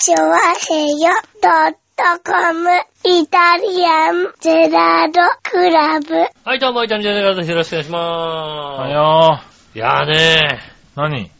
[0.00, 1.10] チョワヘヨ
[1.42, 2.70] ドットコム
[3.04, 6.14] イタリアンゼラードクラブ。
[6.44, 7.50] はい、どうも、イタリアンジェネラルです。
[7.50, 9.76] よろしくお願いしまはーよす。
[9.76, 11.00] いやーねー。
[11.00, 11.26] 何？
[11.26, 11.30] ー、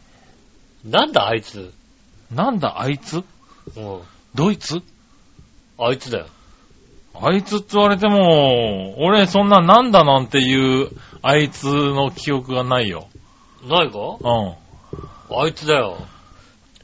[0.91, 1.71] なんだあいつ？
[2.35, 3.15] なんだあいつ？
[3.15, 3.23] うん。
[4.35, 4.81] ドイツ？
[5.77, 6.25] あいつだよ。
[7.13, 10.89] あいつって言われても、俺そんななんだなんていう
[11.21, 13.07] あいつの記憶がないよ。
[13.63, 13.99] ないか？
[14.19, 14.53] うん。
[15.41, 15.97] あいつだよ。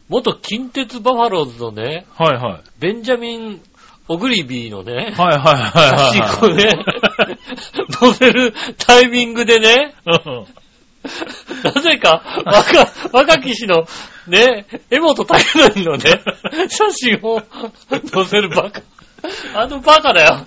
[0.09, 2.63] 元近鉄バファローズのね、はいはい。
[2.79, 3.61] ベンジャミン・
[4.07, 6.39] オグリビーのね、はいはいはい写はい。
[6.39, 6.69] 真をね、
[7.99, 10.45] 載せるタイミングでね、うん
[11.63, 13.85] なぜか若、若き氏の
[14.27, 16.23] ね、江本武則のね、
[16.67, 17.41] 写真を
[18.11, 18.81] 載せるバカ。
[19.55, 20.45] あのバカだよ。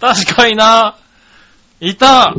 [0.00, 0.96] 確かにな。
[1.80, 2.34] いた。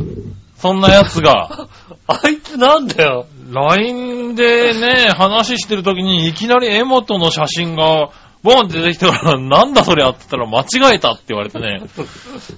[0.58, 1.68] そんな奴が。
[2.06, 3.26] あいつなんだよ。
[3.50, 8.10] LINE でね、話してる時にいきなり江本の写真が、
[8.42, 11.80] ボンって出てきたから、なんだそれあって言ったら間違えたって言われてね。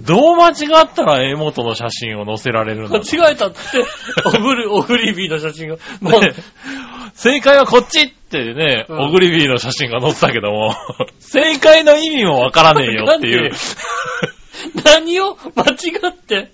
[0.01, 3.57] どう間違ったら江本の写真を載せられるんだ間違えたって、
[4.25, 5.75] オグリ、オグリビーの写真が。
[5.75, 6.33] ね
[7.13, 10.75] 正解はこっちってね、うんオグリビーの写真が載ってたけども、
[11.19, 13.51] 正解の意味もわからねえよっていう。
[14.83, 16.51] 何を間違って、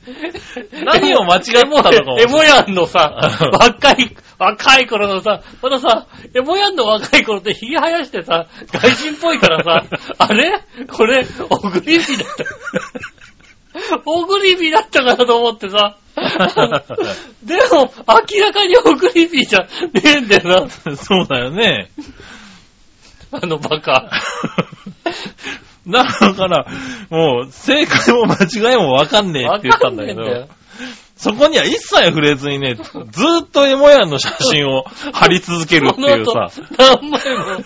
[0.83, 3.13] 何を間違ったのかもエモヤンのさ、
[3.52, 9.85] 若い、若い頃のさ、まださ、エモヤンの若い頃って髭生やしてさ、外人っぽいからさ、
[10.17, 10.63] あれ？
[10.88, 14.02] これ、オグリビーだった。
[14.05, 15.97] オグリビーだったかなと思ってさ。
[17.44, 21.89] でも、明らかにオグリビーじゃねえんだよそうだよね。
[23.31, 24.11] な、あのバカ。
[25.88, 26.66] だから、
[27.10, 30.48] もう、正解も間違いもわかんねえって言ったんだけど
[31.16, 37.64] そこには一切触れずにね、ずーっとエモヤンの写真を貼り続けるっていうさ、何枚も、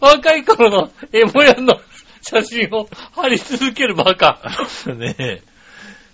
[0.00, 1.74] 若い頃のエモヤンの
[2.22, 4.40] 写真を貼り続けるバカ。
[4.86, 5.42] ねえ。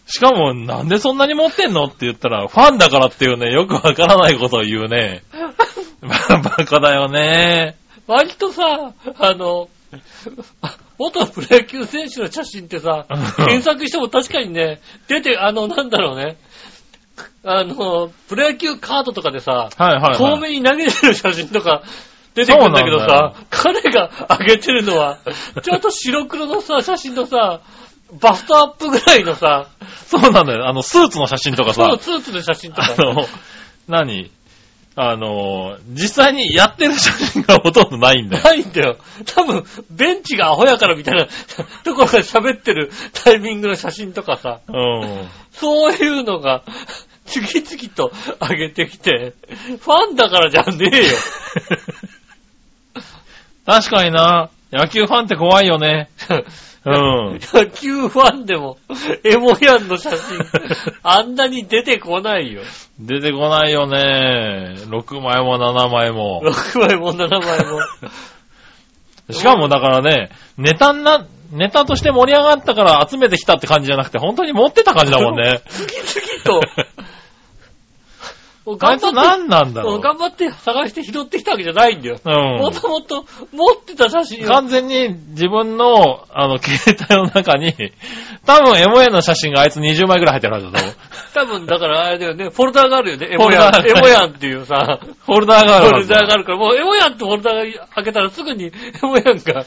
[0.06, 5.22] しかも、なんでそんなに持ってんのって言ったら、ファンだからっていうね、よくわからないことを言うね。
[6.02, 7.76] バカだよね。
[8.06, 9.68] 割とさ、あの、
[10.98, 13.06] 元プロ野球選手の写真ってさ、
[13.36, 16.36] 検索しても確かにね、出て、あの、なんだろうね、
[17.44, 20.16] あの、プロ野球カードとかでさ、はいはい、はい。
[20.18, 21.82] 遠目に投げてる写真とか
[22.34, 24.10] 出てくるんだけどさ、彼が
[24.40, 25.18] 上げてるのは、
[25.62, 27.60] ちょっと白黒のさ、写真のさ、
[28.20, 29.68] バストアップぐらいのさ、
[30.06, 30.68] そうなんだよ。
[30.68, 32.94] あの、スーツの写真とかさそう、、スーツの写真とか。
[32.96, 33.26] あの、
[33.88, 34.30] 何？
[34.96, 38.44] あの、実際にやってる写真がほとんどないんだよ。
[38.44, 38.96] ないんだよ。
[39.26, 41.26] 多分、ベンチがアホやからみたいな
[41.82, 45.28] ところで喋ってるタイミングの写真とかさ、うん。
[45.52, 46.62] そういうのが、
[47.26, 49.34] 次々と上げてきて、
[49.80, 51.12] ファンだからじゃねえよ。
[53.66, 56.08] 確かにな、野球ファンって怖いよね。
[56.84, 57.40] うん。
[57.52, 58.76] 野球ファンでも、
[59.24, 60.38] エモヤンの写真、
[61.02, 62.62] あんなに出てこないよ。
[63.00, 64.74] 出てこないよね。
[64.86, 66.42] 6枚も7枚も。
[66.44, 67.80] 6枚も7枚も。
[69.32, 75.62] しかもだからね、ネタな、ネタとして盛り上がったから集めてきたって感じじゃなくて、本当に持ってた感じだもんね。
[75.68, 76.60] 次々と。
[78.66, 80.00] もうあいつ何なんだろう。
[80.00, 82.18] 頑張って探して拾ってきたわけじゃないんだよ。
[82.24, 84.46] もうともと持ってた写真。
[84.46, 87.74] 完全に自分の、あの、携帯の中に、
[88.46, 90.86] 多分 MA の写真があいつ20枚くらい入ってるはずだと。
[91.34, 93.86] 多分、だからあれだよね、フォルダーがあるよね、エモヤン。
[93.86, 99.66] エモヤンっていうさ、フォルダーがあフォルダーがあるから、もうエモヤンってフォルダーが開けたらすぐにエモヤンが、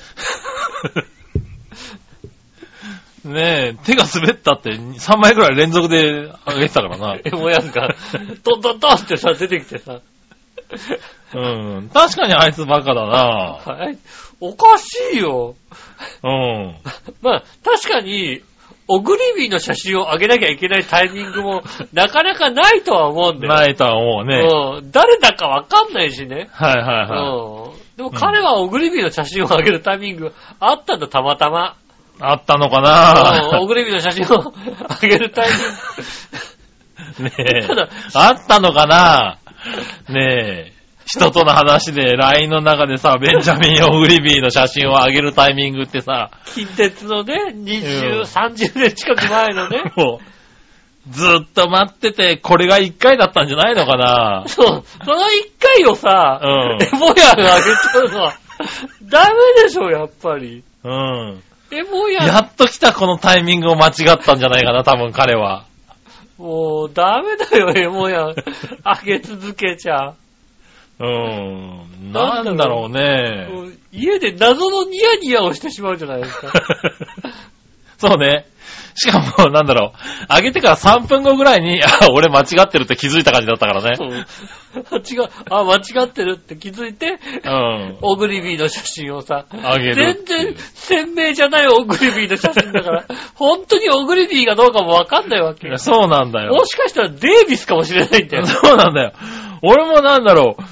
[3.27, 7.15] ねえ、手が滑ったって3枚くらい連続で上げてたからな。
[7.23, 7.95] エモヤンが、
[8.43, 10.01] トントントンってさ、出てきてさ、
[11.33, 11.39] う
[11.81, 11.89] ん。
[11.93, 13.07] 確かにあいつバカだな。
[13.65, 13.97] はい、
[14.39, 15.55] おかしいよ。
[16.23, 16.75] うん。
[17.21, 18.41] まあ、確かに、
[18.89, 23.53] オグリビーの写真を上げなきゃいけないタイミングも、なかなかないとは思うんだよ。
[23.53, 24.47] ないとは思うね。
[24.79, 24.91] うん。
[24.91, 26.49] 誰だかわかんないしね。
[26.51, 27.97] はいはいうんはい。。
[27.97, 31.75] でも彼はオグリビーの写真を上げるタイミングあったんだ、たまたま。
[32.19, 33.59] あったのかうんな？
[33.61, 34.53] オグリビの写真を
[35.01, 35.57] 上げるタイミン
[37.17, 37.23] グ。
[37.23, 37.67] ねえ。
[38.13, 39.39] あったのかな
[40.09, 40.73] ねえ。
[41.05, 49.83] 人との話で LINE の中でさ、ベンジャミン・オグリビーの写真を上げるタイミングってさ、近鉄のね、20、30年近く前のね。
[51.09, 56.45] ずっと待ってて、これが1回だったんじゃないのかなそう、その一回をさ、う
[56.77, 58.33] んエモヤが上げちゃうのは、
[59.03, 60.63] ダメでしょ、やっぱり。
[60.83, 61.41] うん。
[61.71, 65.65] エモヤやっと来たこのタイミングを間違ったんじゃないかな、多分彼は。
[66.37, 68.35] もう、ダメだよ、エモヤ上
[69.05, 70.15] げ続けちゃ。
[70.99, 72.11] うん。
[72.11, 73.47] なんだろうね。
[73.51, 76.53] もう家で謎のニヤニヤをしてしまうじゃないですか。
[77.97, 78.45] そうね。
[78.99, 79.99] しかも、なんだろう。
[80.27, 83.95] あげてから3分後ぐらいに、あ、俺間違ってるって気づいた感じだったからね。
[83.99, 84.25] うん
[84.77, 87.97] 違う、あ、間違ってるって気づいて、うん。
[88.01, 93.05] オグリビーの写真をさ、あげる全然鮮明じゃないオグリビーの写真だから、
[93.35, 95.77] 本当にオグリビーがどうかもわかんないわけよ。
[95.77, 96.53] そうなんだよ。
[96.53, 98.45] もしかしたらデイビスかもしれないんだよ。
[98.45, 99.13] そうなんだよ。
[99.61, 100.63] 俺もなんだろう。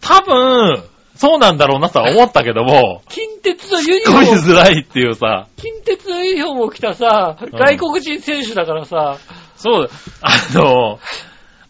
[0.00, 0.84] 多分、
[1.22, 9.18] そうなんだろうなとは思ったけども、近鉄のユニフォーム、づらいっていうさ、近鉄のユニフォームを着たさ、ん外国人選手だからさ、
[9.54, 9.90] そう、
[10.20, 10.98] あの、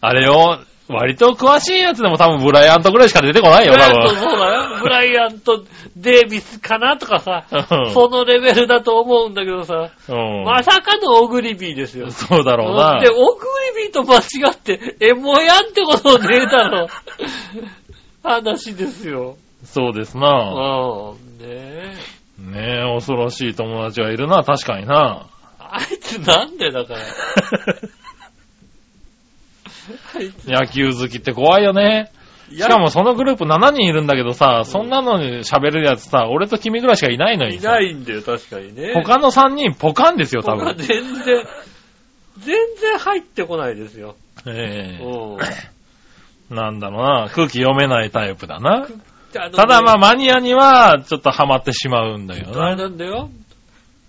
[0.01, 0.57] あれよ、
[0.89, 4.79] 割と詳しいやつでも多分ブライアントぐらいしか出てこないよ、ブライアント多そうだよ。
[4.81, 5.63] ブライアント、
[5.97, 7.91] デイビスかなとかさ、分。
[7.91, 10.43] そのレベルだと思うんだけどさ、うん。
[10.45, 12.09] まさかのオグリビーですよ。
[12.09, 13.11] そうだろうなで、。
[13.11, 13.45] オグ
[13.77, 16.87] リビーと間違って、エモヤンってことねえだろ。
[18.23, 19.37] 話ですよ。
[19.73, 20.29] そうですうな。
[20.29, 21.13] ん。
[21.39, 21.95] ねえ。
[22.39, 25.25] ねえ、恐ろしい友達がいるな、確かにな。
[25.57, 26.99] あいつなんでだから。
[30.15, 32.11] あいつ野球好きって怖いよね。
[32.51, 37.71] いやしかもそのグループ7人いるんだけどさ、そんなのに喋れるやつさ、俺と君ぐらいしかいないのにいさ。
[37.71, 38.93] ないんだよ、確かにね。
[38.93, 40.77] 他の3人ポカンですよ、多他分。
[40.77, 41.45] 全然、
[42.37, 44.15] 全然入ってこないですよ。
[44.45, 45.37] ええう
[46.53, 46.55] ん。
[46.55, 48.87] なんだろうな、空気読めないタイプだな。
[49.33, 52.83] ただまあマニアにはちょっとハマってしまうんだよあれな。
[52.83, 53.29] なんだよ。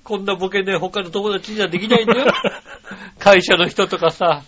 [0.04, 2.26] こんなボケね、他の友達にはできないんだよ。
[3.18, 4.42] 会社の人とかさ。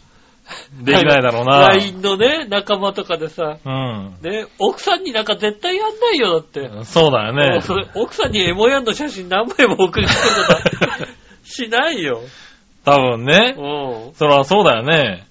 [0.80, 1.68] できないだろうな。
[1.68, 3.56] LINE のね、仲間とかでさ。
[3.64, 4.16] うん。
[4.22, 6.84] ね、奥さんになんか絶対やんないよ、だって。
[6.84, 7.60] そうだよね。
[7.94, 11.06] 奥さんにエモヤンの写真何枚も送りつけるとか
[11.42, 12.20] しないよ。
[12.84, 13.54] 多分ね。
[13.56, 14.14] うん。
[14.14, 15.24] そらそうだよね。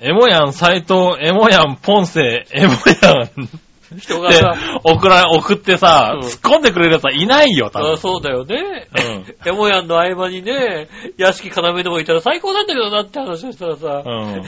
[0.00, 3.48] エモヤン、斎藤、エモヤン、ポンセ、エモヤン
[3.96, 4.54] 人がさ、
[4.84, 7.92] 送ら、送ってさ、うん突っ込んでくれるやつはいないよ、多分。
[7.92, 8.88] あそうだよね。
[8.94, 14.44] うんエモヤンの合間にね、屋敷要でもいたら最高なんだけどなって話をしたらさ、うん。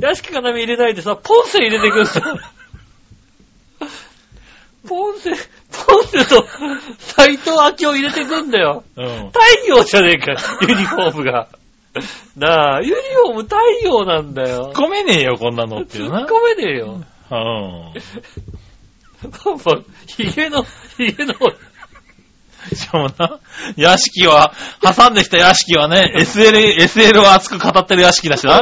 [0.00, 2.38] 屋敷要入れないでさ、ポンセ入れてくんだよ。
[4.88, 5.30] ポンセ、
[5.86, 6.44] ポンセと
[6.98, 7.56] 斎藤明
[7.90, 8.82] 夫入れてくんだよ。
[8.96, 9.06] うん。
[9.28, 10.34] 太陽じゃねえか、
[10.66, 11.46] ユニフォームが。
[12.36, 14.72] なあ、ユニフォーム太陽なんだよ。
[14.74, 16.22] 込めねえよ、こんなのっていうな。
[16.22, 17.04] 突っ込めねえよ。
[17.30, 17.92] うん。
[20.06, 20.64] ヒゲの、
[20.96, 21.34] ヒゲの、
[22.74, 23.40] しかもな、
[23.76, 28.60] 屋敷は、挟んできた屋敷はね、SL、SL を熱く語ってる屋敷だしな。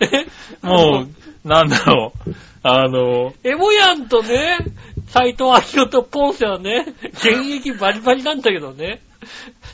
[0.00, 0.26] え
[0.62, 1.06] も
[1.44, 2.34] う、なんだろう。
[2.62, 4.58] あの、エモヤンとね、
[5.08, 9.00] 斎藤明夫とポンセはね、現役バリバリなんだけどね、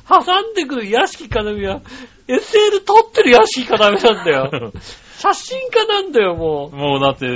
[0.08, 1.80] 挟んでくる屋敷かなみは、
[2.28, 4.72] SL 撮ってる屋敷かなみなんだよ。
[5.18, 6.76] 写真家なんだよ、もう。
[6.76, 7.26] もうだって、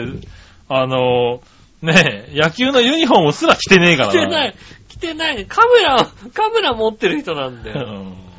[0.68, 1.40] あの、
[1.82, 4.54] ねえ、野球のユニフォームすら着てねえから来てない、
[4.88, 5.46] 来てない。
[5.46, 7.86] カメラ、カメラ持ってる人なんだよ。
[7.86, 8.30] うん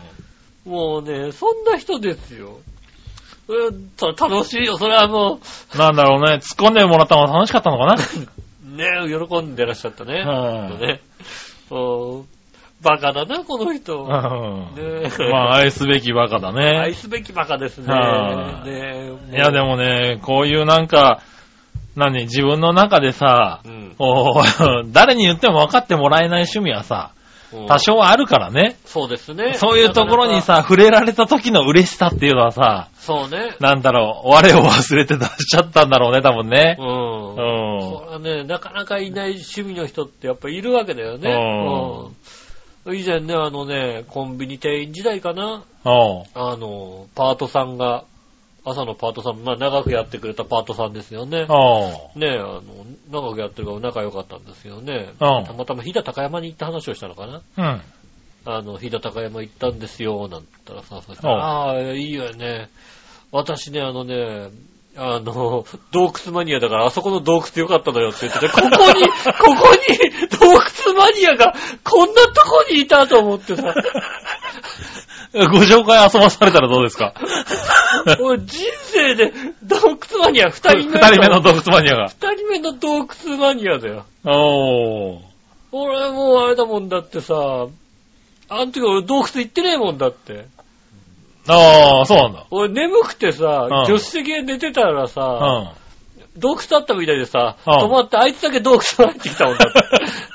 [0.66, 2.60] もうね、そんな人ですよ。
[3.48, 5.40] うんと楽しいよ、それはも
[5.76, 7.96] なんだろうね、突っ込んでもらったのが楽しかったのかな。
[7.96, 7.98] う、
[9.10, 10.22] ね、喜んでらっしゃったね。
[10.24, 11.02] はいね
[11.72, 12.26] うん
[12.82, 14.04] バカだな、この人。
[14.04, 16.80] うんねまあ、愛すべきバカだね。
[16.80, 17.94] 愛すべきバカですね。
[17.94, 21.22] はいねいや、でもね、こういうなんか、
[21.96, 23.96] 何、自分の中でさう、ん
[24.94, 27.22] 誰に言っても分かってもらえない趣味はさ、うん
[27.68, 28.78] 多少はあるからね。
[28.86, 29.56] そうですね。
[29.56, 33.58] そういうところにさ、触れられた時の嬉しさっていうのはさ、そうね。
[33.60, 36.82] なんだろう、我を忘れて出しちゃったんだろうね、多分ねう。
[36.82, 36.86] ん。
[36.86, 37.82] うん。
[37.82, 41.30] それはね、なかなかいない趣味の人ってやっぱいるわけだよね。
[42.86, 42.96] うん。
[42.96, 45.64] 以前ね、あのね、コンビニ店員時代かな。
[45.84, 48.06] おうあの、パートさんが、
[48.64, 51.46] 朝のパートさん、まあ長くやってくれたパートさんですよね。
[51.50, 52.62] おうねあの、
[53.10, 55.14] 長くやってるから仲良かったんですよね。
[55.20, 57.42] うんたまたま飛騨高山に行った話をしたのかな。
[57.58, 57.82] うん。
[58.46, 62.70] あの、飛騨高山行ったんですよ、なんたらさ、そしたら、ああ、いいよね。
[63.32, 64.50] 私ね、あのね、
[64.98, 68.70] あの、洞窟マニアだから、あそこの洞窟よかったのよって言ってて、ここに、
[69.40, 71.54] ここに洞窟マニアが
[71.84, 73.74] こんなとこにいたと思ってさ、
[75.52, 77.14] ご紹介遊ばされたらどうですか？
[78.20, 79.32] 俺人生で
[79.64, 82.08] 洞窟マニア二人目二人目の洞窟マニアが。
[82.10, 84.06] 二人目の洞窟マニアだよ。
[84.26, 85.20] おー。
[85.74, 87.34] 俺もうあれだもんだってさ、
[88.50, 90.46] あの時俺洞窟行ってねえもんだって。
[91.48, 92.46] ああ、そうなんだ。
[92.52, 95.72] 俺眠くてさ、うん助手席で寝てたらうさ、ん。
[96.38, 99.80] 洞窟だったみたいでさ、うん止まってあいつだけ洞窟入ってきたもんだって。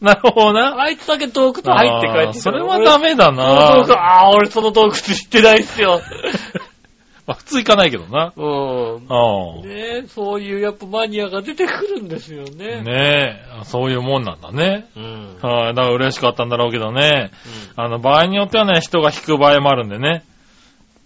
[0.00, 0.80] なるほどな。
[0.80, 3.94] あいつだけ洞窟入って帰ってきたそれはダメだ俺その洞窟な。
[3.94, 6.00] ああ、俺その洞窟知ってないっすよ。
[7.26, 8.32] まあ普通行かないけどな。
[8.36, 9.06] うん。
[9.08, 9.66] ああ。
[9.66, 12.82] ねそういうやっぱマニアが出てくるんですよね。
[12.82, 14.86] ねえ、そういうもんなんだね。
[14.96, 15.38] うん。
[15.42, 17.32] はい、だから嬉しかったんだろうけどね。
[17.74, 20.22] あの、場合によってはね、人が引く場合もあるんでね。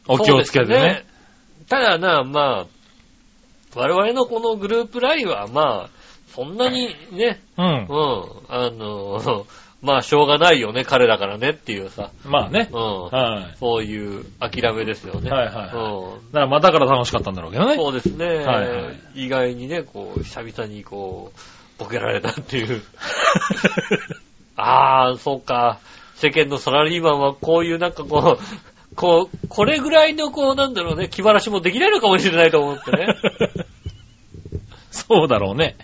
[0.08, 0.78] お気をつけてね。
[0.78, 1.10] そうです
[1.70, 2.66] ただな、まあ、
[3.76, 5.99] 我々のこのグループラインは、まあ、
[6.40, 7.68] そんなにね、うんう。
[7.68, 7.86] ん、
[8.48, 9.44] あの、
[9.82, 12.78] まあ、しょうがないよね、彼だからねっていうさ、まあねう。
[12.78, 13.56] ん、はい。
[13.58, 15.30] そういう諦めですよね。
[15.30, 17.76] はいはいはいうんだからまたから楽しかったんだろうけどね。
[17.76, 21.38] そうですね、はいはい意外にね、こう、久々にこう、
[21.78, 22.82] ボケられたっていう。
[24.56, 25.78] ああ、そうか。
[26.14, 33.08] 世間のサラリーマンはこういうなんかこう、こう、これぐらいのこう、なんだろうね、気晴らしもできないのかもしれないと思ってね。
[34.90, 35.76] そうだろうね。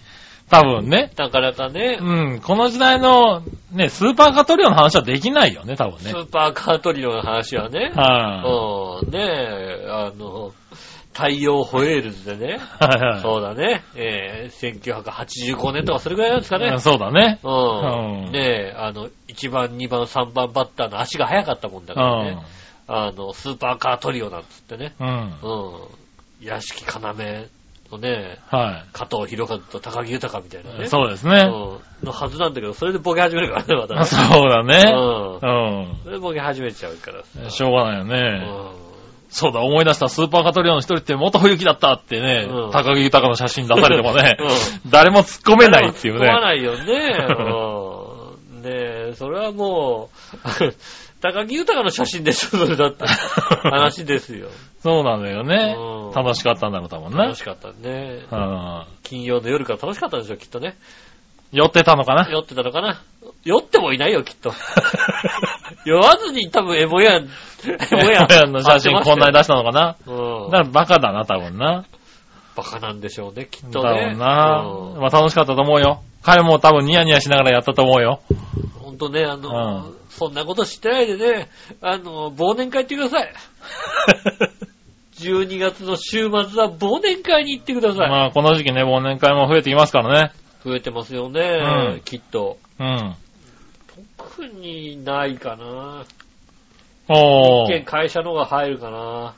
[0.51, 1.11] 多分ね。
[1.17, 2.41] なかなかね、うん。
[2.41, 6.11] この時代の、ね、スーパーカトリオの話はできないよね、多分ね。
[6.11, 10.53] スーパーカートリオの話はね、はうん、ねえ、あの、
[11.13, 12.85] 太陽ホエールズでね、い。
[12.85, 13.23] はいはい。
[13.23, 16.81] そうだね、えー、1985年とかそれぐらいなんですかねうん。
[16.81, 17.41] そうだね。
[17.43, 18.33] ううんん。
[18.33, 22.43] ねえ、あの、1番、2番、3番バッターの足が速かったもんだうからねん。。
[22.87, 24.95] あの、スーパーカートリオなんつってね。
[25.01, 25.09] うん。
[25.09, 26.47] うん。
[26.47, 27.15] 屋敷要
[27.91, 30.85] のね、は加藤博和と高木豊みたいなね。
[30.85, 30.89] い。
[30.89, 31.45] そうですね。
[31.47, 32.07] うん。
[32.07, 34.05] のはずなんだけど、それでボケ始めるからね、またね。
[34.07, 34.83] そうだね。
[34.93, 35.37] うん。
[35.37, 37.47] うそれでボケ始めちゃうからさ。
[37.47, 37.51] ん。
[37.51, 38.47] しょうがないようね。
[38.47, 38.87] ん。
[39.29, 40.09] そうだ、思い出した。
[40.09, 44.37] スーパーカトリオの一人って元冬木だったってねうん、高木豊の写真出されてもね
[44.87, 46.41] う、誰も突っ込めないっていう突っ込まね。
[46.41, 47.27] ないよね。
[48.55, 48.63] うん。
[48.63, 48.71] ね
[49.11, 50.75] え、それはもう、
[51.33, 53.05] 高木豊の写真でしょ、それだって。
[53.69, 54.49] 話ですよ。
[54.81, 56.13] そうなんだよねうん。
[56.13, 57.35] 楽しかったんだろう、多分ね楽。
[57.35, 58.21] しかったね。
[58.31, 60.77] うん金曜の夜から楽しかったんでしょ、きっとね。
[61.53, 62.29] 酔ってたのかな？
[62.31, 63.01] 酔ってたのかな？
[63.45, 64.53] 酔ってもいないよ、きっと。
[65.85, 67.29] 酔わずに多分エモヤン、エ
[67.93, 68.27] モヤン。
[68.31, 69.97] 親の写真こんなに出したのかな？
[70.07, 70.51] うん。
[70.51, 71.85] だからバカだな、多分な。
[72.57, 74.07] バカなんでしょうね、きっだとね。
[74.07, 74.65] ろうな。
[74.95, 76.03] うんまあ楽しかったと思うよ。
[76.23, 78.21] 彼も多分ニヤニヤしながらやったと思うよ。
[78.83, 81.49] ほんとね、あの、うそんなこと知ってないでね、
[81.83, 83.33] あの、忘年会行ってください。
[85.21, 88.11] 12月の週末は忘年会に行ってください。
[88.11, 90.33] まあこの時期ね、忘年会も増えてきますからね。
[90.65, 92.57] 増えてますよね、うんきっと。
[92.79, 93.15] うん。
[94.17, 96.05] 特にないかな。
[97.09, 97.75] おー。
[97.75, 99.35] 一見会社の方が入るかな。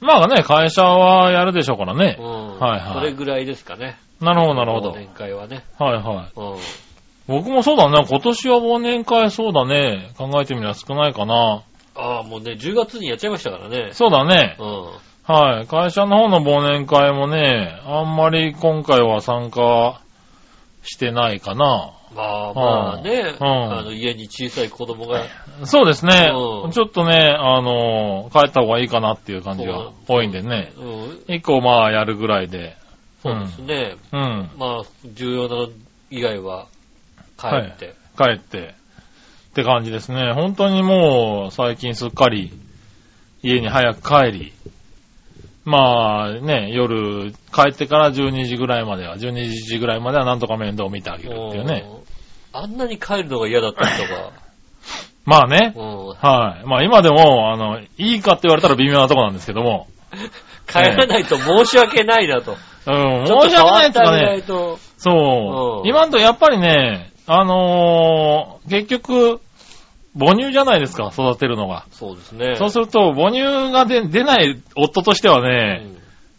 [0.00, 2.16] まあね、会社はやるでしょうからうね。
[2.18, 2.22] ん。
[2.58, 3.98] はいはいそれぐらいですかね。
[4.20, 4.92] なるほど、なるほど。
[4.92, 5.64] 忘年会はね。
[5.78, 6.40] はいはい。
[6.40, 6.58] うん。
[7.28, 8.06] 僕もそうだね。
[8.08, 10.12] 今年は忘年会そうだね。
[10.16, 11.64] 考えてみれば少ないかな。
[11.96, 13.90] ああ、もうね、10月にやっちゃいましたからね。
[13.92, 14.64] そうだねう。
[14.64, 15.34] ん。
[15.34, 15.66] はい。
[15.66, 20.00] 会社の方の忘年会もね、あんまり今回は参加
[20.82, 21.92] してないかな。
[22.14, 25.24] まあまあね、うんあの家に小さい子供が、
[25.64, 26.68] そうですねう。
[26.68, 30.72] んちょっとね、あの、帰った方がいいかなっていう感じが多いんでね。
[30.78, 32.76] うん、一個まあやるぐらいで。
[33.22, 33.96] そうですね。
[34.12, 34.50] うん。
[34.56, 35.68] まあ、重要なの
[36.10, 36.68] 以外は
[37.38, 37.94] 帰って。
[38.16, 38.58] 帰って。
[38.68, 40.32] って感じですね。
[40.34, 42.52] 本当にもう最近すっかり
[43.42, 44.52] 家に早く帰り。
[45.64, 51.84] まあね、夜帰ってから12時ぐらいまでは、12時ぐらいまではなんとか面倒を見てあげるっていうね。
[51.90, 52.06] うん
[52.56, 54.30] あんなに帰るのが嫌だった人が、
[55.26, 55.74] まあね。
[55.76, 56.66] うんはい。
[56.66, 59.88] まあ今でも、あの、いいかって言われたら微妙なとこなんですけども。
[60.66, 62.56] 帰らないと申し訳ないなと。
[62.86, 64.42] うん、申し訳ないっていうかね。
[64.42, 64.78] と。
[64.96, 65.86] そうう。
[65.86, 69.40] ん今んとやっぱりね、あのー結局、
[70.18, 71.86] 母乳じゃないですか、育てるのが。
[71.90, 72.56] そうですね。
[72.56, 75.96] そうすると、母乳が出出ない夫としてはね、うん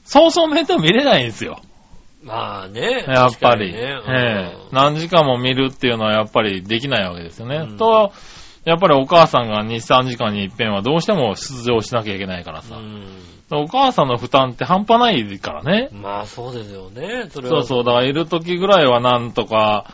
[0.08, 1.60] そうそう面倒見れないんですよ。
[2.24, 3.03] まあね。
[3.08, 3.74] やっぱり。
[3.74, 7.58] ねええうん何時間も見るっていうのはやっぱりできないわけですよね。
[7.58, 8.13] うんと、
[8.63, 12.77] やっぱりお母さんが2、3時間に一遍はどうしても出場しなきゃいけないからさ。
[12.77, 13.06] うん
[13.50, 15.88] お母さんの負担って半端ないからね。
[15.94, 17.27] まあそうですよね。
[17.29, 17.63] それは。
[17.63, 17.84] そうそう。
[17.86, 19.86] だからいる時ぐらいはなんとか、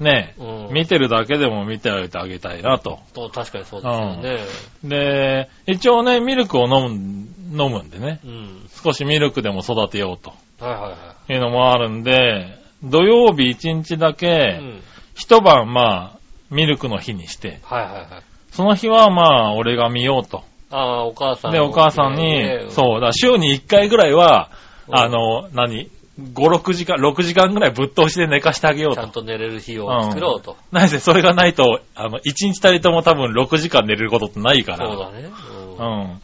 [0.00, 3.00] ね、うん見てるだけでも見ておいてあげたいなと。
[3.14, 4.38] そう確かにそうですよね。
[4.84, 8.20] で、一応ね、ミルクを飲む、飲むんでね。
[8.24, 8.68] うん。
[8.82, 10.32] 少しミルクでも育てようと。
[10.64, 10.96] はいはいは
[11.28, 11.32] い。
[11.32, 14.80] いうのもあるんで、土曜日一日だうけ、ん。
[15.14, 16.18] 一晩まあ、
[16.50, 18.06] ミルクの日にして、はいはいはい。
[18.52, 20.44] その日はまあ、俺が見ようと。
[20.70, 21.58] ああ、お母さんの。
[21.58, 24.50] で、お母さんねに、そう、だ週に一回ぐらいは、
[24.88, 25.90] うんあの、何？
[26.34, 29.00] ?5、6時間、6時間ぐらいぶっ通しで寝かしてあげようと。
[29.00, 30.56] ちゃんと寝れる日を作ろうと。
[30.72, 32.22] なぜそれがないと、あの、1
[32.52, 34.88] 日たりとも多分6時間寝れることってないから。
[34.88, 35.30] そうだね。
[35.78, 36.20] ううんん。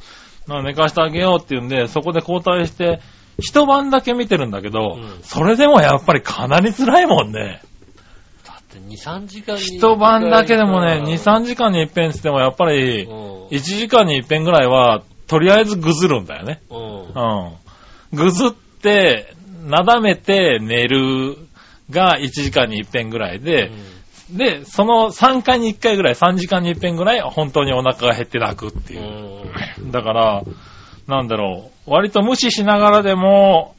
[0.47, 3.01] まあ寝かしてあげようっていうんで、そこで交代して、
[3.39, 7.63] 一晩だけ見てるんだけど、うんそれでもやっぱりかなり辛いもんね。
[8.47, 9.61] だって2、3時間に。
[9.61, 13.47] 一晩だけでもね、2、3時間に一遍つってもやっぱり、うん。
[13.49, 16.61] 1時間に一遍ぐらいは、とりあえずぐずるんだよね。
[16.71, 16.79] うん。
[17.09, 17.53] うん。
[18.13, 19.35] ぐずって、
[19.67, 21.37] なだめて寝る
[21.91, 23.71] が1時間に1遍ぐらいで、
[24.31, 29.87] で、その3回に1回ぐらい、3時間に1遍ぐらい、本当にお腹が減って泣くってういう。
[29.87, 29.91] ん。
[29.93, 30.43] だから、
[31.07, 33.77] なんだろう、割と無視しながらでも、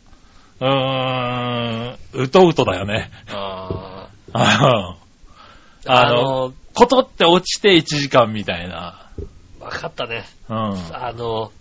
[0.60, 3.12] うーん、うとうとだよね。
[3.30, 4.96] あ あ
[5.86, 6.04] あ。
[6.04, 9.10] あの、ことって落ちて1時間みたいな。
[9.60, 10.26] わかったね。
[10.50, 10.56] うん。
[10.94, 11.52] あの、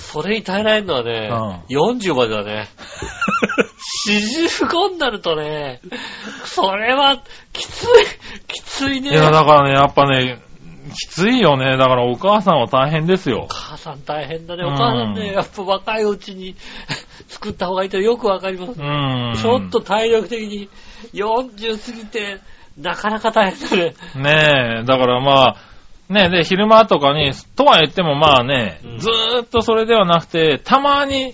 [0.00, 1.30] それに耐えられるのはね、
[1.68, 2.68] 40までだね。
[4.08, 5.80] 45になるとね、
[6.44, 7.86] それは、きつい、
[8.48, 9.10] きついね。
[9.10, 10.42] いや、だからね、やっぱね、
[10.90, 11.76] きついよね。
[11.76, 13.46] だからお母さんは大変ですよお。
[13.48, 14.64] 母さん大変だね。
[14.64, 16.56] うんお母さんね、やっぱ若いうちに
[17.28, 18.80] 作った方がいいとよくわかります。
[18.80, 19.34] うん。
[19.36, 20.68] ちょっと体力的に
[21.12, 22.38] 40過ぎて、
[22.78, 23.94] なかなか大変だね。
[24.16, 25.56] ねえ、だからまあ、
[26.10, 31.32] ねえ、で、昼間とかに、とは言ってもまあね、うんずーっとそれではなくて、たまに、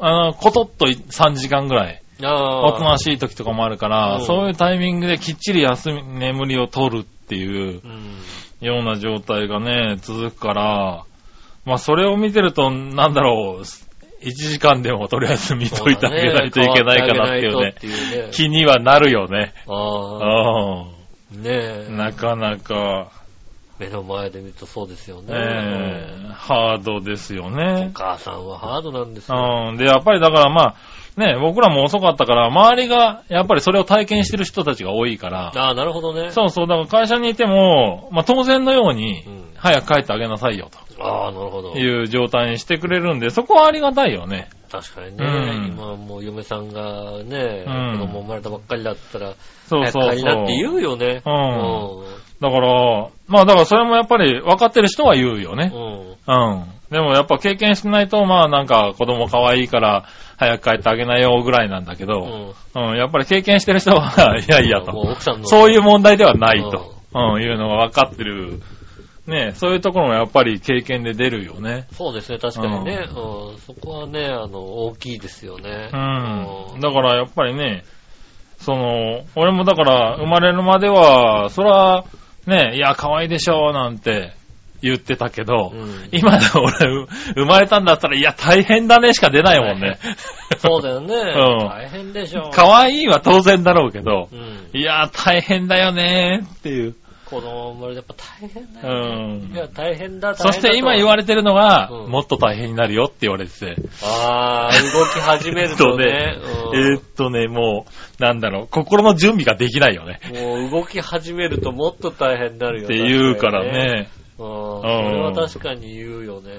[0.00, 8.18] あの、ことっと3時間ぐらい、あおとなしい時とかもあるから、うんそういうタイミングできっちり休み、眠りを取るっていううん。
[8.60, 11.04] ような状態がね、続くから、
[11.64, 18.28] まあそれを見てると、なんだろう、1時間でもとりあえず見といてあげないといけないかなっていうね、っていうね。
[18.32, 19.52] 気にはなるよね。
[19.66, 20.82] ああ。
[20.82, 21.88] うねえ。
[21.90, 21.96] ん。
[21.96, 23.10] なかなか、
[23.78, 25.32] 目の前で見るとそうですよね。
[25.34, 27.90] ええハードですよおね。
[27.94, 29.68] 母さんはハードなんですよ。
[29.70, 29.76] うん。
[29.76, 30.74] で、やっぱりだからまあ、
[31.16, 36.30] ね、僕らも遅かったから、周りが、やっぱりそれを体験してる人たちが多いから、ああ、なるほどね。
[36.32, 41.78] そうそう、だから会社にいても、まあ当然のようにうん、早く帰ってあげなさいよ、ああ、なるほどと。
[41.78, 44.48] いう状態にしてくれるんで、そこはありがたいよね。
[44.72, 45.24] 確かにね。
[45.24, 49.34] うん今はもう嫁さんがね、うん子供生まれたばっかりだったら、
[49.68, 50.42] そうそう早く帰りな。
[50.42, 51.22] って言うよね。
[51.24, 55.72] うんだから、まあだからそれもやっぱり分かってる人は言うよね。
[55.74, 56.34] うん。
[56.34, 56.52] うん。
[56.52, 56.64] うん。
[56.90, 60.04] でもやっぱ経験してないと、まあなんか子供可愛いから
[60.36, 62.54] 早く帰ってあげないよぐらいなんだけうど、ん。
[62.90, 65.16] うん、やっぱり経験してる人は、 いやいやと。
[65.42, 68.60] そういう問題ではないと、うん、いうのが分かってる。
[69.26, 71.86] ねそういうところもやっぱり経験で出るよね。
[71.92, 73.06] そうですね、確かにね。
[73.08, 73.58] うん。
[73.58, 75.88] そこはね、あの、大きいですよね。
[75.92, 76.80] うん。
[76.80, 77.84] だからやっぱりね、
[78.58, 82.04] その、俺もだから生まれるまでは、そら、
[82.46, 84.32] ね、いや、可愛いでしょ、なんて
[84.82, 89.98] 言ってたけど、うん今で俺、生まれたんだったら、いや、大変だねしか出ないもんね。
[90.58, 91.14] そうだよね。
[91.16, 92.50] ん大変でしょ。
[92.52, 94.78] 可愛いは当然だろうけど、うん。
[94.78, 96.94] いや、大変だよねっていう。
[97.24, 99.38] 子供生まれてやっぱ大変だうよね。
[99.48, 99.56] んい。
[99.56, 100.42] や、大変だ、大変だと。
[100.44, 103.76] そして今言われてるのが、うんもっと大変になるよって言われてて。
[104.02, 106.36] ああ、動き始めるとね。
[106.74, 110.20] えうんーっとね、もう、なんだろう、心の準備ができないよね。
[110.32, 113.64] もう動き始めるともっと大変になるよって言うから。
[113.64, 114.08] ね。
[114.38, 114.46] うん。
[114.46, 116.50] それは確かに言うよね。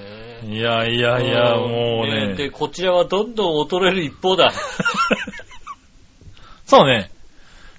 [0.44, 2.34] いやいやいや、うんもうね。
[2.34, 4.52] で、こちらはどんどん衰える一方だ。
[6.66, 7.10] そうね。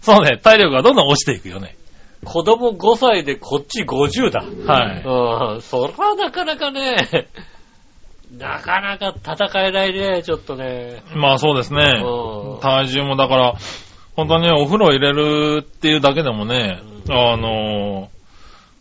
[0.02, 1.77] そうね、体力がどんどん落ちていくよね。
[2.24, 4.42] 子供5歳でこっち50だ。
[4.42, 5.04] はい。
[5.04, 5.62] うん。
[5.62, 6.96] そらなかなかね、
[8.36, 11.04] なかなか戦えないね、ちょっとね。
[11.16, 12.02] まあそうですね。
[12.04, 13.54] うん体重もだから、
[14.16, 18.10] 本当にお風呂入れるっていうだけでもね、うあの、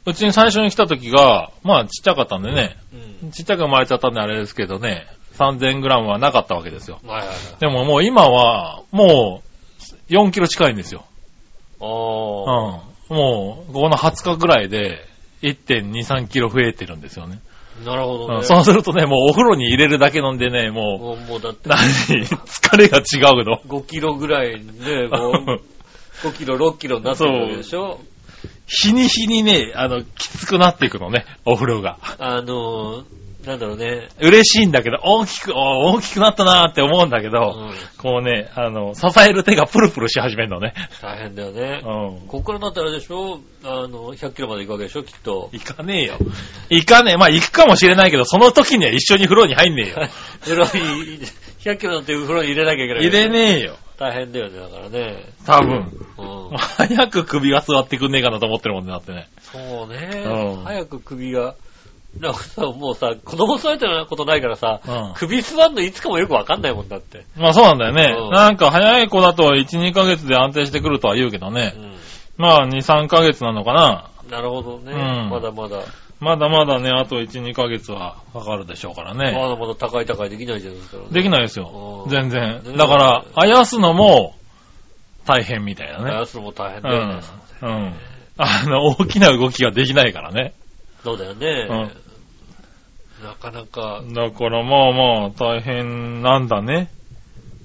[0.07, 2.77] うちに最初に来た時が、まあちっちゃかったんでね、
[3.22, 3.31] うん。
[3.31, 7.01] ちっちゃく生まれちゃったんであれですけどね、3000グラムはなかったわけですよ。
[7.05, 7.37] はいはいはい。
[7.61, 11.05] でももう今は、もう、4キロ近いんですよ。
[11.81, 12.95] うん。
[13.10, 15.04] あもう、ここの20日ぐらいで、
[15.42, 17.40] 1.2、3キロ増えてるんですよね。
[17.82, 18.36] あ、なるほどね。
[18.36, 21.78] うんそうするとね、もうお風呂に入れるだけ飲んでね、ももうもうだってう、何、
[22.24, 23.60] 疲れが違うの。
[23.66, 28.00] 5キロぐらいね、もう5キロ、6キロになってるでしょ？
[28.66, 31.98] 日に日にね、あの、きつくなっていくのね、お風呂が。
[32.18, 33.04] あの、
[33.46, 34.09] なんだろうね。
[34.20, 37.74] 嬉しいんだけど、大きく、お大きくなったなーって思うんだけど、うん。
[37.96, 40.74] こうね、あの、支える手がプルプルし始めるのね。
[41.00, 41.80] 大変だよね。
[41.85, 42.26] うん。
[42.26, 43.38] ここからだったらあれでしょ？
[43.64, 45.04] あの、100キロまで行くわけでしょ？
[45.04, 45.48] きっと。
[45.52, 46.18] 行かねえよ。
[46.70, 47.16] 行かねえ。
[47.16, 50.09] まあ行くかもしれないけど、その時には一緒に風呂に入んねえよ。
[50.42, 51.20] 風呂に、
[51.61, 53.04] 100キロなんて風呂に入れなきゃいけない。
[53.04, 53.76] 入れねえよ。
[53.98, 55.24] 大変だよね、だからね。
[55.46, 55.90] 多分。
[56.18, 56.56] うん。
[56.59, 59.28] 早く首が座ってくんねえかなと思ってるもんね、だってね。
[59.40, 60.64] そうねうん。
[60.64, 61.54] 早く首が、
[62.20, 67.24] なんかさ、もうさ、子供育てたことないからさ、うん首座んのいつかもよくわかんないもんだって。
[67.37, 68.14] まあそうなんだよね。
[68.18, 71.74] うんなんか早い子だと1、2ヶ月で安定してくるとは言うけどね。
[71.76, 74.11] うまあ2、3ヶ月なのかな。
[74.29, 74.31] ん。
[74.31, 74.92] なるほどね。
[74.92, 75.85] うんまだまだ、
[76.20, 79.33] まだまだね、あと1、2ヶ月はかかるでしょうからね。
[79.33, 82.09] まだまだ高い高いできないじゃないですか、できないですよう。
[82.09, 82.76] ん全然ね。
[82.76, 84.35] だから、あやすのも
[85.26, 86.11] 大変みたいなね。
[86.11, 87.20] あやすのも大変だよね。
[87.62, 87.68] うん。
[87.68, 87.94] うん。
[88.38, 90.55] あの、大きな動きができないからね。
[91.02, 91.90] そうだよね。
[93.20, 96.90] うんなかなか、だからまあまあ、大変なんだね。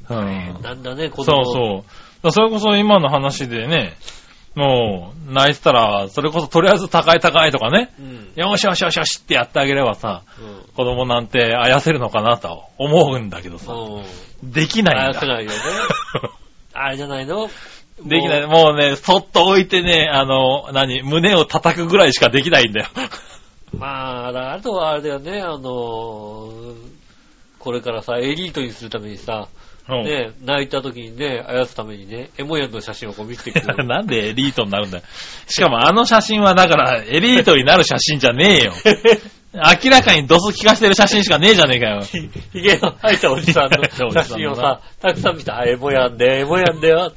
[0.10, 0.62] う大ん変。
[0.62, 1.46] なんだね、子供。
[1.46, 1.86] そう
[2.24, 2.32] そう。
[2.32, 3.96] それこそ今の話でね、
[4.56, 8.04] もう、泣いてたら、それこそとりあえず高い高いとかね、う。
[8.04, 8.32] うん。
[8.36, 10.74] よしよしよしよしってやってあげればさ、うん。
[10.76, 14.02] 子供なんてあやせるのかなと思うんだけどさ、う
[14.46, 14.52] ん。
[14.52, 15.04] できないんだ。
[15.04, 15.58] あやせないよね。
[16.74, 17.50] あれじゃないの？
[18.06, 18.42] できない。
[18.48, 22.88] ももうね、そっと置いてね、あの、何、胸を叩くぐらいしかできないんだよ。
[23.74, 26.76] うまあ、あとはあれだよね、あのー、
[27.60, 29.48] これからさ、エリートにするためにさ、
[29.90, 33.66] うんね、泣いた時にね、あやすためにね、エモヤンの写真をこう見せてくる。
[33.88, 35.04] なんでエリートになるんだよ。
[35.48, 38.74] しかもあの写真はだから、エリートになる写真じゃねえよ。
[39.54, 42.02] 明らかにドス聞かしてる写真しかねえじゃねえかよ。
[42.02, 42.20] ひ
[42.54, 45.60] ひげの生えたおじさんの 写真をさ、たくさん見た。
[45.60, 47.12] あ、エモヤンで、エモヤンだよ。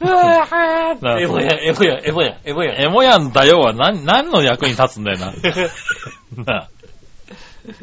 [0.00, 2.82] エモヤン、エモヤン、エモヤン、エモヤン。
[2.82, 5.32] エモヤンだよは何、何の役に立つんだよな。
[6.44, 6.68] な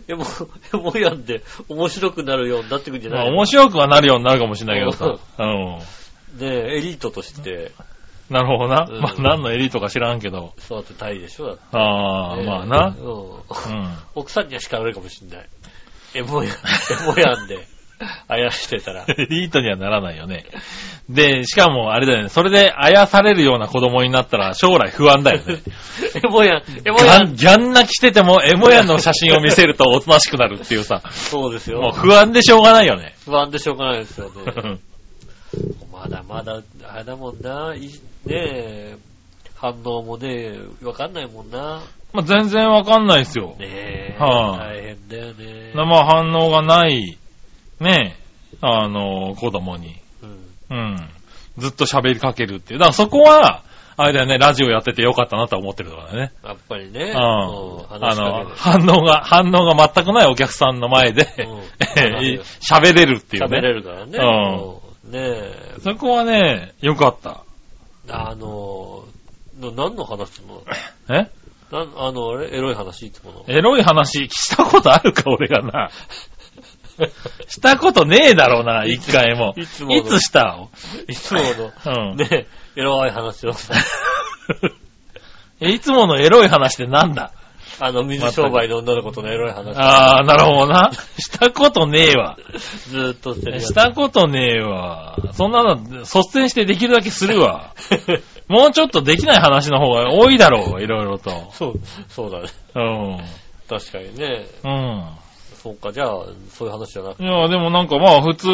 [0.08, 0.26] エモ、
[0.74, 5.20] エモヤンで面白くなるようになってくんじゃまあない面白くはなるようになるかもしれないけどさ。
[5.40, 6.40] うん。
[6.40, 7.72] で、エリートとして
[8.30, 8.88] なるほどな。
[8.90, 10.54] うんまあ何のエリートか知らんけど。
[10.60, 11.48] 育てたいでしょ？
[11.48, 12.96] だってああ、ねまあな。
[13.00, 13.06] うん。
[13.06, 13.42] うん。
[14.16, 15.50] 奥さんには叱られるかもしんない。
[16.16, 16.54] エモヤン、
[17.04, 17.68] エモヤンで、
[18.28, 19.06] あやしてたら。
[19.08, 20.46] エリートにはならないよね。
[21.10, 22.30] で、しかもあれだよね。
[22.30, 25.58] それであやされるような子供になったら将来不安だよね。
[26.16, 27.36] エモヤン、エモギヤン。
[27.36, 31.02] ギャン泣きしててもエモヤンの写真を見せるとおとなしくなるっていうさ。
[31.10, 31.82] そうですよ。
[31.82, 33.16] もう不安でしょうがないよね。
[33.26, 34.32] 不安でしょうがないですよね。
[34.46, 34.80] う ん
[35.92, 37.90] まだまだ、あれだもんな、いね
[38.28, 38.98] え、
[39.56, 41.82] 反応もね、わかんないもんな。
[42.14, 43.56] まあ全然わかんないですよ。
[43.60, 45.72] ねえ、はあ大変だよね。
[45.74, 47.18] 生反応がない、
[47.80, 48.18] ね、
[48.62, 49.96] あの、子供に。
[50.70, 51.10] うんうん。
[51.58, 52.80] ずっと喋りかけるっていう。
[52.80, 53.64] だからそこは、
[54.00, 56.32] あれだよね、ラジオやっててよかったなとは思ってるからね。
[56.44, 57.08] やっぱりね、うん。
[57.08, 57.18] うん
[57.90, 61.60] あの、反応が、反応が全くないお客さんの前で、うん
[62.62, 63.58] 喋れるっていうね。
[63.58, 64.18] 喋れるからね。
[64.20, 67.44] うんうんねえ、そこはね、よかった。
[68.10, 69.06] あの、
[69.58, 70.64] の何の話すの？
[71.10, 71.30] え？
[71.72, 72.56] なんあの、あれ？
[72.56, 73.46] エロい話いつもの。
[73.48, 75.90] エロい話したことあるか、俺がな。
[77.48, 79.54] したことねえだろうな、一回も。
[79.58, 80.68] いつものいつした
[81.08, 81.42] いつも
[81.86, 82.18] の、うん。
[82.18, 83.74] ねえ、エロい話をさ、
[85.62, 87.32] えいつものエロい話ってなんだ？
[87.80, 89.78] あの、水商売の女の子とのエロい話。
[89.78, 90.92] ああ、なるほどな。
[91.20, 92.38] したことねえわ。
[92.88, 93.60] ずーっとして。
[93.60, 95.16] したことねえわ。
[95.34, 97.76] そんなの、率先してできるだけするわ。
[98.48, 101.52] もうちょっとできない話の方が多いだろう、いろいろと。
[101.52, 101.74] そう、
[102.10, 102.48] そうだね。
[102.76, 103.18] うん。
[103.70, 104.48] 確かにね。
[104.64, 105.10] うん。
[105.68, 107.24] そうか、じゃあ、そういう話じゃなくて。
[107.24, 108.48] いや、でもなんかまあ普通、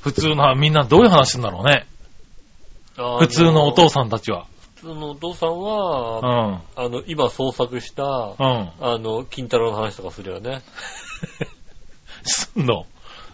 [0.00, 1.86] 普通な、みんなどういう話するんだろうね。
[3.18, 4.08] 普通のお父さん。
[4.08, 4.46] たちは。
[4.76, 6.62] 普通のお父さんうは、ん。
[6.76, 8.70] あの、今創作した、うん。
[8.80, 10.62] あの、金太郎の話とかするよね。
[12.22, 12.86] すんの？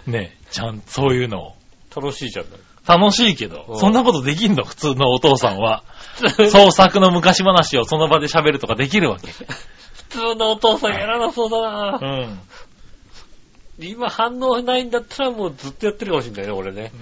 [0.06, 1.54] ねえ、ちゃん、そういうのを。
[1.94, 2.52] 楽しいじゃない。
[2.86, 4.64] 楽しいけどう、んそんなことできんの？
[4.64, 5.84] 普通のお父さんは。
[6.50, 9.30] 創作の昔話をその場で喋るとかできるわけ。
[10.10, 11.98] 普通のお父さんやらなそうだうな。
[11.98, 12.40] ん。
[13.88, 16.92] 今反応ないんだったらもうずっとやってるかもしれないね、俺ね。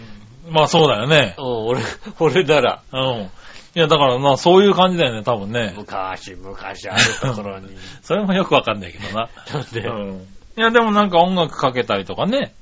[0.49, 1.43] まあそうだよねう。
[1.43, 1.81] ん、俺、
[2.19, 2.83] 俺なら。
[2.93, 3.31] うん。
[3.75, 5.75] いや、だからな、そういう感じだよね、多分ね。
[5.77, 7.69] 昔、昔あるところに。
[8.03, 9.29] それもよくわかんないけどな。
[9.53, 10.27] なんで、うん。
[10.57, 12.55] いや、でもなんか音楽かけたりとかね。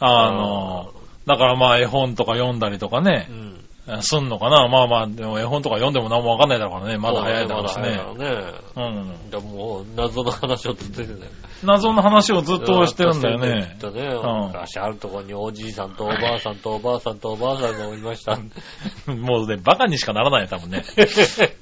[0.00, 0.92] あの、
[1.26, 3.65] だからまあ絵本とか読んだりとかねう、ん。
[4.00, 4.66] すんのかな？
[4.68, 6.98] まあまあ、でも絵本とか読んでも何もわかんないだろうからね。
[6.98, 7.82] まだ早いだろうしね。
[7.82, 8.52] まだ早いね。
[8.76, 8.80] う
[9.26, 9.30] ん。
[9.30, 11.32] でももう、謎の話をずっとしてんだよ。
[11.64, 13.90] 謎の話をずっとしてるんだよねきっ。
[13.90, 18.38] とね、うん昔あるところにおじいさんとおばあさんとおばあさんとおばあさんがおりました。
[19.10, 20.84] もうね、バカにしかならないよ、多分ね。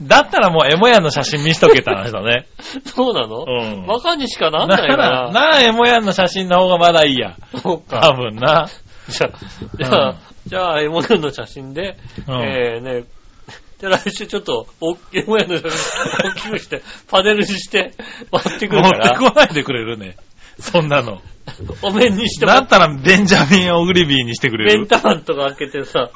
[0.03, 2.47] だったらもうエモヤンの写真見しとけって話だね。
[2.87, 3.45] そうなの？
[3.47, 5.31] うんバカにしかなんなないよら、な。
[5.31, 7.37] なあ、エモヤンの写真の方がまだいいや。
[7.57, 8.13] そう多か。
[8.17, 8.69] 分な。
[9.09, 13.05] じゃあ、じゃあ、じゃあ、エモヤンの写真で、うんえーね、
[13.79, 17.95] じゃあ来週ちょっと、おエモヤンの写真大きくして、パネルにして、
[18.31, 20.17] 割ってく持っるから、てこないでくれるね。
[20.61, 21.21] そんなの。
[21.83, 24.79] お面にしてもだったら、ベンジャミン・オグリビーにしてくれる。
[24.79, 26.11] メンタマンとか開けてさ、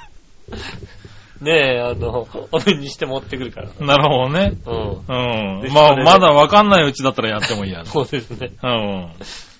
[1.40, 3.68] ねえ、あの、お面にして持ってくるから。
[3.80, 4.54] なるほどね。
[4.66, 5.62] うん。
[5.62, 5.72] うん。
[5.72, 7.84] まあ、まだわかんないうちだったらやってもいいやね。
[7.90, 8.50] そうですね。
[8.62, 9.12] うん。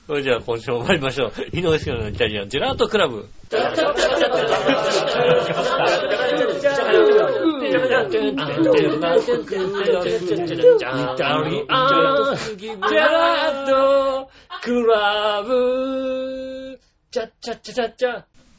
[0.09, 1.33] それじゃあ今週も参りましょう。
[1.55, 3.29] 井上杉のイタリアンジェラートクラブ。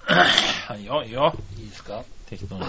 [0.02, 1.34] はいよ、いいよ。
[1.60, 2.04] いいですか？
[2.30, 2.62] 適当に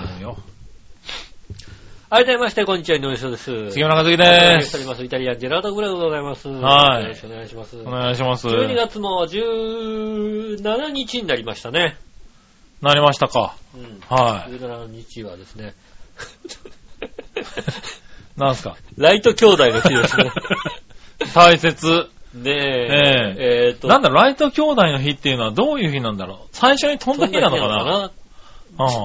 [2.11, 2.27] 言うよ。
[2.27, 3.71] 改めまして、こんにちは、井上翔です。
[3.71, 4.77] 杉村和樹おで願いしてす。
[4.79, 5.05] おります。
[5.05, 6.49] イタリアンジェラートグラウでございます。
[6.49, 7.77] はいよろしくお願いします。
[7.81, 8.47] お願いします。
[8.49, 11.97] 12月の17日になりましたね。
[12.83, 13.55] なりましたか。
[13.75, 14.01] うん。
[14.09, 14.53] はい。
[14.53, 15.75] 17日はですね、
[18.37, 18.77] なんすか？
[18.97, 20.31] ライト兄弟の日ですね。
[21.35, 22.09] 大切。
[22.35, 26.49] で、ええーっと、なんだ、ライト兄弟の日っていうのはどういう日なんだろう？
[26.53, 28.11] 最初に飛んだ日なのかな？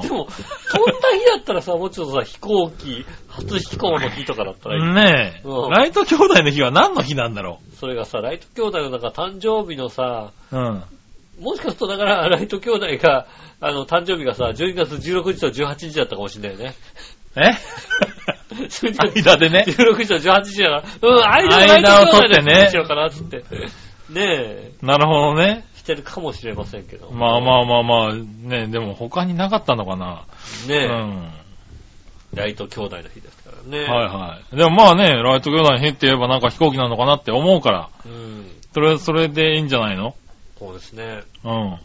[0.02, 4.94] でも、飛んだ日だったらさ、もうちょっとさ、飛行機、初飛行の日とかだったらいい。
[4.94, 10.84] ねえ、うんライト兄弟の日は何の日なんだろそれがさ、ライト兄弟のなんか誕生日のさ、ううん。
[11.40, 13.28] もしかするとだから、ライト兄弟が、
[13.60, 16.76] あの、誕生日がさ、12月16日と18日だったかもしれないよね。
[17.36, 17.52] え？
[19.22, 19.66] 間でね。
[19.68, 23.38] 16日と18日だから、うん、間をライト兄弟取ってねの日にしようかなって。
[24.10, 25.66] ねえ、なるほどね。
[25.86, 27.12] してるかもしれませんけど。
[27.12, 30.26] まあまあまあまあ、ねでも他になかったのかな。
[30.67, 31.32] ねえ、うん。
[32.34, 33.84] ライト兄弟の日ですからね。
[33.84, 34.56] はいはい。
[34.58, 38.52] でもまあね、ライト兄弟の日って言えばなんか飛行機なのかなって思うから、うん。
[38.74, 40.15] それ、それでいいんじゃないの？
[40.58, 41.21] そうですね。
[41.43, 41.74] うん。
[41.74, 41.80] あ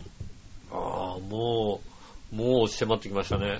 [0.73, 0.79] あ、
[1.29, 1.81] も
[2.33, 3.59] う、もう迫ってきましたね。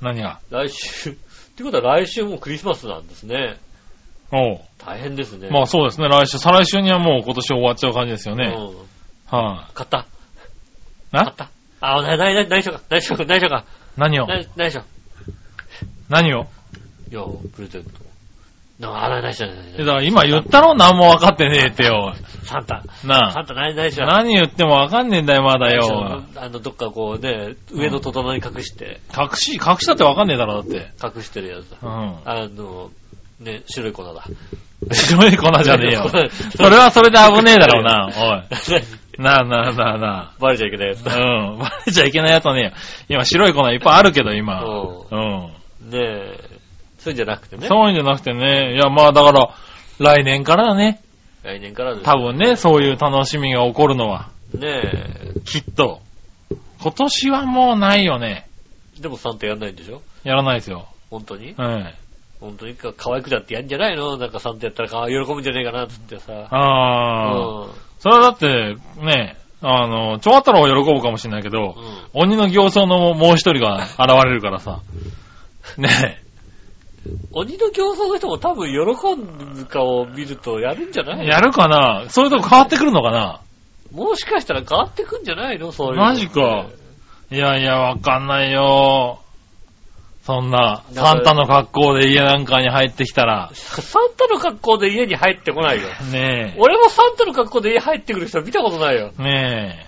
[0.00, 0.38] 何が？
[0.50, 1.14] 来週、っ
[1.56, 3.56] てことは来週もうクリスマスなんですね。
[4.32, 4.60] おう。
[4.78, 5.48] 大変ですね。
[5.50, 8.54] まあそうですね、来週、再来週にはもう今年終わっちゃう感じですよね。
[8.56, 8.93] うん。
[9.26, 9.98] は買った。
[9.98, 10.04] い。
[11.12, 11.50] な買った。
[11.80, 13.64] あ、な、な、な、何しようか、何しようか、何しようか。
[13.96, 14.26] 何を？
[14.26, 14.84] な何しよ
[16.08, 16.42] 何を？
[16.42, 16.46] う。
[17.10, 17.22] いや、
[17.54, 17.90] プレゼント。
[18.78, 22.14] な、あ、な、何しよう、何しようえだから今言ったろ何も分かってねえってよ。
[22.42, 22.82] サンタ。
[23.04, 23.32] なあ。
[23.32, 24.08] サンタ、何、何しよう。
[24.08, 30.90] 何言っても分かんねえんだよ、まだよあの、どっかこうね、上の戸棚に隠して、隠し、隠したって分かんねえだろ、だって。
[31.02, 31.78] 隠してるやつだ。
[31.82, 32.18] うん。
[32.24, 32.90] あの、
[33.40, 34.24] ね、白い粉だ。
[34.92, 36.10] 白い粉じゃねえよ。
[36.56, 38.42] それはそれで危ねえだろうな、おい。
[39.18, 41.10] なあなあなあなバレちゃいけないやつあ。
[41.10, 41.16] だ。
[41.16, 41.58] うん。
[41.58, 42.72] バレちゃいけないやつはね。
[43.08, 44.62] 今白い粉いっぱいあるけど、今。
[44.64, 45.90] ううん。
[45.90, 46.40] ねえ、
[46.98, 47.66] そういうんじゃなくてね。
[47.68, 48.74] そういうんじゃなくてね。
[48.74, 49.54] いや、まあだから、
[49.98, 51.02] 来年からだね。
[51.42, 54.30] 来年からです多分ね、そういう楽しみが起こるのは。
[54.54, 54.82] ね
[55.44, 56.00] きっと。
[56.80, 58.48] 今年はもうないよね。
[58.98, 59.02] え。
[59.02, 60.02] でもサンタやんないんでしょ？
[60.22, 60.88] やらないですよ。
[61.10, 61.54] 本当に？
[61.54, 61.94] はい。
[62.40, 64.16] 本当にか可愛くだってやんじゃないの？
[64.16, 66.32] なんかサンタやったらか喜ぶんじゃねえかなっつってさ。
[66.50, 67.36] ああ。
[67.36, 67.70] うん。
[68.04, 71.74] それはだって、ね、あの、チョワ太郎は喜ぶかもしれないけど、
[72.12, 72.20] うん。
[72.20, 74.82] 鬼の形相のもう一人が現れるからさ。
[75.78, 76.22] ね
[77.32, 78.76] 鬼の競争の人も多分喜
[79.56, 82.10] ぶかを見るとやるんじゃないやるかな？
[82.10, 83.40] そういうとこ変わってくるのかな？
[83.90, 85.72] もしかしたら変わってくんじゃないの？
[85.72, 86.66] そういうのマジか。
[87.30, 89.20] いやいや、わかんないよ。
[90.24, 95.88] そんな、サンタの格好で家なんかに入ってきたら、サンタの格好で家に入ってこないよ。
[96.10, 99.12] ね俺もサンタの格好で家入ってくる人見たことないよ。
[99.18, 99.86] え、 ね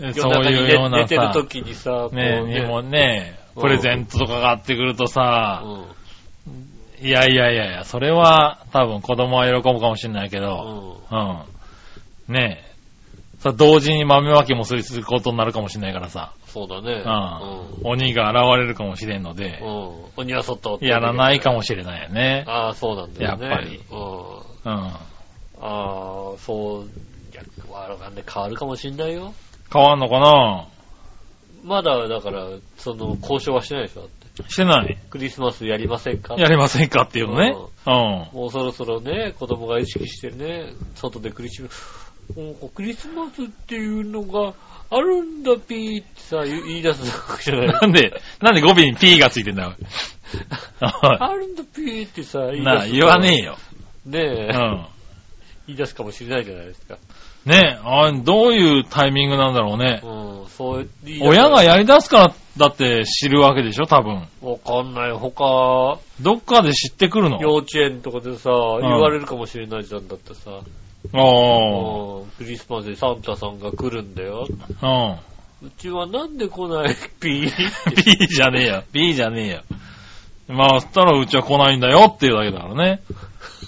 [0.00, 7.06] え、そういうような寝寝てるさ、時にさ、ねえ、にもね、うんプレゼントとかがあってくるとさ、うん。
[7.06, 11.18] いやいやいやいや、それは多分子供は喜ぶかもしれないけど、うん。
[11.18, 12.34] うん。
[12.34, 12.65] ねえ。
[13.38, 17.02] さ、同時に豆まきもすることになるかもしれないからさ、そうだね。
[17.84, 17.90] うん。
[17.90, 19.68] 鬼が現れるかもしれんのでう、ん。
[19.68, 20.04] うん。
[20.16, 22.44] 鬼は外やらないかもしれないよね。
[22.46, 23.46] ああ、そうなんだよね。
[23.46, 23.98] やっぱりうん。
[23.98, 24.88] うん。
[24.88, 24.94] あ
[25.60, 26.84] あ、そう、
[27.32, 28.24] いや、わかんない。
[28.26, 29.34] 変わるかもしんないよ。
[29.72, 30.68] 変わんのかな？
[31.64, 32.46] まだ、だから、
[32.76, 34.02] その、交渉はしてないでしょ？
[34.02, 34.50] だって。
[34.50, 34.96] してない。
[35.10, 36.34] クリスマスやりませんか？
[36.38, 37.56] やりませんかっていうのね。
[37.86, 37.92] うん。
[38.38, 44.54] もうそろそろね、子供が意識してね、外でクリスマス、もうクリスマスっていうのが
[44.90, 47.66] あるんだピーってさ、言言い出すわけじゃない。
[47.68, 49.74] なんで、 なんで語尾に P がついてんだよ。
[50.80, 52.64] あるんだピーってさ、 言い出す。
[52.64, 53.58] なあ、言わねえよ。
[54.04, 54.86] ねえ、うん。
[55.66, 56.98] 言い出すかもしれないじゃないですか。
[57.44, 60.00] ねえ、あどういうタイミングなんだろうね。
[60.02, 60.88] うん、そう
[61.20, 64.26] 親がやり出すからだって知るわけでしょ、多分。
[64.42, 65.12] わかんない。
[65.12, 67.40] 他、どっかで知ってくるの？
[67.40, 70.50] 幼稚園とかでさ、言われるかもしれないじゃんだってさ、
[71.12, 72.20] ああ。
[72.20, 74.46] うんクリスマスでサンタさんが来るんだよ。
[74.50, 75.68] うん。
[75.68, 76.94] うちはなんで来ない？
[77.18, 78.20] ピー。
[78.20, 78.84] B じゃねえよ。
[78.92, 79.62] B じゃねえよ。
[80.48, 83.00] まあ、そしたらうちは来ないんだよっていうだけだからね。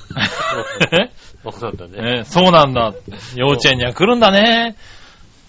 [1.50, 2.16] そうなんだね。
[2.18, 2.92] ねそうなんだ。
[3.36, 4.76] 幼稚園には来るんだね。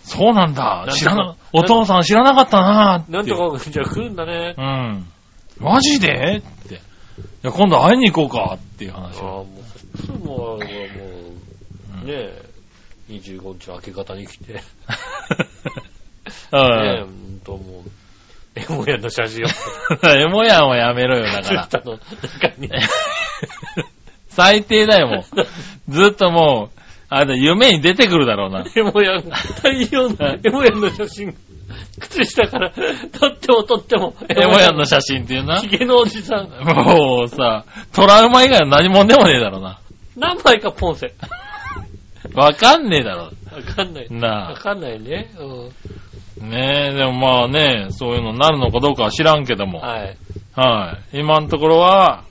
[0.03, 0.87] そうなんだ。
[0.91, 3.05] 知らな、お父さん知らなかったな。
[3.09, 4.55] なんとか、じゃあ来るんだね。
[4.57, 5.05] うん。
[5.59, 6.37] マジで？
[6.37, 6.75] って。
[6.75, 6.77] い
[7.43, 9.45] や、今度会いに行こうかっていう話ああ、を。
[9.45, 9.57] も
[10.13, 10.59] う、もう、もう、
[12.05, 12.45] ねえ、
[13.09, 14.61] 25日明け方に来て、 ね
[16.51, 17.05] うえ、ん。
[17.05, 17.91] ほんともう、
[18.55, 19.47] エモヤの写真を
[20.09, 21.69] エモヤンはやめろよ、だから。
[24.29, 25.91] 最低だよ、もう。
[25.91, 28.65] ずっともう、あれだ、夢に出てくるだろうな。
[28.75, 29.21] エモヤ、
[29.63, 31.35] 大量のエモヤの写真。
[31.99, 35.67] 靴下から撮っても撮っても、エモヤンの写真っていうなヒ。
[35.67, 36.49] ゲのおじさん。
[36.49, 39.79] もうさ、トラウマ以外の何もんでもねえだろうな。
[40.15, 41.13] 何枚かポンセ。
[42.35, 43.31] わかんねえだろわ
[43.75, 44.05] かんない。
[44.05, 44.13] う。
[44.13, 45.31] なわかんないね。
[45.39, 45.69] う
[46.41, 46.45] あ。
[46.45, 49.69] ねえ、でもまあね、そういうのになるのかどうかは知らんけどん。
[49.69, 49.79] も。
[49.79, 50.17] はい。
[50.55, 51.19] はい。
[51.19, 52.23] 今のところは、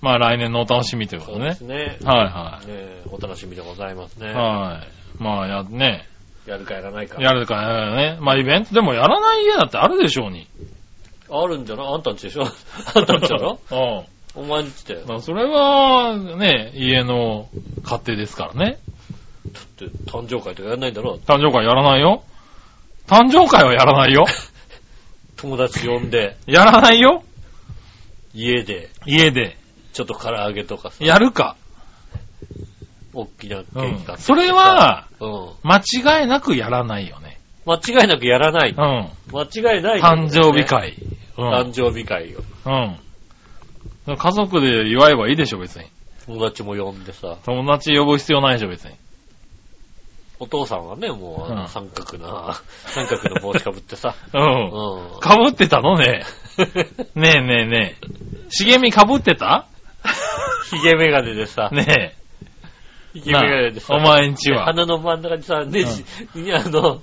[0.00, 2.00] まあ来年のお楽しみということねそうです。
[2.00, 2.10] ね。
[2.10, 4.30] はねお楽しみでございますね。
[4.30, 4.44] いはい。
[4.46, 4.82] は
[5.18, 5.22] い。
[5.22, 6.06] まあや、ね、
[6.46, 7.22] やるかやらないか。
[7.22, 8.18] やるかやらないね。
[8.20, 10.46] まあイベントでもやらない家だってあるでしょうに。
[11.30, 11.86] あるんじゃない？
[11.94, 12.42] あんたんちでしょ？
[12.94, 13.58] あんたんちだろ？
[14.36, 14.42] うん。
[14.42, 15.02] お前んちだよ。
[15.06, 17.46] まあそれは、ね、家の
[17.84, 18.78] 勝手ですからね。
[19.52, 21.16] だって誕生会とかやんないんだろ？
[21.26, 22.22] 誕生会やらないよ。
[23.06, 24.24] 誕生会はやらないよ。
[25.36, 27.24] 友達呼んで、やらないよ。
[28.34, 29.56] 家で、家で。
[29.92, 31.56] ちょっと唐揚げとかさ、やるか。
[33.12, 35.50] 大きなケうんーキ買ってきてさそれは、うん。
[35.62, 35.78] 間
[36.20, 37.40] 違いなくやらないよね。
[37.66, 38.70] 間違いなくやらない。
[38.70, 38.76] うん。
[38.76, 40.64] 間違いない、誕生日。
[40.64, 40.94] 会。
[41.36, 41.52] うん。
[41.52, 42.40] 誕生日会を。
[44.06, 44.16] うん。
[44.16, 45.86] 家族で祝えばいいでしょ、別に。
[46.26, 48.94] 友達も呼んでさ、友達呼ぶ必要ないでしょ、別に。
[50.42, 54.36] お父さんはね、もう三角な、 三角の帽子かぶってさ、 う。
[54.36, 55.20] うんん。
[55.20, 56.24] かぶってたのね。
[57.14, 58.06] ねえねえねえ。
[58.48, 59.66] 茂みかぶってた？
[60.68, 62.16] ヒゲメガネでさ、ね
[63.14, 63.22] ヒえ。
[63.22, 64.64] ゲメガネでさ、なお前んちは。
[64.64, 67.02] 鼻の真ん中にさ、ネジ、にあの、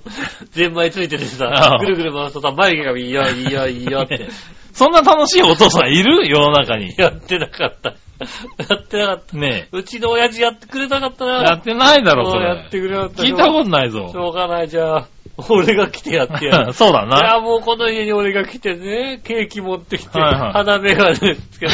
[0.50, 4.28] ゼンマイついててさう、んぐるぐる回すとさ、眉毛がいいよ、いいよ、いいよって。
[4.74, 6.28] そんな楽しいお父さんいる？
[6.28, 6.94] 世の中に。
[6.98, 7.94] やってなかった。
[8.68, 9.36] やってなかった。
[9.36, 11.28] ねうちの親父やってくれなかったえ。
[11.28, 11.34] な。
[11.42, 12.60] やってないだろ、そそうやれ。
[12.66, 13.22] ってくれなかった。
[13.22, 14.12] 聞いたことないしぞ。
[14.14, 15.06] ょうがない、じゃあ。
[15.48, 16.72] 俺が来てやってやる。
[16.74, 17.40] そうだいや、な。
[17.40, 21.72] もうこの家に俺が来てね、ケーキ持ってきて、はいはい鼻眼鏡つけて、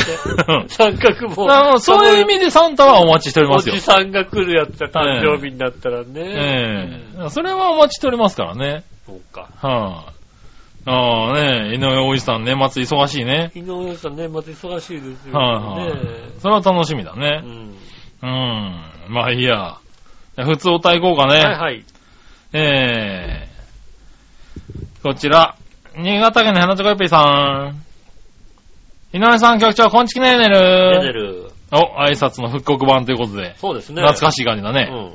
[0.68, 1.52] 三角も。
[1.52, 3.82] あのそういう意味でサンタはお待ちしておりますよおじ。
[3.82, 6.06] さんが来るやつだ、誕生日になったらね。
[6.16, 8.84] えうんえそれはお待ちしておりますからね。
[9.06, 9.42] そうか。
[9.42, 10.15] はい、あ。
[10.88, 13.50] あね井上おじさん年末忙しいね。
[13.54, 15.34] 井上さんね、また忙しいですよ。
[15.34, 16.00] はいはいね
[16.38, 17.40] それは楽しみだうね。
[17.40, 17.74] ん。
[18.22, 19.12] うん。
[19.12, 19.78] まあいいや。
[20.36, 21.40] 普通お歌いこうかね。
[21.40, 21.84] はいはい。
[22.52, 25.56] えー、こちら。
[25.96, 27.82] 新潟県の花チョコヨッピーさん。
[29.16, 31.12] 井上さん局長、こんちきねーね出てる。
[31.12, 31.50] る。
[31.72, 33.54] お、挨拶の復刻版ということで。
[33.56, 34.02] そうですね。
[34.02, 34.88] 懐かしい感じだね。
[34.92, 34.96] う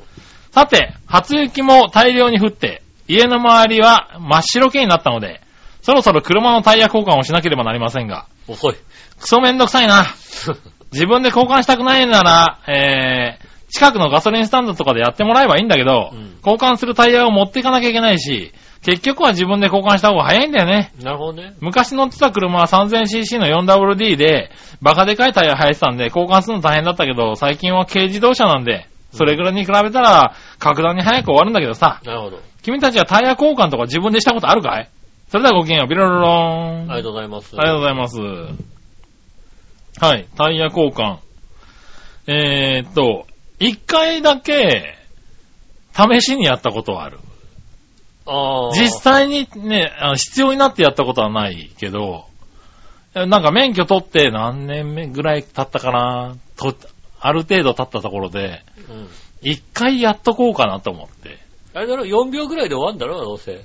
[0.50, 5.41] さて、初雪も大量に降って、家の周りは真っ白けになったので、
[5.82, 8.74] そろそろ車のタイヤ交換をしなければなりませんが、遅い。
[9.20, 10.06] クソめんどくさいな。
[10.92, 18.52] 自分で交換したくないなら、えー、近くのガソリンスタンドとかでやってもらえばいいんだけど、うん交換するタイヤを持っていかなきゃいけないし、
[18.84, 20.92] 結局は自分で交換した方が早いんだよね。
[21.00, 21.54] なるほどね。
[21.60, 32.40] 昔乗ってた車は 3000cc の 4WD で、バカでかいタイヤ入ってたんで、交換するの大変だったけど、最近は軽自動車なんで、それぐらいに比べたら、格段に早く終わるんだけどさ、なるほど。
[32.62, 34.90] 君たちはタイヤ交換とか自分でしたことあるかい？
[35.32, 36.30] それではごきげんよう、ビロロロー
[36.88, 36.92] ン。
[36.92, 37.56] ありがとうございます。
[37.56, 38.18] ありがとうございます。
[39.98, 41.20] はい、タイヤ交換。
[42.26, 43.26] えーっと、
[43.58, 44.94] 一回だけ、
[45.96, 47.18] 試しにやったことはある。
[48.26, 48.70] ああ。
[48.74, 52.26] 実際にね、あの必要になってやったことはないけど、
[53.14, 56.76] えなんか免許取って何年目ぐらい経ったかなと、
[57.20, 59.08] ある程度経ったところで、うん。
[59.40, 61.38] 一回やっとこうかなと思って。
[61.72, 63.64] あれだろ、4秒ぐらいで終わんだろ、どうせ。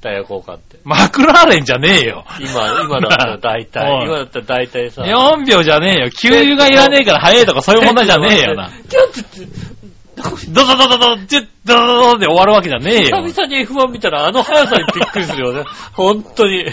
[0.00, 0.78] えタイヤ交換って。
[0.84, 2.24] マクラーレンじゃねえよ。
[2.40, 4.02] 今、今だったら大体。
[4.04, 5.02] 今だったら大体さ。
[5.02, 6.10] 4秒じゃねえよ。
[6.10, 8.70] 給油がいらねえから早いとかそういう問題じゃねえよな。
[8.88, 13.22] ちょっと、ドドドドド、チュッドドドドで終わるわけじゃねえよ。
[13.22, 15.64] 久々に F1 見たらあの速さにびっくりするよね。
[15.92, 16.66] 本当に。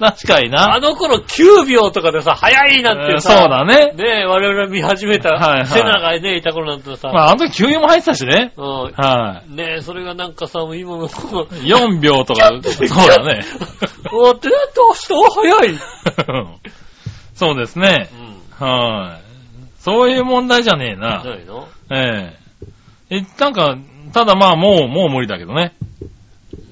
[0.00, 0.74] 確かにな。
[0.74, 3.42] あの頃9秒とかでさ、速いなんてさ。
[3.42, 3.92] そうだね。
[3.92, 7.08] ねえ、我々が見始めた、はいはいセナがね、いた頃なんてさ。
[7.08, 8.54] まあ、あの時給油も入ってたしね。
[8.56, 8.64] うん。
[8.96, 11.08] はねえ、それがなんかさ、今の、い。
[11.08, 13.44] 4秒とか、そうだね。
[14.10, 15.78] おってなって明日は早い。
[17.34, 18.08] そうですね
[18.60, 18.64] う。
[18.64, 18.66] ん。
[18.66, 19.20] はい。
[19.80, 21.22] そういう問題じゃねえな。
[21.22, 21.68] ないの？
[21.92, 22.34] え
[23.10, 23.16] え。
[23.18, 23.76] え、なんか、
[24.14, 25.74] ただまあもう、もう無理だけどね。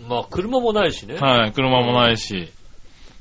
[0.09, 1.17] まあ、車もないしね。
[1.17, 1.53] はい。
[1.53, 2.51] 車もないし。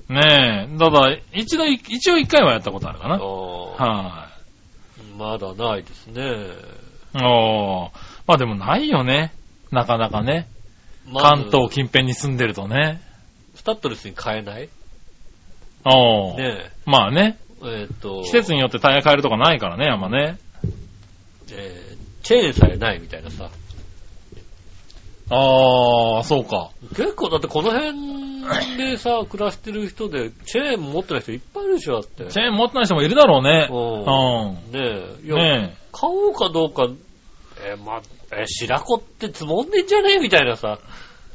[0.09, 0.77] ねえ。
[0.77, 3.17] ただ、一度、一応一回はやったことあるかな。
[3.17, 4.29] は
[5.17, 6.21] まだないですね。
[6.21, 6.25] い。
[7.23, 7.91] おー。
[8.27, 9.33] まあでもないよね。
[9.71, 10.47] なかなかね。
[11.07, 13.01] まず関東近辺に住んでるとね。
[13.55, 14.69] スタッドレスに変えない？
[15.85, 16.37] おー。
[16.37, 17.37] ねまあね。
[17.63, 17.65] え。
[17.65, 20.37] えーっと、季節によってタイヤ変えるとかないからね、あんまね。
[21.51, 23.49] えーチェーンさえないみたいなさ。
[25.29, 26.71] あー、そうか。
[26.95, 32.31] 結構だってこの辺でさ、 暮らしてる人で、チェーン持ってない人いっぱいいるでしょ、だって。
[32.31, 33.67] チェーン持ってない人もいるだろうね。
[33.69, 34.71] うん。
[34.71, 35.25] ねえ。
[35.25, 36.87] いや、ね買おうかどうか、
[37.65, 38.01] えーま、
[38.31, 40.79] えー白子って積もんでんじゃねえみたいなさ。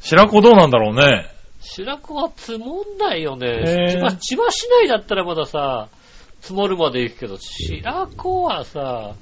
[0.00, 1.26] 白子どうなんだろうね。
[1.60, 3.94] 白子は積もんないよへね。
[3.96, 5.88] ーまあ千葉市内だったらまださ、
[6.40, 9.14] 積もるまで行くけど、白子はさ、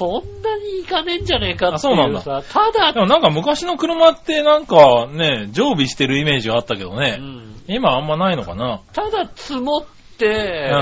[0.00, 7.18] そんなに行かねえんじゃねえかってあそうなんだいうさ、ただで、もなんか昔の車ってなんかね、常備してるイメージがあったけどうね。
[7.18, 8.80] ん今あんまないのかな。
[8.94, 9.84] ただ積もっ
[10.16, 10.72] て、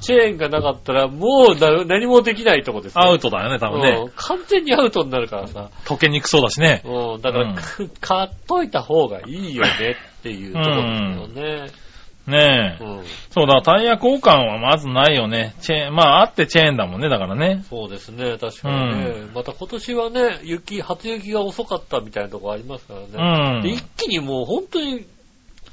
[0.00, 4.12] チェーンがなかったらもうな何もできないとこですよアウトだよね、多分うんね。
[4.16, 5.70] 完全にアウトになるからさ。
[5.84, 6.82] 溶けにくそうだしね。
[6.84, 7.56] うん、だから、うん
[8.00, 9.70] 買っといた方がいいよね
[10.18, 11.83] っていうところですよね。
[12.26, 12.84] ねえ。
[12.84, 13.04] うん。
[13.30, 15.54] そうだ、タイヤ交換はまずないよね。
[15.60, 17.62] チェーン、まああってチェーンだもんね、だからね。
[17.68, 19.14] そうですね、確かにね。
[19.34, 23.62] また今年はね、雪、初雪が遅かったみたいなとこありますからうね。
[23.62, 23.74] でん。
[23.74, 25.04] 一気にもう本当に、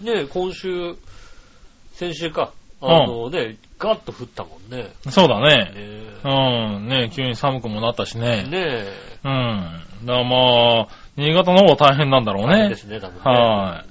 [0.02, 0.96] ね、今週、
[1.94, 4.90] 先週か、あのね、ガッと降ったもんね。
[5.10, 5.72] そうだね。
[5.74, 6.88] ねうん。
[6.88, 8.44] ね急に寒くもなったしね。
[8.44, 8.86] ね
[9.24, 9.82] うん。
[10.04, 12.76] だからまあ、新潟の方は大変なんだろうね大変で。
[12.76, 13.22] すね、多分ね。
[13.24, 13.91] はい。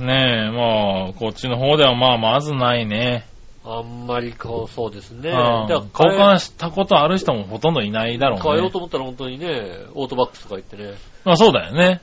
[0.00, 3.26] ねえ、まあ、こっちの方ではまあ、まずないね。
[3.64, 5.30] あんまりこう、そうですね。
[5.30, 8.42] うんだから交換したことある人もほとんどいないだろうね。
[8.42, 9.46] 変えようと思ったら本当にね、
[9.94, 10.94] オートバックスとか行ってね、
[11.24, 12.00] まあそうだよね。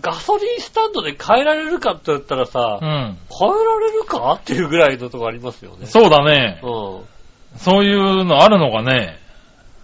[0.00, 2.88] ガソリンスタンドで変えられるかって言ったらさ、うん。
[2.88, 4.34] 変えられるか？
[4.34, 5.86] っていうぐらいのとこありますよね。
[5.86, 6.60] そうだね。
[6.62, 7.58] うん。
[7.58, 9.18] そういうのあるのがね。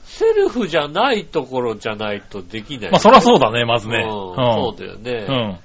[0.04, 2.90] セルフじゃないところじゃないとできない。
[2.90, 4.06] まあそりゃそうだね、まずね。
[4.08, 5.26] うんうんそうだよね。
[5.28, 5.58] うん。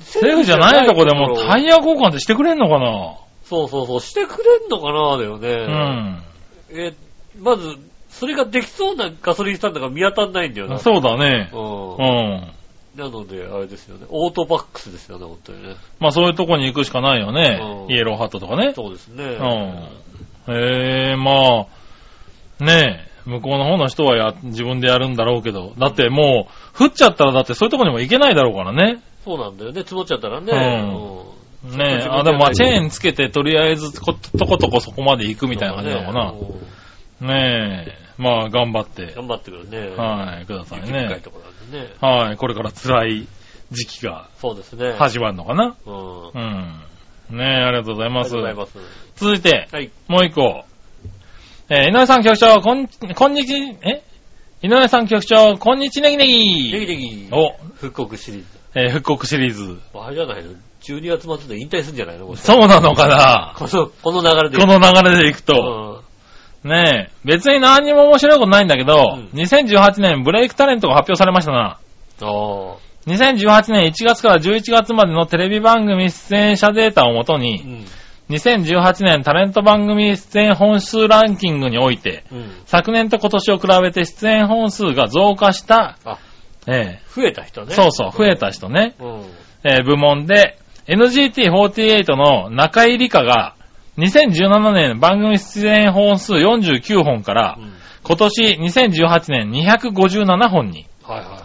[0.00, 3.16] セルフじゃないとこでもタイヤ交換ってしてくれんのかな？
[3.44, 5.54] そうそうそう、してくれんのかなだようね。
[5.66, 6.22] ん。
[6.70, 6.94] え、
[7.40, 7.76] まず、
[8.10, 10.78] それができそうなガソリンスタンドが見当たんないんだよな。
[10.78, 11.50] そうだね。
[11.52, 11.56] う。
[11.56, 12.52] うんん。
[12.96, 14.06] なので、あれですよね。
[14.08, 15.76] オートバックスですよね、本当にね。
[16.00, 17.90] まあそういうとこに行くしかないよねう。
[17.90, 18.72] んイエローハットとかね。
[18.74, 19.24] そうですね。
[19.24, 20.54] うん。
[20.54, 21.66] へえ、ま
[22.60, 29.02] あ、ねえ、向こうの方の人はや、自分でやるんだろうけど、だってもう、降っちゃったらだってそういうとこにも行けないだろうからね。
[29.26, 29.82] そうなんだよね。
[29.82, 30.52] 積もっちゃったらね。
[30.52, 31.36] うんうん
[31.76, 37.34] ねえ、あ、でもまあチェンーンつけてとりあえずこ、とことこそこまで行くみたいな感じなのかな。
[37.34, 39.96] ねえ、まあ頑張って、頑張ってくるね。
[39.96, 41.16] はい、くださいね。
[41.18, 41.94] いところなんでね。
[42.00, 43.26] はい、これから辛い
[43.72, 44.92] 時期がそうですね。
[44.92, 45.74] 始まるのかな。
[45.86, 46.28] うん。
[46.28, 47.36] うん。
[47.36, 48.30] ねえ、ありがとうございありがます。
[48.30, 48.78] とうございます。
[49.16, 49.90] 続いて、はい。
[50.06, 50.64] もう一個。
[51.68, 54.04] えー井上さん局長、こん、こんにち、え？
[54.62, 58.55] 井上さん局長、こんにちねぎねネギぎネギ、お、復刻シリーズ。
[58.76, 59.80] えー復刻シリーズ。
[59.94, 60.50] あれじゃないの
[60.82, 62.36] ?12 月末で引退するんじゃないの？
[62.36, 63.54] そうなのかな？
[63.56, 64.58] この、この流れで。
[64.58, 66.02] この流れでいくと。
[66.62, 71.78] ねえ、別に何にも面白いことないんだけど、うん2018年ブレイクタレントが発表されましたな。
[72.20, 72.28] うん。
[72.28, 72.76] ああ。
[73.06, 77.86] 2018年1月から11月までのテレビ番組出演者データをもとうに、ん。
[78.30, 82.50] 2018年タレント番組出演本数ランキングにおいて、うん。
[82.66, 85.96] 昨年と今年を比べて出演本数が増加した、
[86.66, 87.74] あ、え増えた人えね。
[87.74, 89.22] そうそう、増えた人ね、うん。
[89.64, 93.54] えー部門で、NGT48 の中井理香が、
[93.98, 97.72] 2017年番組出演本数49本からう、ん。
[98.02, 101.38] 今年2018年257本に、はいはいは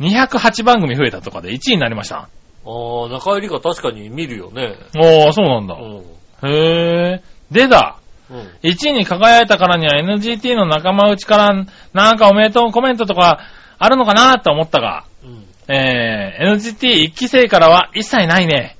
[0.00, 0.26] い。
[0.26, 2.16] 208番組増えたとかで1位になりました。
[2.16, 2.26] あ
[2.66, 4.76] あ、中入りか確かに見るよね。
[4.96, 5.74] おー、そうなんだ。
[5.74, 6.48] うん。
[6.50, 7.54] へー。
[7.54, 7.98] でだ、
[8.30, 8.38] うん。
[8.62, 13.40] 1位に輝いたからには NGT の仲間内からなんかおめでとうコメントとか
[13.78, 15.44] あるのかなと思ったが、うん。
[15.74, 18.76] えー、NGT1 期生からは一切ないね。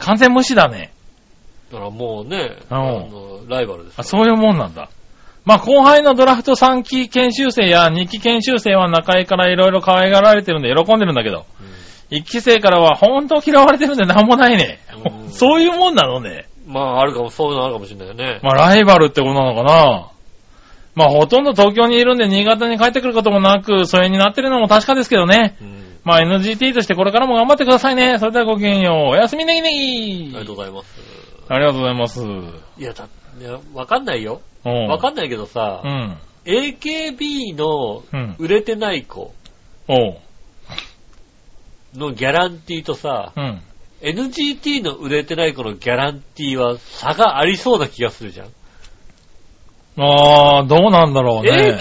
[0.00, 0.92] 完全無視だね。
[1.72, 4.88] だからもうね、うんあの、ライバルですあ、そういうもんなんだ。
[5.44, 11.46] まあ、後輩のドラフト3期研修生や2期研修生は中井からいろいろ可愛がられてるんで喜んでるんだけど、
[12.10, 14.80] 1期生からは本当嫌われてるんでなんもないね
[15.24, 15.28] う。
[15.28, 16.46] ん そういうもんなのね。
[16.66, 16.72] うん。
[16.74, 18.40] まあ、あるかも、そういうのあるかもしれないよね。
[18.42, 20.08] まあ、ライバルってことなのかな。
[20.94, 25.56] まあ、ほとんど東京にいるんで新潟に帰ってくることもなく、疎遠になってるのも確かですけどね。
[25.60, 25.80] うん。
[26.04, 28.18] まあ、NGT としてこれからも頑張ってくださいね。
[28.18, 28.94] それではごきげんよう。
[29.10, 29.78] おやすみねぎねあぎ
[30.28, 31.00] りがとうございます。
[31.48, 32.20] ありがとうございます。
[32.78, 33.08] いや、だ、
[33.40, 34.40] いや、わかんないよ。
[34.64, 34.86] うん。
[34.88, 36.18] わかんないけどさう、ん。
[36.46, 38.36] AKB のうん。
[38.38, 39.34] 売れてない子。
[41.96, 43.62] のギャランティーとさ、うん。
[44.00, 48.48] NGT の売れてない子のギャランティーは差がありそうな気がするじゃん。
[49.96, 51.80] あー、どうなんだろうね。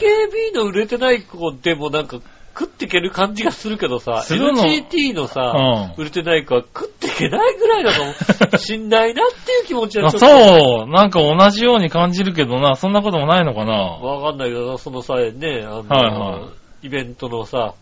[0.51, 2.19] AKB の売れてない子でもなんか
[2.59, 10.27] 食っていける感じがするけどさ、するのさ、うん売れてない子は食っていけないぐらいなのかも しんないなっていう気持ちはあちょっと。
[10.27, 13.73] そう、なんか同じように感じるけどな、そんなこともないのかな。
[13.73, 16.49] わかんないけど、そのさ、ね、あの、はいは
[16.81, 17.73] イベントのさ、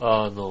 [0.00, 0.42] あの、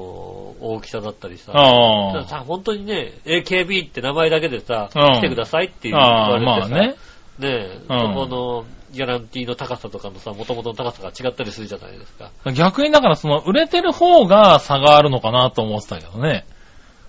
[0.60, 2.24] 大きさだったりさ、ああ。
[2.24, 6.94] さ、本当にね、AKB って名前だけでさ、うん来てくださいっていう言ああ、われてさ、まあね。
[7.38, 12.30] ねうんこのギャランティーの高さとかのさ、元々の高さが違ったりするじゃないですか。
[12.52, 16.44] 逆にだからその、売れてる方が差があるのかなと思ってたけどね。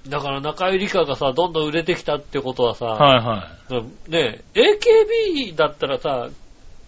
[0.08, 4.12] だから中井理香がさ、どんどん売れてきたってことはさ、はいはい。
[4.12, 6.30] ね AKB だったらさ、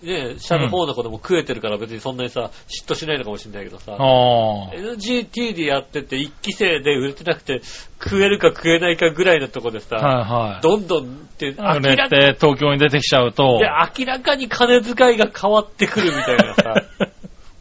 [0.04, 3.94] ね下の方の子でも食えてるから別にそんなにさ、嫉妬しないのかもしれないけどさ。
[3.94, 7.62] NGT でやってて一期生で売れてなくて
[8.04, 10.06] 食えるか食えないかぐらいのとこでさ、はい
[10.54, 10.62] はい。
[10.62, 13.58] どんどんって明売れて東京に出てきちゃうと。
[13.60, 13.66] で
[14.00, 16.84] 明らかに金遣いが変わってくるみたいなさ、 あれ？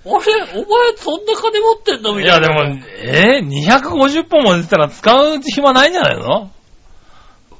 [0.05, 0.22] お前
[0.97, 2.14] そんな金持ってんの？
[2.14, 2.49] みいたいな。
[2.49, 3.41] やでも、え？
[3.43, 3.49] ー、
[3.80, 6.51] 250本も出てたら使う暇ないんじゃないの？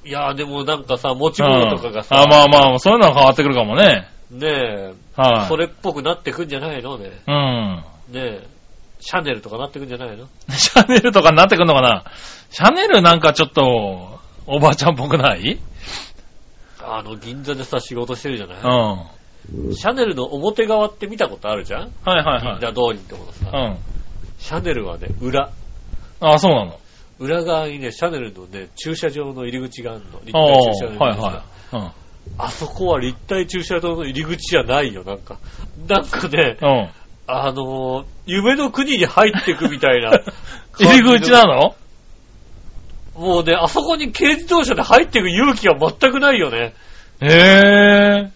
[0.04, 4.06] いやでもなんかさ、持ち物とかがさ、うんあ、まあまあ、そういうのは変わってくるかもね。
[4.30, 5.48] ねえ、はい。
[5.48, 6.98] それっぽくなってくんじゃないの？
[6.98, 7.10] ね。
[7.26, 7.84] うん。
[8.12, 8.46] ねえ、
[9.00, 10.28] シャネルとかなってくんじゃないの？
[10.56, 12.04] シャネルとかになってくんのかな？
[12.50, 15.58] シャネルなんかちょっと、おばあちゃんっぽくない？
[16.82, 18.66] あの、銀座でさ、仕事してるじゃない、うん。
[18.66, 19.06] は
[19.74, 21.88] シャネルの表側って見たことあるじゃん？
[21.88, 22.60] いはいは銀い。
[22.60, 23.78] 座通りってことさ、うん。
[24.38, 25.50] シャネルはね、裏。
[26.20, 26.78] あ、そうなの？
[27.18, 30.20] 裏側にね、シャネルのね、駐車場の入り口があるの。
[30.24, 31.92] 立ああ、体駐車場の入はいり口がはい。
[32.38, 35.38] あそこは立体駐車場の入り口じゃないよ、なんか。
[35.86, 36.68] なんかね、うん。
[36.68, 36.90] うん。
[37.26, 40.10] あのー夢の国に入ってくみたいな。
[40.78, 41.74] 入り口なの？
[43.16, 46.74] もうね、あそこに軽自動車で入っていく勇気は全くないよね。
[47.20, 48.30] へえ。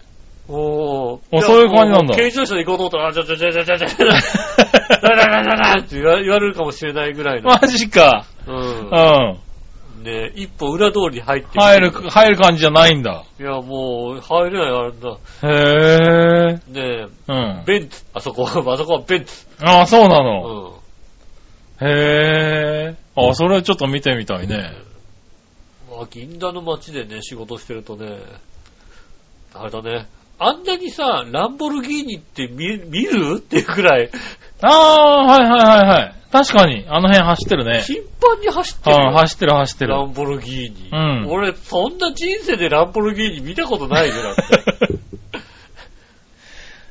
[0.51, 7.51] おあそういう感じなんだ軽自動車で行こうと思ったら、あ、ちょちょちょちょちょちょ、ラララララって言われるかもしれないぐらいの。
[7.51, 8.25] マジか。
[8.47, 8.51] う。
[8.51, 8.59] うん
[8.91, 9.39] ん。
[10.03, 13.25] ね一歩裏通りに入ってく入る、入る感じじゃないんだ。
[13.39, 15.19] いや、もう、入れないあれだ。
[15.43, 16.73] へえ。
[16.73, 17.65] ねえ、うん。
[17.67, 18.05] ベンツ。
[18.15, 19.47] あそこは、 あそこはベンツ。
[19.63, 20.69] あ、そうなうの。
[20.71, 21.89] ん。
[21.89, 22.97] へえ。
[23.17, 24.73] あ、それちょっと見てみたいね。
[25.91, 28.19] まあ、銀座の街でね、仕事してるとね、
[29.55, 30.07] あれだね。
[30.41, 33.39] あんなにさ、ランボルギーニって見見る？
[33.39, 34.09] っていうくらい、
[34.63, 36.15] ああ、はいはいはいはい。
[36.31, 37.81] 確かに、あの辺走ってるね。
[37.81, 39.09] 頻繁に走ってるよ。
[39.09, 39.91] うん、走ってる走ってる。
[39.93, 40.91] ランボルギーニ。
[40.93, 44.43] うん俺、そんな人生でランボルギーニ見たことないよ、だって。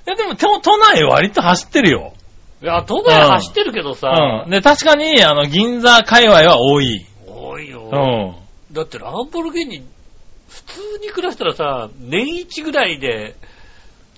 [0.08, 2.14] いやでも、都都内割と走ってるよ。
[2.64, 4.50] いや、都内走ってるけどさ、うん。
[4.50, 7.06] で、確かに、あの、銀座界隈は多い。
[7.28, 7.90] 多いよ。
[7.92, 8.74] うん。
[8.74, 9.84] だってランボルギーニ、
[10.50, 13.36] 普通に暮らしたらさ、年一ぐらいで、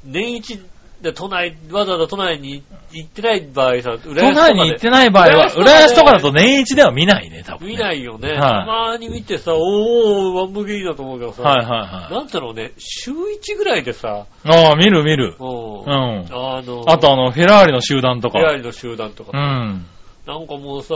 [0.05, 0.59] 年一
[1.01, 7.73] で都内、わざわざ都内に行ってない場合さ、都浦安とかで内に行ってない場合は、浦浦安安とかだと年一では見ないね、多分、ね。
[7.73, 8.31] 見ないよね。
[8.31, 12.13] はいたまに見てさ、おー、ランボルギーニだと思うけどさ、はいはいはい。
[12.13, 15.35] なんだろうね、週一ぐらいでさ、ああ、見る見る。
[15.39, 15.81] うん。
[15.81, 16.25] うん。
[16.31, 18.39] あの、あとあの、フェラーリの集団とか。
[18.39, 19.85] フェラーリの集団とかう、ん。
[20.27, 20.95] なんかもうさ、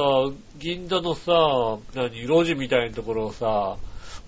[0.58, 3.78] 銀座のさ、何、路地みたいなところをさ、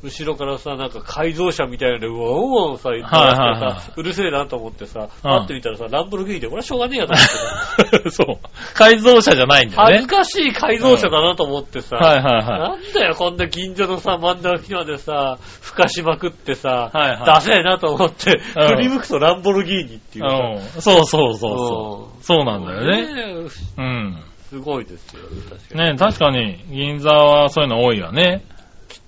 [0.06, 8.38] 後ろからさ、なんか改造車みたいなので、うわうわさ、言ってはいはいはいさ、うるせえなと思ってさ、待ってみたらさ、ランボルギーニで、これはしょうがねえやと思ってさそう。
[8.76, 10.16] 改造車じゃないんだよね恥ず。
[10.16, 20.22] かしい改造車だなと思ってさ、はいはいはなんだよ、こんな銀座のさ、真ん中までさ、吹かしまくってさ、はいはいダセえなと思って、うん振り向くとランボルギーニってい。
[20.22, 20.82] いう。
[20.82, 22.24] そうそうそうそう。
[22.24, 23.34] そうなんだよね。
[23.34, 24.24] ねうん。
[24.50, 25.92] すごいですよ、確かに。
[25.92, 28.44] ね確かに、銀座はそういうの多いよね。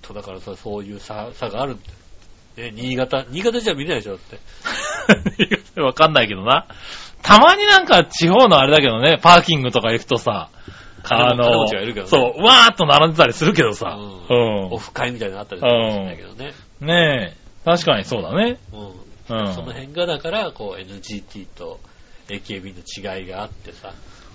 [0.07, 1.79] きっとだからさ、そういう差差があるん
[2.55, 2.71] だよ。
[2.71, 4.19] ね、新潟、新潟じゃ見れないでしょ、だっ
[5.75, 5.81] て。
[5.81, 6.67] わかんないけどな。
[7.21, 10.49] たまになんか地方のあれだけどね、パーキングとか行くとさ、
[11.03, 13.97] 金持金持ちがいるけどねそう、わーっと並んでたりするけどさ。
[14.29, 16.53] ううんオフ会みたいなのあったりするかもしれないけどね。
[16.81, 18.57] ねえ、確かにそうだね。
[19.29, 19.39] うん。
[19.39, 19.53] うん。
[19.53, 21.79] その辺がだから、こう、NGT と
[22.29, 23.93] AKB の違いがあってさ、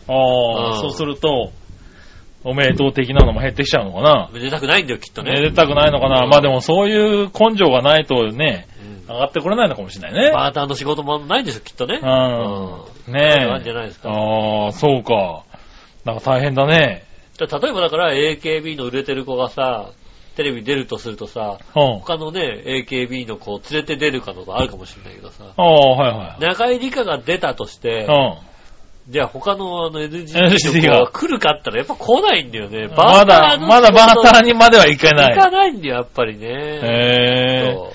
[0.08, 1.52] ああ、うんそうすると、
[2.44, 4.30] おめでとう的なのも減ってきちゃうのかな。
[4.32, 5.32] めでたくないんだよ、きっとね。
[5.32, 6.24] めでたくないのかな。
[6.24, 10.32] うんまあでもそういう根性がないとね、うん上がってこれないのかもしれないね。
[10.32, 12.00] バーターの仕事もないんでしょ、きっとね。
[12.02, 13.08] うん。
[13.08, 13.46] うんねえ。
[13.46, 14.10] なんじゃないですか。
[14.10, 15.42] ああ、そうか。
[16.04, 17.04] なんか大変だね。
[17.38, 19.90] 例えばだから AKB の売れてる子がさ、
[20.36, 21.98] テレビ出るとするとさ、うん。
[21.98, 26.42] 他のね、AKB の子を連れて出るかとかあるかもしれないけどさ、ああ、はいはい。
[26.42, 28.51] 中井理香が出たとして、うん。
[29.08, 32.86] じゃあ他のあの NGT が来るかったらやっぱ来ないんだよね。
[32.88, 35.36] まだ、まだバーターににまではいかない。
[35.36, 36.48] 行かないんだよ、やっぱりね。
[36.48, 37.90] へそう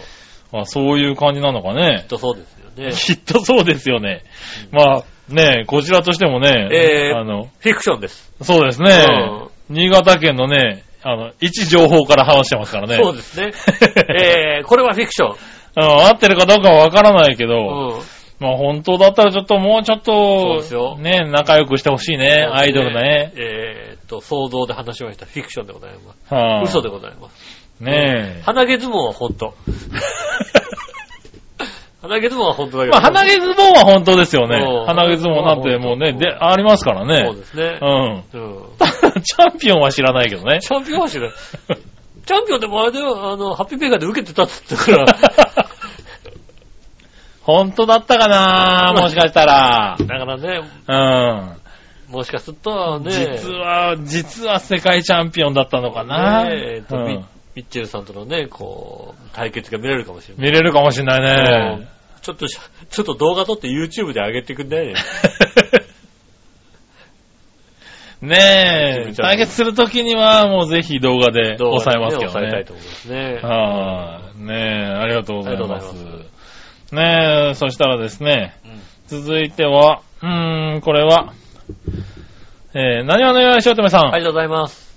[0.58, 0.60] え。
[0.60, 2.08] あ、そういう感じなのかねきっ。
[2.08, 2.92] とそうですよね。
[2.92, 4.24] きっとそうですよね。
[4.72, 8.34] まあ、ねこちらとしてもね、えーあの、フィクションです。
[8.42, 8.92] そうですね、
[9.70, 12.98] 新潟県のね、あの、一情報から話してますからね。
[13.02, 13.54] そうですね。
[14.60, 15.36] えー、これはフィクション。
[15.78, 18.02] うん合ってるかどうかはわからないけど、うん。
[18.40, 23.34] まあ本当だったらちょっともうちょっと、ね、仲良くしてほしいね、アイドルね。
[23.36, 25.26] えーっと、想像で話しました。
[25.26, 26.34] フィクションでございます。
[26.34, 27.58] はあ、嘘でございます。
[27.80, 28.42] ねえ。
[28.44, 29.54] 鼻毛相撲は本当。
[32.02, 32.94] 鼻毛ズボンは本当だけど。
[32.94, 34.86] まあ、鼻毛ズボンは本当ですよねうん。
[34.86, 37.36] 鼻毛ズボンなんてもうね、で、ありますからそうね。
[37.36, 37.80] ですね。
[37.82, 38.14] うん。
[38.14, 38.24] うん。
[39.24, 40.60] チャンピオンは知らないけどね。
[40.62, 41.34] チャンピオンは知らない。
[42.26, 45.68] チャンピオンでもあれだよ、あの、ハッピーメーカーで受けてたって言ったから。
[47.48, 49.96] 本当だったかな もしかしたら。
[49.98, 52.14] だからね、うん。
[52.14, 57.26] もしかするとね、実は、実は世界チャンピオンだったのかな、ねえっとミうん
[57.56, 60.46] ミッチェルさんとのね、こう、対決が見れるかもしれない。
[60.46, 61.88] 見れるかもしれないね。
[62.22, 62.60] ちょっとし、
[62.92, 64.94] ちょっと動画撮って YouTube で上げてくんないね。
[68.22, 72.40] ねえ、対決するときにはもうぜひ動画で抑えますけどね。
[72.40, 73.40] 抑えたいと思いますね。
[73.42, 76.37] はい、ねえ、ありがとうございます。
[76.92, 78.78] ねえ、そしたらですね、うん
[79.08, 81.34] 続いては、うーん、これは、
[82.74, 84.88] えー、何話のよしおとめさん、ありがとうございます。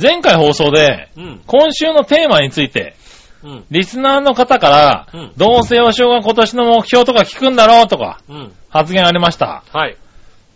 [0.00, 1.42] 前回放送で、うん。
[1.46, 2.94] 今週のテーマについて、
[3.42, 3.64] うん。
[3.70, 8.52] リスナーの方から、うんどうせ吉尾が今年の目標とか聞くんだろうとかうん。
[8.68, 9.64] 発言ありました。
[9.72, 9.96] はい。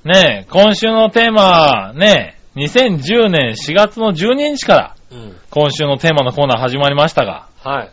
[0.04, 5.36] ねえ、今週のテーマは、ねえ、2010年4月の12日からうん。
[5.50, 7.90] 今週のテーマのコーナー始まりましたが、はい。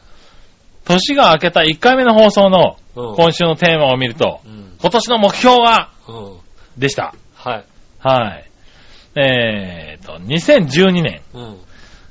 [0.86, 3.16] 年が明けた1回目の放送のうん。
[3.16, 4.74] 今週のテーマを見ると、うん。
[4.80, 6.80] 今年の目標は、うん。
[6.80, 7.14] でした。
[7.36, 7.66] はい。
[8.00, 8.52] はい。
[9.20, 11.58] えーと、2012年、うん。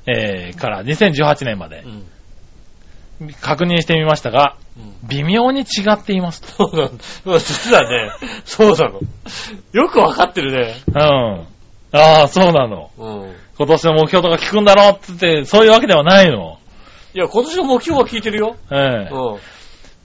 [0.07, 3.33] えーから2018年までうん。
[3.39, 5.07] 確認してみましたが、うん。
[5.07, 6.41] 微妙に違っています。
[6.57, 7.03] そうなんだ。
[7.25, 8.11] ま あ実はね、
[8.45, 8.99] そうなの。
[9.73, 10.75] よくわかってるね。
[10.87, 11.47] うん。
[11.93, 12.89] ああ、そうなの。
[12.97, 13.35] うん。
[13.57, 16.57] 今年の目標とか聞くんだろうって言って、そういうわけではないの。
[17.13, 18.55] いや、今年の目標は聞いてるよ。
[18.71, 19.39] ええう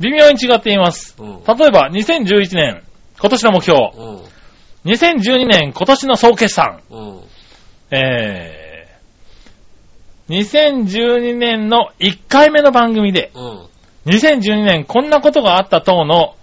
[0.00, 1.16] 微妙に違っています。
[1.22, 1.24] ん。
[1.24, 1.44] うん。
[1.44, 2.82] 例えば、2011年、
[3.18, 3.80] 今年の目標。
[3.96, 4.90] うん。
[4.90, 6.80] 2012年、今年の総決算。
[6.90, 7.20] うん。
[7.90, 13.66] えー、2012年の1回目の番組で、うん。
[14.06, 16.36] 2012年こんなことがあった等の、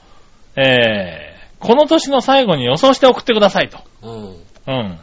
[0.55, 3.79] えー、この年の最後に予想して送ってくださいと。
[4.01, 4.43] うん。
[4.67, 4.99] うん。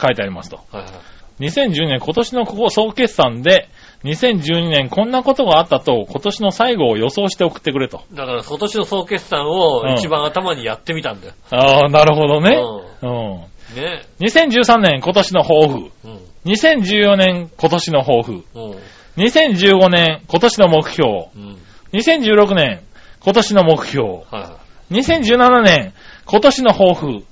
[0.00, 0.60] 書いてありますと。
[0.70, 0.92] はいはい。
[1.40, 3.68] 2010年今年のここ総決算で、
[4.04, 8.02] 2012年こんなことがあったと、今年の最後を予想して送ってくれと。
[8.12, 11.34] だから今年の総決算を一番頭にやってみたんだよ。
[11.50, 12.56] ああ、なるほどね。
[13.02, 13.48] ううん。
[13.74, 14.06] ね。
[14.20, 15.90] 2013年今年の抱負。
[16.04, 16.20] うん。
[16.44, 18.32] 2014年今年の抱負。
[18.54, 18.78] うん。
[19.16, 21.08] 2015年今年の目標。
[21.34, 21.58] うん。
[21.92, 22.82] 2016年
[23.20, 24.08] 今年の目標。
[24.08, 24.58] はいは
[24.92, 25.92] 2017年
[26.24, 27.10] 今年の抱負。
[27.10, 27.24] い。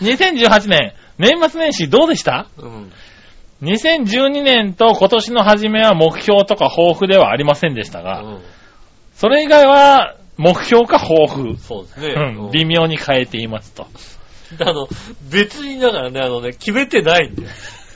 [0.00, 2.48] 2018年年末年始どうでした？
[2.58, 2.92] うん。
[3.62, 8.42] 2012年と今年の初めは目標とか抱負ではありませんでしたが、うん。
[9.14, 11.56] それ以外は目標か抱負。
[11.58, 12.14] そうですね。
[12.16, 13.86] うん、微妙に変えていますと。
[14.60, 14.88] あの、
[15.30, 17.48] 別にだからね、あのね、決めてないんだよ。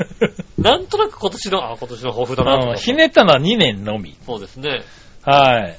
[0.59, 2.81] なんとなく今年の、あ、今年の抱負だなとうんか。
[2.81, 4.17] ひねったのは2年のみ。
[4.27, 4.83] そうですね。
[5.23, 5.79] はい。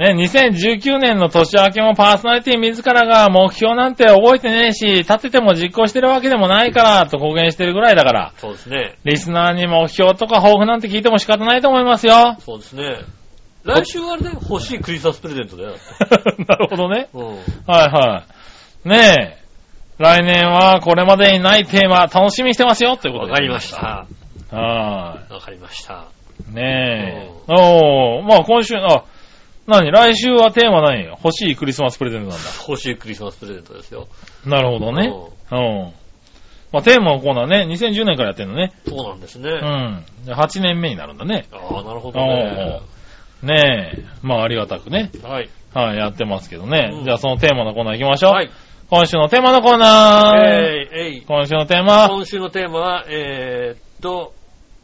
[0.00, 8.96] ね、2019年の年明けもパーソナリティ自らが目標なんて覚えてねえし、立てても実行してるわけでもないから、と公言してるぐらいだから、そうですね。
[9.04, 12.36] リスナーに目標とか抱負なんて聞いても仕方ないと思いますよ。
[12.38, 13.00] そうですね。
[13.62, 15.74] 来週はあれだよ、欲しいクリスマスプレゼントだよ。
[16.48, 17.08] なるほどね。
[17.12, 17.26] うん。
[17.26, 17.36] はい
[17.66, 18.22] は
[18.86, 18.88] い。
[18.88, 19.38] ねえ。
[19.98, 23.32] 来年はこれまでにないテーマ楽しみにしてますよということで。
[23.32, 23.70] わかりまし。
[23.70, 24.06] た。
[24.50, 26.06] はわかりました。
[26.50, 26.54] い。
[26.54, 27.52] ねえ。
[27.52, 29.04] おー、まあ今週、あ、
[29.66, 29.90] 何？
[29.90, 32.44] 来週はテーマ何欲しいクリスマスプレゼントなんだ。
[32.68, 34.08] 欲しいクリスマスプレゼントですよ。
[34.44, 35.12] なるほどね。
[35.52, 35.92] うん。
[36.72, 38.72] まあテーマのコーナーね、2010年からやってんのね。
[38.86, 39.50] そうなんですね。
[39.50, 40.06] うあん。
[40.24, 41.46] じゃあ8年目になるんだね。
[41.52, 42.80] あ、なるほどね。
[43.42, 44.04] ねえ。
[44.22, 45.10] まあありがたくね。
[45.22, 45.50] はい。
[45.72, 46.90] はい、やってますけどね。
[46.92, 48.32] うんじゃあそのテーマのコーナー行きましょう。
[48.32, 48.50] はい。
[48.90, 50.36] 今週のテーマのコーナー。
[50.36, 51.22] えー、えい。
[51.22, 52.08] 今週のテーマ。
[52.08, 54.34] 今週のテーマは、えーっと、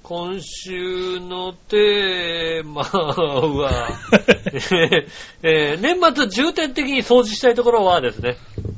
[0.08, 3.88] 今週のテーマは、
[4.54, 5.08] えー
[5.42, 8.36] えー年末重点的に掃除したいところはですね、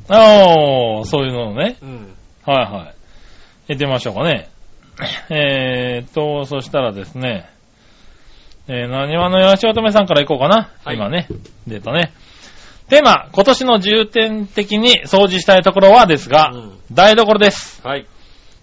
[0.09, 1.77] おー、そういうのね。
[1.83, 2.15] うん。
[2.47, 2.93] はいは
[3.69, 3.73] い。
[3.73, 4.49] 行ってみましょうかね。
[5.29, 7.51] えーっと、そしたらですね、
[8.67, 10.71] えー、何話のよしおとめさんから行こうかな。
[10.83, 11.29] はい今ね、
[11.67, 12.15] 出たね。
[12.89, 17.87] テーマ、今年の重点的に掃除したいところはですが、うん台所です。
[17.87, 18.07] はい。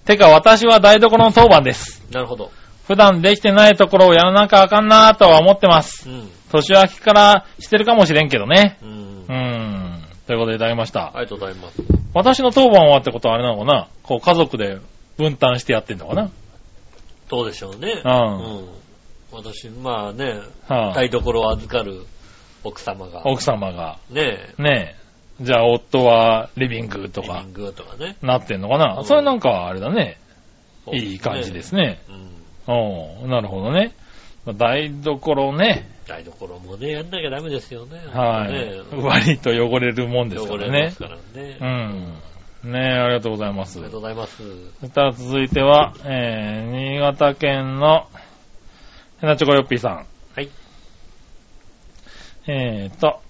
[0.06, 2.06] てか私は台所の当番です。
[2.12, 2.52] なるほど。
[2.88, 6.08] 普段できてないところをやらなきゃあかんなとは思ってます。
[6.10, 6.30] うん。
[6.52, 8.78] 年明けからしてるかもしれんけどね。
[8.84, 9.26] うんう。
[9.28, 10.04] ーん。
[10.28, 11.08] ということでいただきました。
[11.08, 11.82] ありがとうございます。
[12.14, 13.88] 私の当番はってことはあれなのかな？
[14.04, 14.78] こう家族で
[15.18, 16.30] 分担してやってんのかな？
[17.30, 18.02] どうでしょうね。
[18.06, 18.68] うんうん。
[19.32, 22.06] 私、まあね、はあ、台所を預かる
[22.64, 23.98] 奥様が、奥様が。
[24.10, 25.05] ねねえ。
[25.42, 28.16] じゃあ夫はリビングとかリビングとかね。
[28.22, 30.18] なってんのかな、うんそれなんかあれだね。
[30.86, 32.00] そういい感じですね。
[32.68, 32.74] うん。
[32.74, 33.94] おうなるほどね。
[34.46, 38.00] まあ台所ね、台所もね、やんなきゃダメですよね。
[38.14, 38.54] はい。
[38.54, 40.98] ね割と汚れるもんですからね汚れます。
[40.98, 41.58] からね。
[42.64, 42.72] うん。
[42.72, 43.92] ねえ、ありがとうございますありが。
[43.92, 44.44] とうございます。
[44.80, 48.08] そしたら続いては、えー、新潟県の、
[49.20, 50.06] ヘナチョコヨッピーさん。
[50.36, 50.50] はい。
[52.48, 53.22] えーと、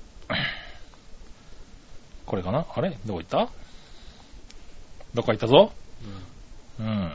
[2.26, 2.66] これかな？
[2.76, 2.98] あれ？
[3.06, 3.50] どこ行った？
[5.14, 5.72] どっか行ったぞ
[6.80, 7.12] うん。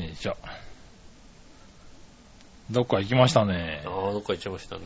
[0.00, 0.36] よいしょ。
[2.70, 3.82] どっか行きましたね。
[3.86, 4.82] ああ、どっか行っちゃいましたね。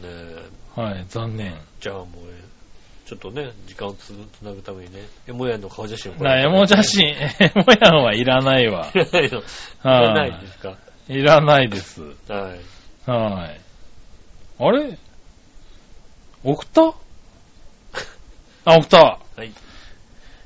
[0.76, 1.54] はい、残念。
[1.80, 2.06] じゃあもう、
[3.06, 4.06] ちょっとね、時間をつ
[4.38, 8.90] つなぐためにね、エモヤンの顔写真をこな、エモ写真、 エモヤンはいらないわ。
[8.94, 9.38] いらないの。
[9.40, 9.42] い
[9.82, 10.76] はらないですか？
[11.08, 12.00] いらないです。
[12.28, 12.54] は
[13.06, 13.10] い。
[13.10, 13.60] はい。
[14.58, 14.96] あれ？
[16.44, 16.94] 送った？
[18.64, 18.98] あ、送った。
[19.36, 19.52] はい。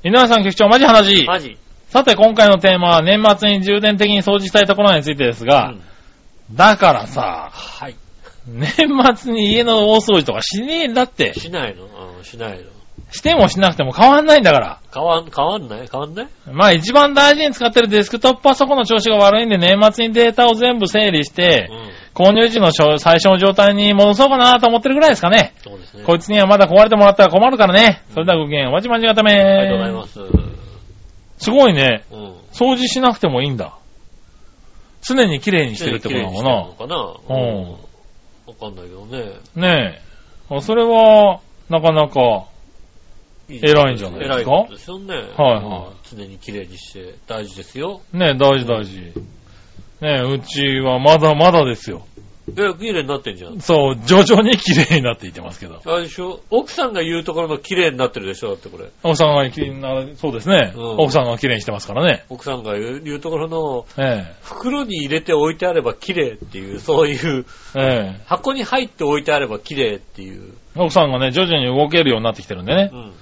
[0.03, 1.25] 井上さん局長、マジ話。
[1.25, 1.57] マジ。
[1.87, 5.81] さて、今回のテーマは年末に重点的に掃除したいところについてですが、うん
[6.51, 7.95] だからさ、はい。
[8.47, 8.71] 年
[9.15, 11.35] 末に家の大掃除とかしねえんだって。
[11.35, 11.85] しないの？
[12.17, 12.71] うん、しないの。
[13.11, 14.81] してもしなくても変わんないんだから。
[14.91, 15.87] 変わん、変わんない？
[15.87, 16.27] 変わんない？
[16.51, 21.91] まあ一番大事に使ってるデスクトップパソコンの調子が悪いんで年末にデータを全部整理してう、ん。
[22.13, 25.53] 購入時の最初の状態に戻そうかなと思ってるぐらいですかね。
[25.63, 26.03] そうですね。
[26.03, 28.03] こいつにはまだ壊れてもらったら困るからね。
[28.13, 29.31] それではごきげん、わちまちがため。
[29.31, 30.19] ありがとうございます。
[31.45, 32.03] すごいね。
[32.11, 32.19] うん。
[32.51, 33.77] 掃除しなくてもいいんだ。
[35.01, 36.95] 常に綺麗にしてるってことなのかな。
[37.35, 39.33] うんわかんないけどね。
[39.55, 40.01] ね
[40.49, 40.55] え。
[40.55, 41.39] あそれは、
[41.69, 42.45] なかなか、
[43.47, 44.51] 偉いんじゃないですか？
[44.51, 45.15] 偉いですよね。
[45.15, 48.01] はいはいうん常に綺麗にして大事ですよ。
[48.11, 49.13] ねえ、大事大事。
[50.01, 52.05] ねえ、うちはまだまだですよ。
[52.57, 53.59] え、綺麗になってんじゃん。
[53.59, 55.81] そう、徐々に綺麗になっていってますけど。
[55.85, 58.89] あれでしょ奥さんが言うところの綺麗になってるでしょだってこれ。
[59.03, 62.25] 奥さんがきな、そうですね、うん奥さんが綺麗にしてますからね。
[62.29, 67.45] 奥さんが言う言うところのえ袋に入れて置いてあれば綺麗っていう、そういう
[67.75, 68.21] え、ええ。
[68.25, 70.53] 箱に入って置いてあれば綺麗っていう。
[70.75, 72.97] 奥さんがね、徐々に動けるようになってきてるんでねう。
[72.97, 73.13] ん。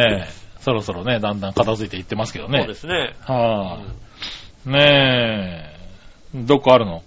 [0.00, 0.46] ええ。
[0.60, 2.74] そろそろね、だんだん片付いていってますけどねそうで。
[2.74, 3.14] すね。
[3.24, 3.78] は
[4.66, 5.65] うんい、ねえ。
[6.44, 7.02] どこあるの？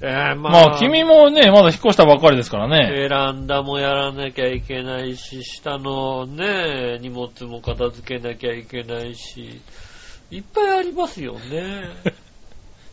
[0.00, 2.88] えー、ままあ、君もね、まだ引っ越したばっかりですからね。
[2.92, 9.60] ベランダもやらなきゃいけないし、下のね、荷物も片付けなきゃいけないし、
[10.30, 11.88] いっぱいありますよね。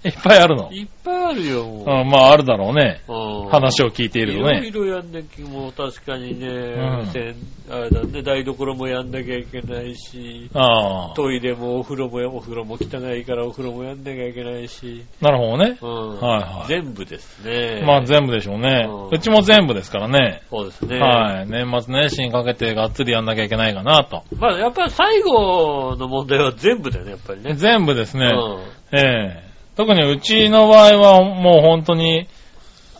[0.05, 0.71] いっぱいあるの。
[0.71, 2.01] いっぱいあるよ、もう。
[2.01, 3.01] うん、まあ、あるだろうね。
[3.07, 4.71] うん話を聞いているといろいね。
[4.71, 7.35] ろやんなきゃ、もう確かにね、んせん
[7.69, 11.13] あれだね、台所もやんなきゃいけないし、ああ。
[11.15, 15.77] トイレもお風呂も、お風呂も汚いからお風呂もやんなきゃいけないし、なるほどね。
[15.81, 16.19] うん。
[16.19, 17.83] はいはい全部ですね。
[17.85, 19.09] まあ、全部でしょうねうん。
[19.09, 20.41] うちも全部ですからね。
[20.49, 20.99] そうですね。
[20.99, 21.47] はい。
[21.49, 24.23] 年末年始にかけてがっつりやんなきゃいけないかなと。
[24.37, 27.53] まあ、やっぱり最後の問題は全部だよね、やっぱりね。
[27.55, 28.25] 全部ですね。
[28.25, 28.97] うん。
[28.97, 32.27] ええ特にうちの場合はもう本当に、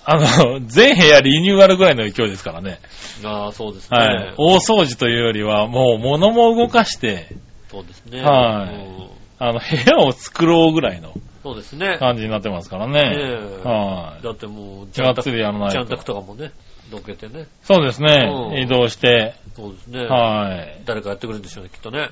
[0.04, 2.80] あの、 全部屋リニューアルぐらいの勢いですからね。
[3.24, 3.98] ああ、そうですね。
[3.98, 4.34] はい。
[4.38, 7.28] 大掃除というよりは、もう物も動かして、
[7.72, 8.22] そうですね。
[8.22, 11.12] はいうんあの、部屋を作ろうぐらいの
[11.44, 11.98] そうですね。
[12.00, 13.16] 感じになってますからねね。
[13.18, 16.52] えはいだってもう、がっつりやらないとジャンタクとかもね、
[16.90, 17.48] どけてね。
[17.62, 18.54] そうですねう。
[18.54, 20.06] ん移動して、そうですね。
[20.06, 20.82] はい。
[20.86, 22.10] 誰かやってくれるんでしょうね、きっとね。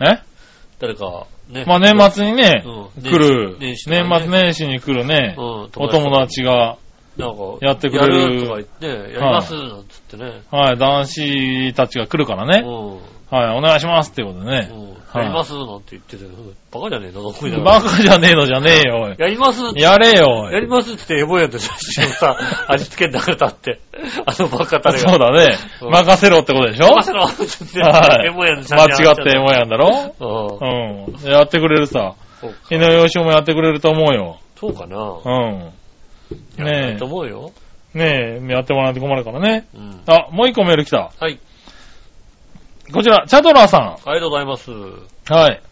[0.00, 0.29] え？
[0.80, 1.64] 誰か、ね。
[1.66, 3.02] まあ年末にね、うん。
[3.02, 4.26] 来る、年始年始とかね。
[4.26, 5.44] 年末年始に来るね、うん、
[5.76, 6.78] お友達が、
[7.18, 8.36] なんか、やってくれる。
[8.36, 10.42] やとか言って、やります、なんつってね。
[10.50, 12.50] はい、男子たちが来るからうん。
[12.50, 12.98] ね、うん。
[13.30, 14.70] はい、お願いしますっていうことでね。
[15.12, 16.24] やりますなんて言ってて、
[16.70, 19.16] バカじゃねえの、どこにバカじゃねえのじゃねえよ、おい。
[19.18, 20.52] やりますってやれよ、おい。
[20.52, 22.36] やりますってエボヤンと写真をさ、
[22.68, 23.80] 味付けんだから立って。
[24.24, 25.08] あのバカタレが。
[25.10, 25.56] そうだね。
[25.82, 26.94] うん任せろってことでしょ？
[26.94, 28.28] 任せろって。
[28.28, 30.14] エボヤンの写間真違ってもやんだろ？
[30.20, 31.24] うん。
[31.24, 31.30] うん。
[31.30, 32.14] やってくれるさ。
[32.70, 34.38] 井上義雄もやってくれると思うよ。
[34.60, 34.96] そうかな。
[35.24, 36.64] うん。
[36.64, 37.50] ねと思うよ。
[37.96, 37.98] え。
[37.98, 39.66] ねえ、やってもらわないと困るからね。
[39.74, 40.00] うん。
[40.06, 41.10] あ、もう一個メール来た。
[41.18, 41.40] はい。
[42.92, 44.70] こちら、チャドラーさありがとうございます。
[44.70, 45.06] ん。
[45.28, 45.62] はい。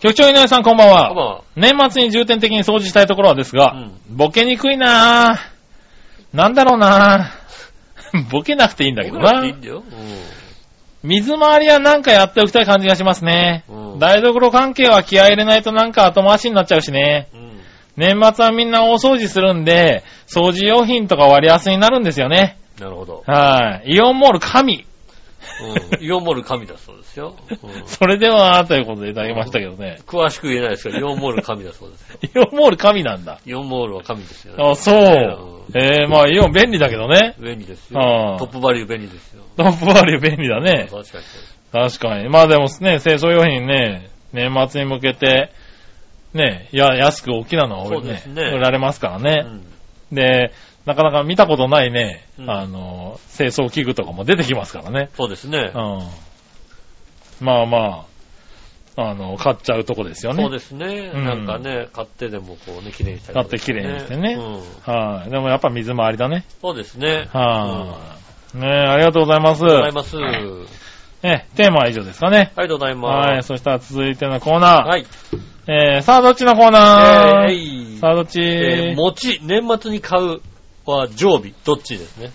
[0.00, 1.14] 局長井上さんこんばんは。
[1.14, 6.36] ま年末に重点的に掃除したいところはですが、うんボケにくいなぁ。
[6.36, 8.28] なんだろうなぁ。
[8.30, 9.52] ボケなくていいんだけどないい。
[9.52, 9.82] んだよ。
[11.02, 13.64] 水回りはなんかやっておきたい感じがしますね。
[13.68, 13.92] うん。
[13.94, 13.98] うん。
[13.98, 17.28] 台所関係は気合い入れないとなんか後回しになっちゃうしね。
[17.34, 17.60] うん。
[17.96, 22.58] 年末はみんな大掃除するんで、掃除用品とか割安になるんですよね。
[22.80, 23.22] なるほど。
[23.26, 23.94] はい。
[23.94, 24.86] イオンモール神。
[25.98, 26.04] うん。
[26.04, 27.36] イオンモール神だそうですよ。
[27.50, 27.86] うん。
[27.86, 29.98] それでは、ということでいただきましたけどね。
[30.06, 32.18] 詳しく言えないですけど、イオンモール神だそうですよ。
[32.22, 33.40] イオンモール神なんだ。
[33.44, 34.64] イオンモールは神ですよね。
[34.64, 35.54] あ、そう。
[35.74, 37.34] えー、まあイオン便利だけどね。
[37.40, 38.38] 便利ですあよあ。
[38.38, 39.42] トップバリュー便利ですよ。
[39.56, 40.88] トップバリュー便利だね。
[40.90, 41.24] 確かに。
[41.72, 42.28] 確かに。
[42.28, 45.50] まあでもね、清掃用品ね、年末に向けて、
[46.34, 49.42] ね、や、安く大きなのをねね売られますからうね。
[49.42, 49.62] ん。
[50.14, 50.52] で、
[50.86, 55.10] なかなか見たことないね、うんあの、清掃器具とかも出てきますからね。
[55.16, 55.78] そうですねう。
[55.78, 57.44] ん。
[57.44, 58.06] まあま
[58.96, 60.42] あ、あの、買っちゃうとこですよね。
[60.42, 61.10] そうですね。
[61.14, 64.92] うんなんかね、買ってでもこうね、綺麗にしたり買って綺麗にしてねうん。
[64.94, 65.30] はい。
[65.30, 66.44] でもやっぱ水回りだね。
[66.60, 67.28] そうですね。
[67.32, 67.98] は
[68.54, 68.58] い。
[68.58, 69.64] ねありがとうございます。
[69.64, 70.74] ありがとうございます。
[71.22, 72.52] ねテーマは以上ですかね。
[72.54, 73.36] ありがとうございはい。
[73.36, 73.48] ます。
[73.48, 74.86] そしたら続いてのコーナー。
[74.86, 75.06] はい。
[75.66, 80.42] えー、さあどっちのコーナー、えーさあどっち、えー餅、年末に買う
[80.92, 82.30] は常備、どっちですね？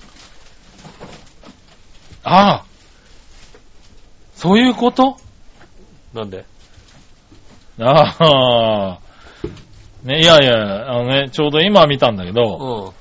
[2.23, 2.65] ああ。
[4.35, 5.17] そういうこと？
[6.13, 6.45] なんで？
[7.79, 8.99] ああ。
[10.03, 12.93] ね、いやいや、あのね、ちょうど今見たんだけうど、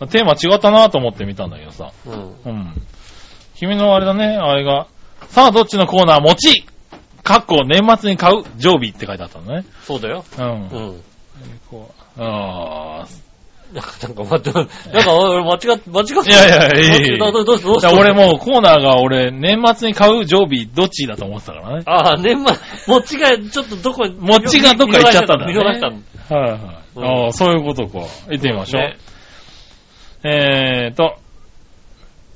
[0.00, 0.08] ん。
[0.08, 1.92] テーマ違ったなと思って見たんだけどさ。
[2.06, 2.34] うん。
[2.44, 2.74] うん。
[3.54, 4.88] 君のあれだね、あれが、
[5.28, 6.64] さあどっちのコーナー、餅
[7.22, 9.64] かっこ年末に買う常備って書いてあったのね。
[9.84, 10.24] そうだよ。
[10.36, 10.44] うん。
[10.44, 10.52] う
[10.96, 11.02] ん。
[11.70, 13.06] こうああ。
[13.72, 14.58] なんか、なんか待って、
[14.92, 16.30] なんか俺間違っ、間違って。
[16.30, 21.82] いやいやいやいやどうどうどうどうじゃあ俺もうコーナーが俺、年末に買う常備どっちだと思ってたからね。
[21.86, 22.56] ああ、年末、
[22.86, 24.16] 餅がちょっとどこに。
[24.20, 26.36] 餅がどっか行っちゃったんだね見逃したんだ。
[26.36, 26.60] はいはい。
[26.60, 28.00] うんああ、そういうことか。
[28.28, 28.82] 行ってみましょう。
[28.82, 28.98] ね
[30.24, 31.16] えーと、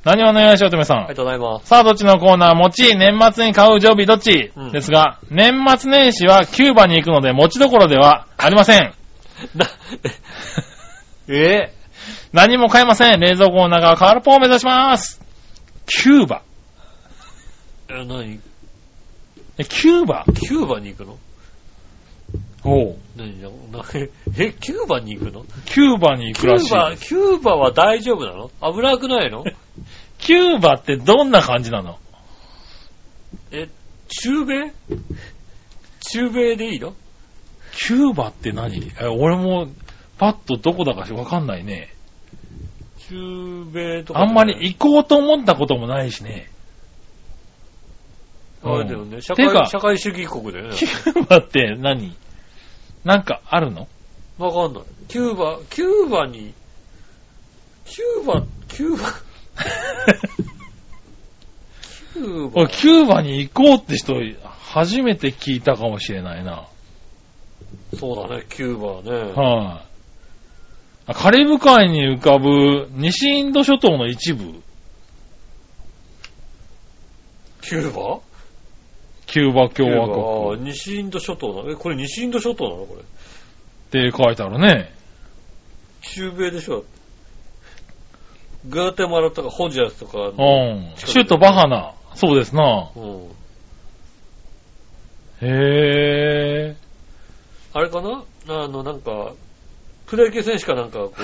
[0.04, 0.98] 何をお願いしようとめさん。
[0.98, 1.66] ありがとうございます。
[1.66, 8.94] さあ、どっちのコーナー、餅、年末に買う常備どっち、うんですが、年末年始はキューバに行くので、餅どころではありません。
[9.54, 9.66] な、
[11.28, 11.72] え？
[12.32, 13.20] 何も買えません。
[13.20, 15.20] 冷蔵庫の中はカールポンを目指します。
[15.86, 16.42] キューバ。
[17.88, 18.40] え、何？
[19.58, 20.24] えキューバ？
[20.34, 21.18] キューバに行くの？
[22.64, 22.96] おう。
[23.16, 23.30] 何
[24.36, 25.44] え、キューバに行くの？
[25.64, 26.68] キューバに行くらしい。
[26.68, 28.50] キューバ、キューバは大丈夫なの？
[28.72, 29.44] 危なくないの？
[30.18, 31.98] キューバってどんな感じなの？
[33.52, 33.68] え、
[34.08, 34.72] 中米？
[36.00, 36.94] 中米でいいの？
[37.72, 38.92] キューバって何？
[39.00, 39.68] え俺も、
[40.18, 41.94] パッとどこだかわかんないね。
[43.08, 44.20] 中米とか。
[44.20, 46.50] あんまり行こうと思ったこともないしね。
[48.62, 49.20] あれだよね。
[49.20, 50.86] 社てか会、社会主義国だよねキ。
[50.86, 52.16] ューバって何？
[53.04, 53.86] なんかあるの？
[54.38, 54.82] わかんない。
[55.08, 56.52] キューバ、キューバに、
[57.84, 59.08] キューバ、キューバ、
[62.12, 62.62] キューバ？
[62.62, 64.14] 俺、キューバに行こうって人、
[64.48, 66.66] 初めて聞いたかもしれないな。
[67.98, 69.10] そうだね、キューバはね。
[69.10, 69.86] はい、あ
[71.14, 74.60] カリブ海に浮かぶ西インド諸島の一部、
[77.62, 78.20] キューバ？
[79.26, 81.70] キューバ共和国西インド諸島なの？
[81.70, 82.86] え、これ西インド諸島なの？
[82.86, 83.02] これ。
[83.02, 83.04] っ
[84.10, 84.92] て書いてあるね。
[86.02, 86.84] 中米でしょ？
[88.64, 90.18] グアテマラとかホジャスとか。
[90.18, 90.92] うん。
[91.06, 91.94] 首都バハナ。
[92.14, 92.90] そうですな。
[92.96, 93.28] うん。
[95.40, 96.76] へー。
[97.74, 98.24] あれかな？
[98.48, 99.34] あの、なんか、
[100.06, 101.22] プロ野球選手かなんか、こう、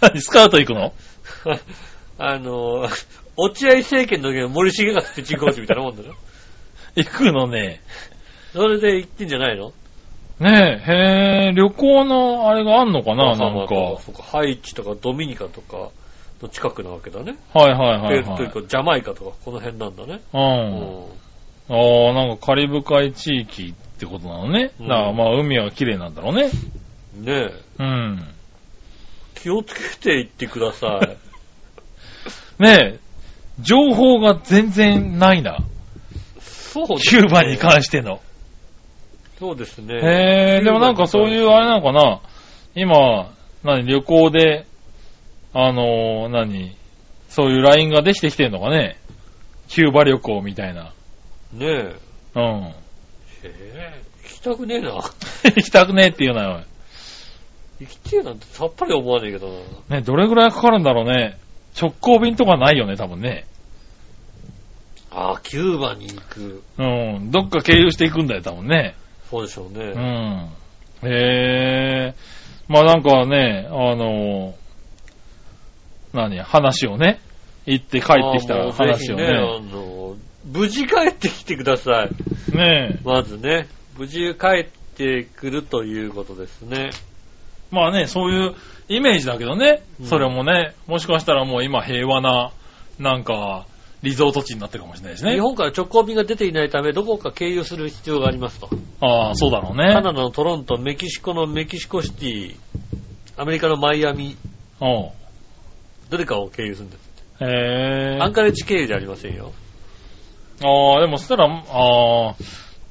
[0.00, 0.92] 何、スカウト行くの？
[2.18, 2.88] あの、
[3.36, 6.14] 落合政権の時の森重がピッチングコーチみたいなもんだよ。
[6.94, 7.80] 行くのね。
[8.52, 9.72] それで行ってんじゃないの？
[10.38, 13.34] ねえ、へー、旅行のあれがあんのかな？
[13.34, 13.74] なんか。
[14.00, 15.90] そうか、ハイチとかドミニカとか
[16.42, 17.36] の近くなわけだね。
[17.54, 18.22] いはいはいはい。
[18.24, 20.20] ペルというか、ジャマイカとかこの辺なんだね。
[20.32, 20.38] う。
[20.38, 21.04] うん
[21.66, 24.72] ああ、なんかカリブ海地域ってことなのね。
[24.78, 26.50] うんだからまあ海は綺麗なんだろうね。
[27.20, 27.24] ん。
[27.24, 28.34] ねえ、うん。
[29.34, 31.16] 気をつけて行ってください。
[32.62, 32.98] ねえ、
[33.60, 35.58] 情報が全然ないな。
[36.40, 38.20] そうですキューバに関しての。
[39.38, 39.94] そうですね。
[39.96, 42.20] へえ、でもなんかそういうあれなのかな
[42.74, 44.66] 今、何、旅行で、
[45.52, 46.76] あのー何、
[47.28, 48.96] そういう LINE ができてきてんのかね
[49.68, 50.92] キューバ旅行みたいな。
[51.52, 51.96] ねえ。
[52.36, 52.66] うん。
[52.66, 52.74] へ
[53.44, 54.92] え、行きたくねえな。
[55.44, 56.64] 行きたくねえっていうのよ。
[57.80, 59.48] 行きてえなんてさっぱり思わねえけど
[59.88, 59.96] な。
[59.96, 61.38] ね、どれぐらいかかるんだろうね。
[61.80, 63.46] 直行便とかないよね、多分ね。
[65.10, 66.62] ああ、キューバに行く。
[66.78, 67.30] うん。
[67.30, 68.94] どっか経由していくんだよ、多分ね。
[69.30, 69.84] そうでしょうね。
[71.02, 71.08] うん。
[71.08, 72.14] へえ。
[72.68, 74.54] まあなんかね、あの
[76.12, 77.20] 何、話をね、
[77.66, 79.72] 行って帰ってきた話をぜひね、あね。
[79.72, 80.16] の、
[80.46, 82.56] 無事帰ってきてください。
[82.56, 83.68] ねまずね、
[83.98, 86.90] 無事帰ってくるということですね。
[87.74, 88.54] まあね、そういう
[88.88, 92.52] イメージだけどね、うんそれもね、もしかしたらもう今平和な、
[92.98, 93.66] なんか、
[94.02, 95.40] リゾート地になってるかもしれないしね日。
[95.40, 98.68] 本から直行便が出ていないため、どこか経由する必要がありますと。
[99.00, 99.94] ああ、そうだろうカね。
[99.94, 102.56] ナダのトロント、メキシコのメキシコシティ、
[103.36, 104.36] アメリカのマイアミ、
[104.80, 105.08] うん。
[106.10, 107.14] どれかを経由するんです。
[107.40, 108.18] へえ。
[108.20, 109.52] アンカレッジ経由じゃありませんよ。
[110.62, 112.34] ああ、でもそしたら、ああ、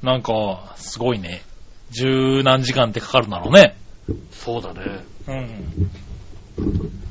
[0.01, 1.43] なんか、すごいね。
[1.91, 3.77] 十何時間ってかかるんだろうね。
[4.31, 5.03] そうだね。
[5.27, 5.91] うん。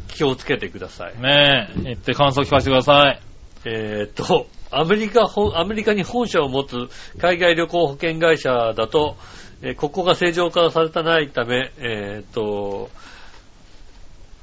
[0.09, 1.21] 気をつけてください。
[1.21, 3.21] ねえ、行って感想聞かせてください。
[3.65, 6.89] えーっと、アメリカ本、アメリカに本社を持つ
[7.19, 9.17] 海外旅行保険会社だと、
[9.63, 12.91] えーここが正常化されてないため、えーっと、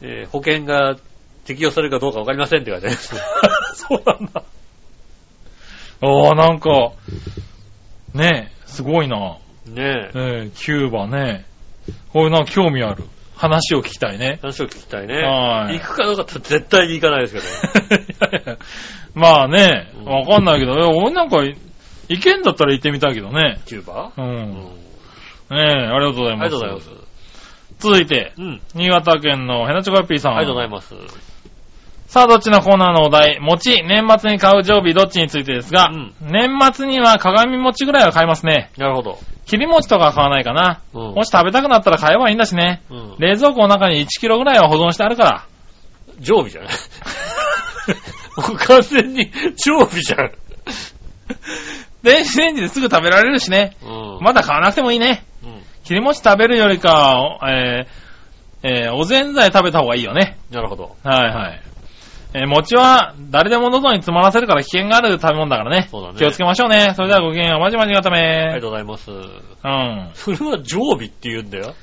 [0.01, 0.95] えー保険が
[1.45, 3.15] 適用されるかどうかわかりませんって書いてあります。
[3.75, 4.43] そうなんだ。
[6.01, 6.91] ああ、なんか、
[8.13, 9.37] ねえ、すごいな。
[9.65, 10.11] ねえ。
[10.15, 11.45] ええキューバね。
[12.13, 13.03] こういうなんか興味ある。
[13.35, 14.39] 話を聞きたいね。
[14.41, 15.15] 話を聞きたいね。
[15.23, 17.45] はい行くかどうかって絶対に行かないですけど。
[18.29, 18.57] いやいや
[19.15, 21.37] まあねうん、わかんないけど、え俺なんか、
[22.09, 23.59] 行けんだったら行ってみたいけどね。
[23.65, 24.11] キューバ？
[24.17, 24.21] う。
[24.21, 24.53] うんん。
[24.55, 24.71] ね
[25.51, 26.49] え、ありがとうございあます。
[26.49, 26.89] りがとうございます。
[27.79, 28.61] 続いて、うん。
[28.75, 30.35] 新潟県のヘナチョコヨッピーさん。
[30.35, 31.28] ありがとうございます。
[32.09, 38.71] さあ、どっちのコーナーのお題、餅、年末に買う常備、どっちについてですが、うん年末には鏡餅ぐらいは買いますね。
[38.77, 39.19] なるほど。
[39.45, 40.81] 切り餅とかは買わないかな。
[40.91, 42.81] うんもし食べたくなったら買えばいいんだしね。
[42.89, 43.15] うん。
[43.19, 45.47] 冷蔵庫の中に1キロぐらいは保存してあるから。
[46.19, 46.69] 常備じゃない
[48.37, 49.31] もう完全に
[49.63, 50.31] 常備じゃん。
[52.01, 53.77] 電子レンジですぐ食べられるしね。
[53.83, 54.23] うん。
[54.23, 55.23] まだ買わなくてもいいね。
[55.43, 55.61] うん。
[55.83, 58.09] 切り餅食べるよりか、えー
[58.61, 60.39] えーおぜんざい食べた方がいいよね。
[60.49, 60.95] なるほど。
[61.03, 61.61] はいはい。
[62.33, 65.87] えー餅は誰でも喉に詰まらせるから危険がある食べ物だからね。
[65.89, 66.93] そうだね気をつけましょうね。
[66.95, 67.59] それではごきげんよう。
[67.59, 69.11] まじまじがたありがめとうございます。
[69.11, 70.11] うん。
[70.13, 71.73] それは常備って言うんだよ。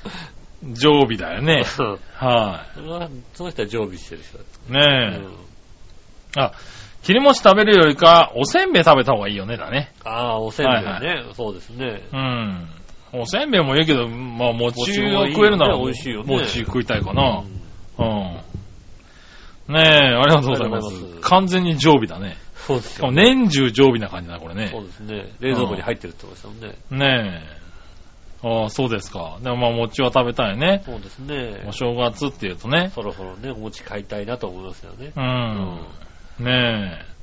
[0.73, 1.63] 常備だよね。
[1.79, 4.37] うんはそれはその人は常備してる人。
[4.73, 5.17] ねえ。
[5.17, 5.47] うん
[6.35, 6.51] あ、
[7.03, 9.93] 切り餅食べるよりか、おせんべい食べた方がいいよね、だね。
[10.03, 11.23] ああ、おせんべいはいね。
[11.33, 12.03] そうですね。
[12.13, 12.67] うん。
[13.13, 14.81] おせんべいもいいけど、まあ、餅
[15.15, 17.43] を食えるなら、美味しいよね餅食いたいかな
[17.97, 18.03] う。
[18.03, 18.41] んうん。
[19.67, 21.21] ねえ、ありがとうございますます。
[21.21, 22.37] 完全に常備だね。
[22.67, 23.11] そうですよしかも。
[23.13, 24.87] 年中常備な感じだ、これそうね。
[24.87, 25.31] ですね。
[25.39, 26.75] 冷蔵庫に入ってるってことですもんね。
[26.91, 27.43] ね
[28.43, 28.47] え。
[28.47, 29.39] ああ、そうですか。
[29.41, 30.83] でもまあ、餅は食べたいね。
[30.85, 31.71] そうですねお。
[31.71, 32.91] 正月っていうとね。
[32.93, 35.11] そろそろね、お餅買いたいなと思いますよね。
[35.15, 36.45] ううんん。
[36.45, 37.17] ねえ。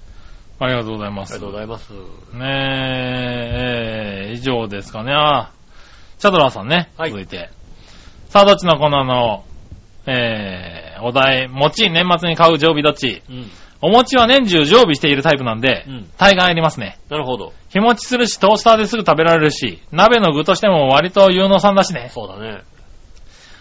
[0.61, 1.34] ありがとうございます。
[1.34, 1.92] ありがとうございます。
[1.92, 1.99] ね
[3.12, 5.12] え、えー以上ですかね。
[5.14, 5.53] あ、
[6.18, 6.90] チャドラーさんね。
[6.97, 7.51] はい続いて。
[8.28, 9.45] さあ、どっちのコーナーの、
[10.07, 13.22] えー、お題、餅、年末に買う常備どっち？
[13.28, 13.51] うん。
[13.80, 16.99] お餅は年中常備しているタイプなんで、うん大概ありますね。
[17.11, 17.53] なるほど。
[17.68, 22.09] 日持ちするし、トースターですぐ食べられるし、鍋の具としても割と有能さんだしね。
[22.12, 22.62] そうだね。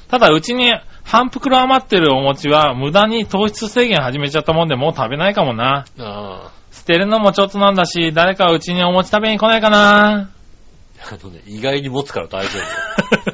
[0.08, 0.72] ただ、うちに
[1.04, 5.86] 半袋余ってるお餅は無駄に糖質制限始めちゃったもんでもう食べないかもな。
[6.00, 10.10] あ捨てるのもちょっとなんだし、誰かうちにお餅食べに来ないかな。
[10.16, 10.30] あ。
[11.12, 12.60] あのね、意外に持つから大丈
[13.26, 13.32] 夫。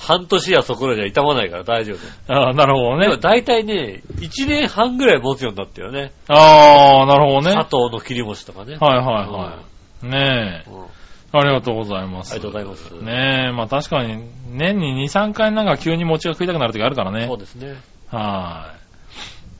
[0.00, 2.32] 半年やそこらじゃ傷まないから大丈夫。
[2.32, 3.16] ああ、なるほどねでも。
[3.18, 6.12] 大体ね、1年半ぐらい持つようになったよね。
[6.28, 7.50] ああ、なるほどね。
[7.52, 8.76] 砂糖の切り餅とかね。
[8.80, 9.58] はいはいは
[10.02, 10.06] い。
[10.06, 10.70] ねえ。
[10.70, 10.86] うん。
[11.32, 12.32] ありがとうございます。
[12.32, 13.04] ありがとうございます。
[13.04, 17.38] ねえ、まあ確かに、年に2、3回なんか急に餅が食いたくなる時あるからねそう。
[17.38, 17.76] ですね。
[18.08, 18.74] は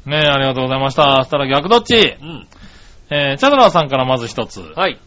[0.07, 0.11] い。
[0.11, 1.17] ねえ、ありがとうございました。
[1.19, 2.49] そしたら逆どっちうん。
[3.11, 4.63] えー、チャドラーさんからまず一つ。
[4.75, 4.99] はい。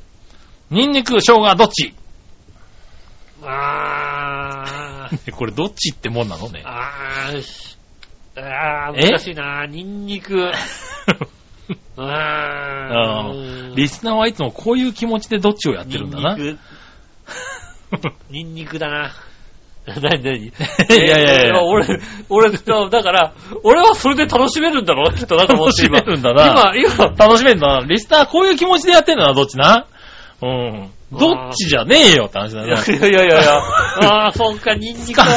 [0.69, 1.93] ニンニク、生姜、どっち？
[3.43, 4.32] あー。
[5.31, 6.63] これどっちってもんなのね？
[6.65, 7.77] あーし。
[8.35, 9.09] あー、え？
[9.09, 9.65] 難しいな。
[9.67, 10.51] ニンニク。
[11.97, 13.73] あ あー。
[13.73, 16.35] ーリスナーはいつもこういう気持ちでどっちをやってるんだな。
[16.37, 16.59] ニンニク。
[18.29, 19.11] ニンニクだな。
[19.85, 20.51] なになにいい
[20.89, 21.99] やいやいや俺、
[22.29, 23.33] 俺、だから、
[23.63, 25.09] 俺はそれで楽しめるんだろ？
[25.11, 25.97] うきっとなと思って今。
[25.99, 27.85] 楽しめるんだな今、今、楽しめんだな。
[27.85, 29.87] リスナーこういう気持ちでやってんだな、どっちな？
[30.41, 30.89] うん。
[31.19, 32.83] どっちじゃねえよって話だいやな。
[32.83, 33.57] いやいやいや、
[34.09, 35.27] ああ、そうか、ニンニクは。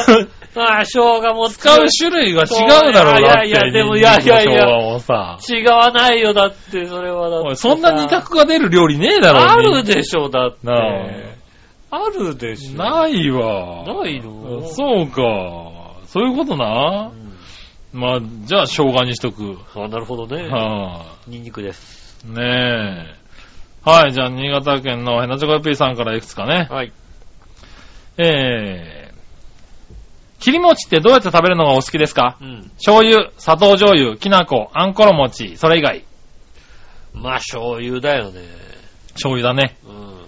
[0.58, 3.48] ああ、生姜も使使う種類が違うだろうなって。
[3.48, 4.52] いやいやでもいやいやいや。
[4.54, 7.68] 違わないよ、だって、それはだってさ。
[7.68, 9.40] おいそんな二択が出る料理ねえだろ。
[9.40, 10.66] あるでしょ、だって。
[10.66, 10.72] な
[11.90, 12.78] ああるでしょ。
[12.78, 13.84] ないわ。
[14.02, 14.66] ないの？
[14.68, 15.86] そうか。
[16.06, 17.16] そういうことなう。
[17.98, 19.56] んまあ、じゃあ生姜にしとく。
[19.74, 20.48] あなるほどね。
[20.48, 22.18] はニンニクです。
[22.28, 23.25] あ、ねえ。
[23.86, 26.66] はい、じゃあ新潟県のヘナチョコヨッピーさんからいくつかね。
[26.68, 26.92] はい。
[28.18, 32.36] えー、切り餅ってどうやって食べるのがお好きですか？
[32.40, 32.70] うん。
[32.78, 36.04] 醤油、砂糖醤油、きな粉、あんころ餅、それ以外。
[37.14, 38.40] まあ、醤油だよね。
[39.12, 39.76] 醤油だね。
[39.86, 40.26] うん。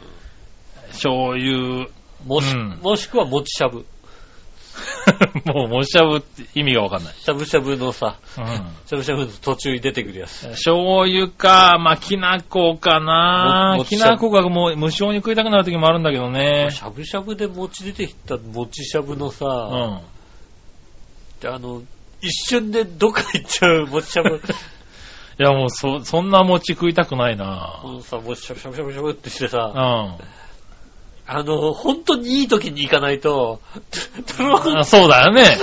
[0.91, 1.89] 醤油。
[2.25, 3.87] もし、うんもしくはもちしゃぶ。
[5.53, 7.15] もう、もしゃぶって意味がわかんない。
[7.15, 8.47] しゃぶしゃぶのさ、うん。
[8.47, 10.47] しゃぶしゃぶの途中に出てくるやつ。
[10.49, 16.69] 醤油か、まあ、きな粉かなきな粉がもう無性に食いたくなる時もあるんだけどね。
[16.71, 21.49] しゃぶしゃぶで餅出てきたもちしゃぶのさ、うん。
[21.49, 21.83] あの、
[22.21, 24.41] 一瞬でどっか行っちゃう もちしゃぶ。
[25.41, 30.19] いや、もう、そ、そんな餅食いたくないなこのさ、もちしゃぶしゃぶしゃぶしゃぶってしてうさ、ん。
[31.31, 33.61] あの、本当にいい時に行かないと、
[33.93, 34.11] す
[34.77, 35.59] あそうだよね。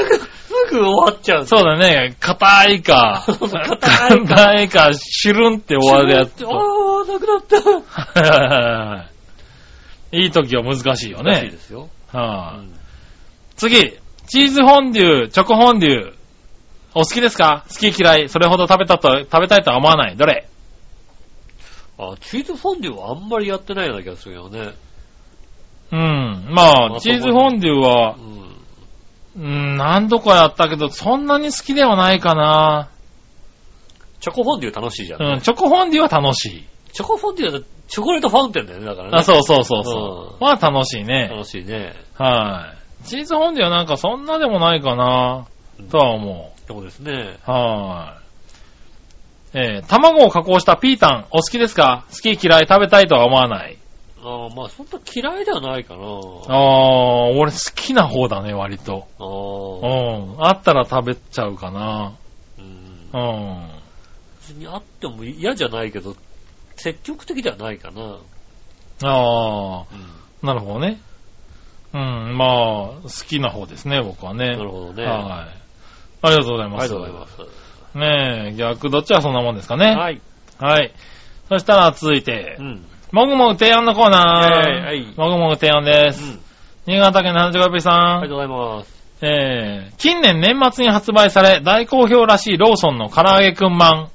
[0.69, 1.45] ぐ終わっちゃう。
[1.45, 2.15] そうだね。
[2.19, 3.23] 硬いか。
[3.25, 7.01] 硬い硬いか、シュルンって終わるやつあと。
[7.01, 9.05] あ、なくなった。
[10.17, 11.57] いい時は難しいよらしいねで。
[11.57, 11.89] すよ。
[12.13, 12.71] はあうん
[13.55, 13.93] 次、
[14.27, 16.13] チーズフォンデュ、チョコフォンデュ。
[16.93, 17.65] お好きですか？
[17.69, 18.29] 好き嫌い。
[18.29, 20.15] それほど食べたと、食べたいとは思わない。
[20.15, 20.47] どれ？
[21.97, 24.73] あ、チーズフォンデュはあんまりやってないような気がするよね。
[25.95, 26.53] うん。
[26.53, 28.15] まあ、チーズフォンデュは
[29.37, 29.43] う、ん。
[29.43, 32.89] うん、何度かやったけど、そんなに好きではないかな。
[34.19, 35.21] チョコフォンデュ楽しいじゃん。
[35.23, 36.63] うん、チョコフォンデュは楽しい。
[36.93, 39.17] チョコフォンデュはチョコレートファウンテンだよね、だからね。
[39.19, 40.37] あ、そうそうそうそう。
[40.41, 41.27] うんは楽しいね。
[41.31, 41.93] 楽しいね。
[42.15, 42.73] は
[43.03, 43.05] い。
[43.07, 45.45] チーズフォンデュはなんかそんなでもないかな、
[45.91, 47.37] とは思そうですね。
[47.47, 47.51] う。
[47.51, 48.15] は
[49.53, 49.57] い。
[49.57, 52.05] えー、卵を加工したピータン、お好きですか？
[52.09, 53.77] 好き嫌い食べたいとは思わない。
[54.27, 56.01] ああ、まあそんな嫌いではないかな。
[56.01, 59.07] あー、俺好きな方だね、割と。
[59.19, 60.43] あうーん。
[60.45, 62.13] あったら食べちゃうかな。
[62.57, 62.65] うん
[63.13, 63.67] うん。
[64.39, 66.15] 別にあっても嫌じゃないけど、
[66.77, 68.17] 積極的ではないかな。
[69.03, 70.99] あうんー、なるほどね。
[71.93, 72.47] うん、まあ、
[73.03, 74.57] 好きな方ですね、僕はね。
[74.57, 75.05] なるほどね。
[75.05, 75.21] はい。
[76.23, 76.89] ありがとうございありがます。
[76.89, 77.97] とうございます。
[77.97, 79.95] ねえ、逆どっちはそんなもんですかね。
[79.95, 80.19] はい。
[80.59, 80.91] はい。
[81.47, 82.85] そしたら続いてう、ん。
[83.15, 84.51] もぐもぐ提案のコーナー。
[84.51, 86.21] はいはいもぐもぐ提案です。
[86.21, 86.39] うん。
[86.85, 88.17] 新潟県の花ちこぴさん。
[88.17, 88.93] ありがとうございます。
[89.21, 94.09] えー、近年年末に発売され大好評らしいローソンの唐揚げくんまん。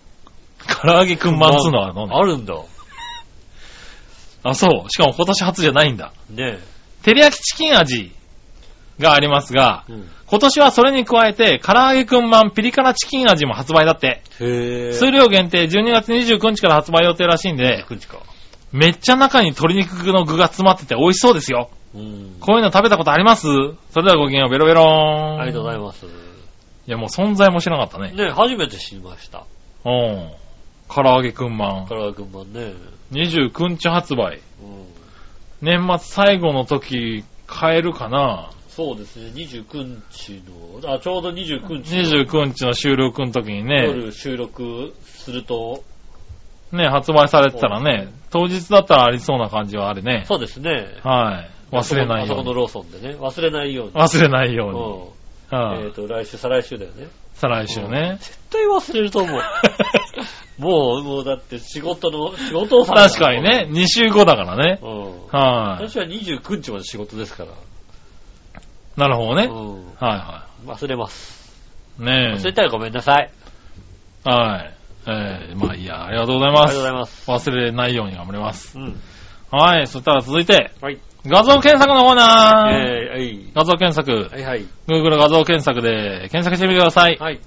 [0.83, 2.55] 唐揚げくんまんつうのはどうなのあるんだ。
[4.43, 4.91] あ、そう。
[4.91, 6.13] しかも今年初じゃないんだ。
[6.29, 6.59] ね
[7.03, 8.13] 照り焼きチキン味
[8.99, 9.95] がありますが、え。
[9.95, 10.11] うん。
[10.27, 14.23] 今年はそれに加えて、唐揚げくんまんピリ辛チキン味も発売だって。
[14.41, 14.93] へえ。
[14.93, 18.19] 数量限定12月29日から発売予定らしいんで、くんちか。
[18.73, 21.71] めっちゃ中に鶏肉の具が詰まってて美味しそうですよ。
[21.95, 22.37] うん。
[22.41, 23.47] こういうの食べたことあります？
[23.91, 25.41] それではごきげんよう、ベロベローン。
[25.41, 26.01] ありがとうございまます。
[26.01, 26.07] す。
[26.07, 28.13] いや、もう存在も知らなかったね。
[28.13, 29.45] ねえ、初めて知りました。
[29.85, 30.31] うん。
[30.89, 31.87] 唐揚げくんまん。
[31.89, 32.73] 唐揚げくんまんね。
[33.13, 34.41] 29日発売。
[34.63, 34.87] うん。
[35.63, 38.51] 年末最後の時、買えるかな？
[38.69, 40.43] そうですね、29日
[40.83, 45.83] の、あ、ちょうど29日の ?29 日の収録の時にね、夜収録すると、
[46.73, 50.25] ね、発売されてたらね、当日だったらありそうな感じはあるね。
[50.27, 50.87] そうですね。
[51.03, 51.75] はい。
[51.75, 52.55] 忘れないあそこのように。
[52.55, 53.93] ローソンでね、忘れないように。
[53.93, 55.59] 忘れないように。
[55.59, 55.69] うん。
[55.69, 57.09] はいえっと、来週、再来週だよね。
[57.35, 58.19] 再来週ね。
[58.21, 59.41] 絶対忘れると思う。
[60.59, 64.79] もう、もうだって仕事の、仕事をさ確かにね、2週後だからね。
[64.83, 65.27] うん。
[65.29, 65.89] はい。
[65.89, 67.51] 私は29日まで仕事ですから。
[68.97, 69.45] なるほどね。
[69.45, 69.95] うん。
[69.99, 71.53] は忘れます。
[71.99, 72.31] いはい。
[72.31, 73.31] ね忘れたらごめんなさい。
[74.27, 74.31] え。
[74.31, 74.80] はい。
[75.11, 77.25] えー、まあいいや、ありがとうございありがとうございまます。
[77.25, 77.31] す。
[77.31, 78.79] 忘れないように頑張ります。
[78.79, 79.01] うん。
[79.51, 79.87] はい。
[79.87, 80.99] そしたら続いて、はい。
[81.27, 82.73] 画像検索のコーナー。
[82.73, 83.53] えー、はい。
[83.55, 84.35] 画像検索。
[84.35, 84.65] はいはい。
[84.89, 87.17] Google 画像検索で検索してみてください。
[87.19, 87.41] はい。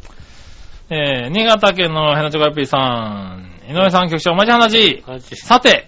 [0.90, 5.02] えー、新潟県のヘナチョコヨッピーさん、井上さん局長、マジ話。
[5.02, 5.88] 感じさて、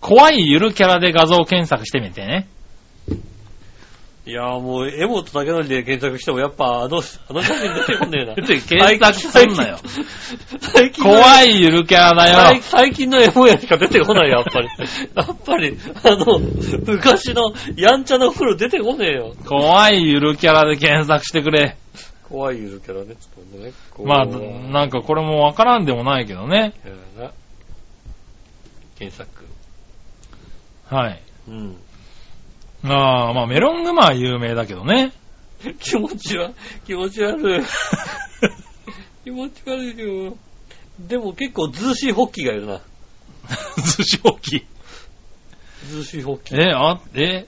[0.00, 2.48] 怖いゆるキャラで画像検索してみてね。
[4.30, 8.34] いやーもう、エモと竹のりで検索してもやっぱあの、あの写真出てこねえな。
[8.36, 9.78] 出 て検索すんなよ。
[10.60, 12.62] 最近の怖いゆるキャラだ最よ。
[12.62, 14.68] 最近のエモやしか出てこない、やっぱり。
[15.16, 19.34] やっぱり、あの、昔のやんちゃな風呂出てこねえよ。
[19.44, 21.76] 怖いゆるキャラで検索してくれ。
[22.28, 23.72] 怖いゆるキャラね、ちょっとね。
[23.90, 26.72] こうまあ、なんかこれもわからんでもないけどね。
[28.96, 29.44] 検索。
[30.88, 31.22] はい。
[31.48, 31.76] うん。
[32.84, 35.12] ああ、まあメロングマは有名だけどね。
[35.78, 36.52] 気持ちは、
[36.86, 37.64] 気持ち悪い。
[39.24, 40.36] 気持ち悪いよ。
[40.98, 42.80] でも結構ズーシーホッキーがいるな。
[43.76, 44.66] 寿司置き。
[45.88, 46.60] ズーシーホッキー。
[46.60, 47.46] え、あ、え、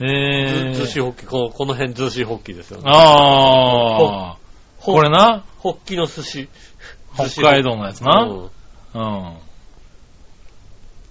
[0.00, 2.84] えズーシー、ーホッキー、このこの辺ズーシーホッキーですよね。
[2.86, 4.36] ああ、
[4.78, 6.48] ほこれな、ホッキの寿司。
[7.14, 8.22] 北海道のやつな？
[8.22, 8.50] うん
[8.94, 9.36] うん。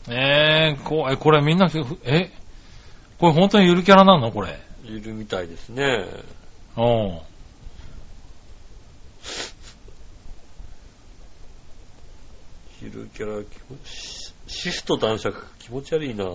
[0.09, 1.69] えー、こえ、これみんな、
[2.03, 2.31] え、
[3.19, 4.59] これ本当にゆるキャラなのこれ？
[4.85, 6.05] いるみたいですね。
[6.77, 7.19] うん。
[12.81, 13.43] ゆるキャラ、
[13.85, 16.25] シシフト男爵、気持ち悪いな。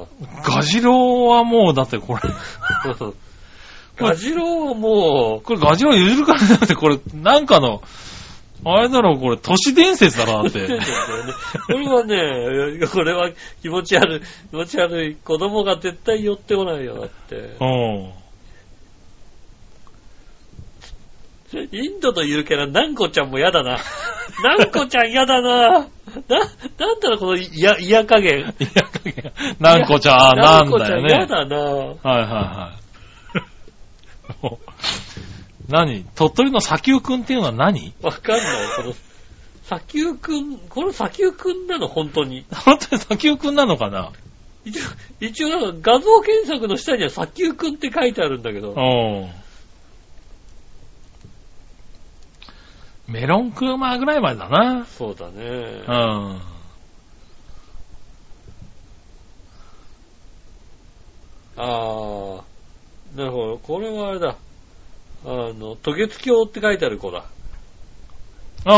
[0.44, 2.20] ガジロウはもう、だってこれ、
[3.96, 7.82] ガジロウはもこれガジロウゆるキャラじゃなくて、これ、なんかの、
[8.64, 10.66] あれだろう、これ、都市伝説だな、だっう、て。
[11.66, 13.30] これはね、これは
[13.60, 14.20] 気持ち悪い、
[14.50, 15.16] 気持ち悪い。
[15.16, 17.56] 子供が絶対寄ってこないよ、だって。
[17.60, 18.12] うん。
[21.72, 23.78] インドのゆるキャラ、なんこちゃんも嫌だな。
[24.42, 25.70] なんこちゃん嫌だな。
[25.70, 28.40] な、なんだろう、この嫌、嫌加減。
[28.40, 28.84] いや、
[29.58, 31.50] なんこちゃん、なんこちゃん嫌だよね。
[31.50, 31.56] だな。
[31.56, 32.82] はいはいはい。
[35.72, 36.04] 何？
[36.14, 37.94] 鳥取の砂丘くんっていうのは何？
[38.02, 38.46] わかんない。
[38.76, 38.94] この、
[39.64, 42.44] 砂丘くん、この砂丘くんなの、本当に。
[42.52, 44.12] 本当に砂丘くんなのかな？
[44.64, 44.82] 一応、
[45.18, 48.74] 一応なんか画像検索の下には砂丘くんって書いてあるんだけど。
[48.74, 48.80] う
[53.08, 53.12] ん。
[53.12, 54.86] メロンクーマーぐらいまでだな。
[54.86, 55.90] そうだねう。
[55.90, 56.40] ん。
[61.56, 62.42] あー。
[63.16, 63.58] なるほど。
[63.58, 64.36] これはあれだ。
[65.24, 67.24] あの、渡月橋って書いてある子だ。
[68.64, 68.74] あ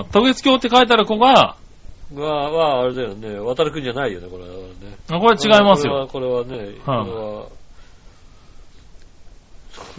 [0.00, 1.56] あ、渡月橋って書いてある子が、
[2.14, 3.38] が、は、あれだよね。
[3.38, 4.62] 渡るくんじゃないよね、これはね。
[5.10, 6.08] あこれ違いますよ。
[6.10, 7.46] これは、これはね、これは、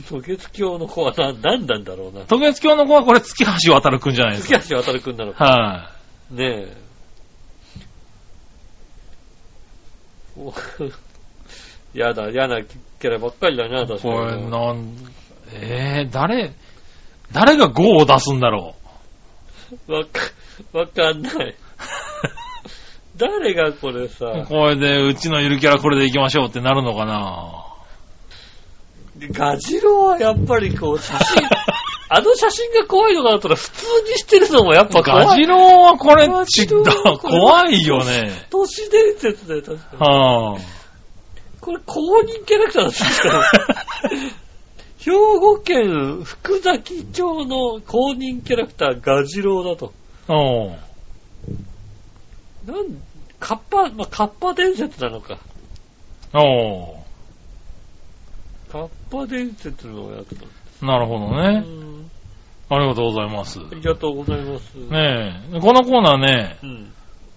[0.03, 2.25] 渡月橋の子はな、何なんだろうな。
[2.25, 4.59] 渡月橋の子はこれ月橋渡るくんじゃないですか。
[4.59, 5.45] 月橋渡るくんなのか。
[5.45, 5.91] は
[6.31, 6.77] ねえ。
[10.37, 10.53] お
[11.93, 13.87] やだ、嫌なキャラばっかりだな、い。
[13.87, 14.13] 確かに。
[14.13, 14.95] これ、なん、
[15.53, 16.53] えー、誰、
[17.31, 18.75] 誰が5を出すんだろ
[19.87, 20.21] わか、
[20.73, 21.55] わかんない。
[23.17, 24.45] 誰がこれさ、う。
[24.47, 27.63] これで、うちのゆるキャラこれで行きましょうってなるのかな？
[29.31, 31.47] ガジロウはやっぱりこう、写真、
[32.09, 35.25] あの写真が怖いのかなとら普通にしてるのもやっぱ怖い。
[35.27, 38.47] ガジロウはこれガちジロウはこれ怖いよね。
[38.49, 39.97] 都市伝説だよ、確かに。
[39.99, 40.59] はあ。
[41.61, 43.43] これ公認キャラクターなんですか
[45.03, 49.91] 兵庫県福崎町の公認キャラクターガジロウだと。
[50.29, 50.33] う
[52.71, 52.73] ん。
[52.73, 52.85] なん、
[53.37, 55.39] カッパ、まあ、カッパ伝説なのか。
[56.33, 56.95] お
[58.71, 60.47] カッパ伝説のやつだ。
[60.81, 61.59] ーなるほどうね。
[61.59, 62.09] ん。
[62.69, 63.59] ありがとうございます。
[63.59, 64.73] ありがとうございます。
[64.75, 66.93] ねえ、このコーナーね、うん。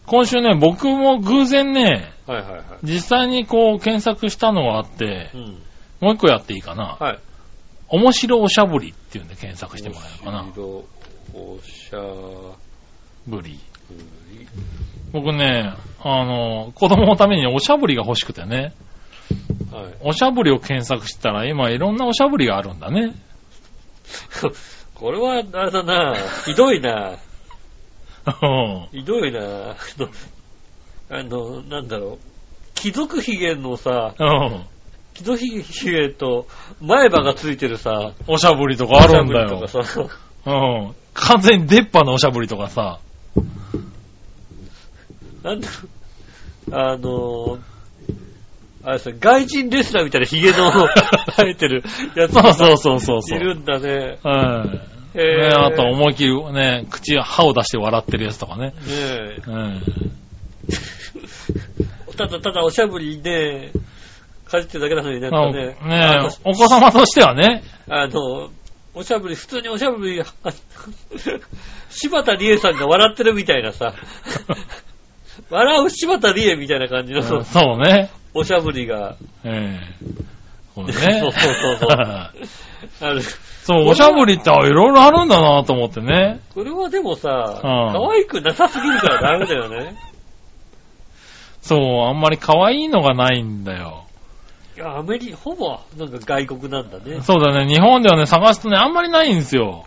[0.06, 2.62] 今週ね、僕も偶然ね、はいはいはい。
[2.84, 5.62] 実際にこう検索したのがあってう、ん。
[6.00, 6.96] もう一個やっていいかな。
[7.00, 7.18] はい。
[7.88, 10.42] 面白おしゃぶりっていうんで検索してもらえるかな。
[10.42, 10.84] 面白
[11.34, 12.56] おしゃ
[13.26, 13.58] ぶり。
[15.12, 15.72] 僕ね、
[16.02, 18.74] あの、子供のためにおしゃぶりが欲しくてね、
[19.72, 19.94] はい。
[20.00, 23.14] おしゃぶりを検索したら今いろんなおしゃぶりがあるんだね。
[24.94, 27.18] これは、あれだなひどいな
[28.26, 30.08] うんひどいなあの、
[31.10, 32.18] あの、なんだろう。
[32.74, 34.14] 貴族髭のさ、
[35.20, 35.36] うん。
[35.36, 36.46] 貴族髭と
[36.80, 39.94] 前歯がついてるさ、おしゃぶりとかあるんだよおしゃぶり。
[39.94, 40.50] とかさ、う
[40.90, 40.94] ん。
[41.14, 43.00] 完全に出っ歯のおしゃぶりとかさ。
[45.42, 45.88] なんだろ
[46.68, 47.58] う、あの、
[48.84, 50.70] あれさ、外人レスラーみたいな髭の
[51.36, 51.82] 生えてる
[52.14, 53.38] やつがそうそうそうそう。
[53.38, 54.18] いるんだね。
[54.22, 54.80] うん。
[55.14, 58.66] へぇね、あと思いっきりね、口、歯を出して笑ってるやつとかね。
[58.66, 59.42] ねえ。
[59.46, 59.82] うん。
[62.16, 63.72] ただただおしゃぶりで、
[64.50, 67.62] かじってるだけなのにね、あねねお子様としてはね。
[67.88, 68.50] あの、
[68.94, 70.22] おしゃぶり、普通におしゃぶり、
[71.90, 73.92] 柴田理恵さんが笑ってるみたいなさ、
[75.50, 78.10] 笑う柴田理恵みたいな感じの、うんそうね。
[78.32, 80.06] おしゃぶりがええ
[80.74, 80.92] そうね。
[80.92, 82.32] そうそうそうそうあ
[83.10, 83.22] る。
[83.22, 86.40] そう、おしゃぶりっていろいろあるんだなと思ってね。
[86.54, 89.96] これはでもさ、ん可愛くなさすぎるからダメだよね。
[91.62, 94.05] そう、あんまり可愛いのがないんだよ。
[94.76, 97.22] いや、アメリ、ほぼ、なんか外国なんだね。
[97.22, 99.86] そうだね、日本ではね、探すとね、あんまりないんですよ。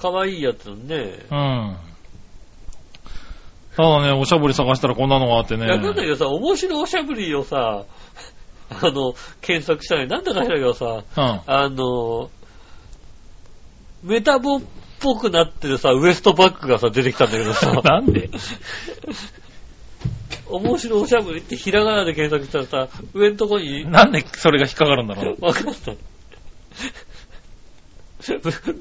[0.00, 1.18] 可愛いやつね。
[1.30, 1.76] うん。
[3.76, 5.66] ただね、おしゃぶり探したらこんなのがあってね。
[5.66, 7.84] いや、なんだけどさ、面白いおしゃぶりをさ、
[8.70, 10.86] あの、検索したらなんだか知らんけどさ、
[11.16, 11.40] うん。
[11.46, 12.30] あの、
[14.02, 14.62] メタボっ
[15.00, 18.30] ぽくなってるさ、ウエストバッグがさ、出てきたんだけどさ、 なんで？
[20.50, 25.44] 面白いおしゃぶりってひらがなで検索したらさ、上のとこに、なんでそれが引っかかるんだろう。
[25.44, 25.92] わかった。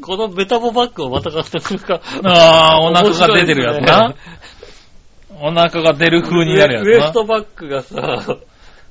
[0.01, 2.01] このメタボバッグをまた買ってくるか。
[2.23, 4.15] ああ、お腹が出てるやつな。
[5.39, 8.37] お腹が出る風になるやウエスつトバッグがさ、な。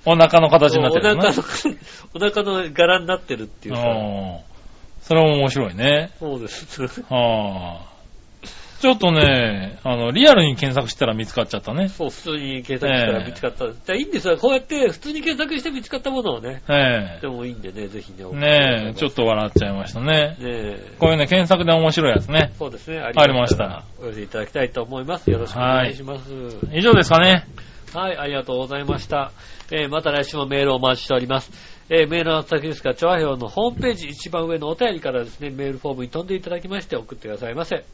[0.04, 1.36] お腹の形になっておるやつ腹な。
[1.36, 1.76] の、
[2.14, 3.82] お腹の柄になってるっていうさ。
[3.82, 4.56] うん
[5.06, 6.10] それも面白いね。
[6.18, 6.82] そうです。
[7.08, 7.95] はあ。
[8.80, 11.88] ちょっとね、あの、リアルに検索したら見つかっちゃったね。
[11.88, 13.66] そう、普通に検索したら見つかった。
[13.66, 14.36] じゃあいいんですよ。
[14.36, 16.62] こうやって普通に検索して見つかったものをね。
[16.68, 18.24] えでもいいんでね、ぜひね。
[18.32, 20.06] ねえ、ちょっと笑っちゃいましたね。
[20.06, 20.92] ねえ。
[20.98, 22.52] こういうね、検索で面白いやつね。
[22.58, 22.98] そうですね。
[22.98, 25.30] あありましたお寄せいただきたいと思います。
[25.30, 26.30] よろしくお願いします。
[26.72, 27.46] 以上ですかね。
[27.94, 29.32] はい、ありがとうございました。
[29.70, 31.50] えーまた来週もメールをお待ちしております。
[31.88, 37.84] えーメールの先ですが、調和表のホームページ一番上のお便りからですね、メールフォームに飛んでいただきまして送ってくださいませ。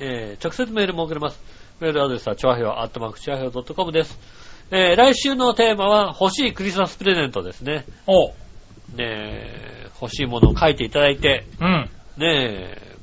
[0.00, 1.40] えー直接メールも送れます。
[1.80, 4.18] メールアドレスは、調和表、アットマーク、調和表 .com です。
[4.70, 7.84] えー来週のテーマは、欲しいクリスマスプレゼントですね。
[8.06, 8.32] おう。
[8.96, 11.90] ねえ欲しいものを書いていただいて、うん。
[12.16, 12.96] ねえ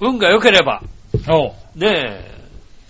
[0.00, 0.82] 運が良ければ、
[1.28, 1.52] おう。
[1.74, 1.88] ね
[2.30, 2.34] え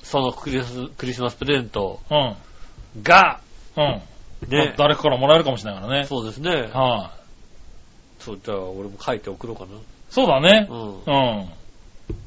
[0.02, 3.02] そのクリスクリスマスプレゼントうん。
[3.02, 3.40] が、
[3.76, 4.02] うん。
[4.48, 6.06] ね誰かからもらえるかもしれないからね。
[6.06, 6.50] そうですね。
[6.72, 7.12] は
[8.20, 9.66] い、そう、じゃあ俺も書いて送ろうか
[10.10, 10.66] そうだね。
[10.68, 10.74] な。
[10.74, 11.02] うん。
[11.04, 11.48] うん。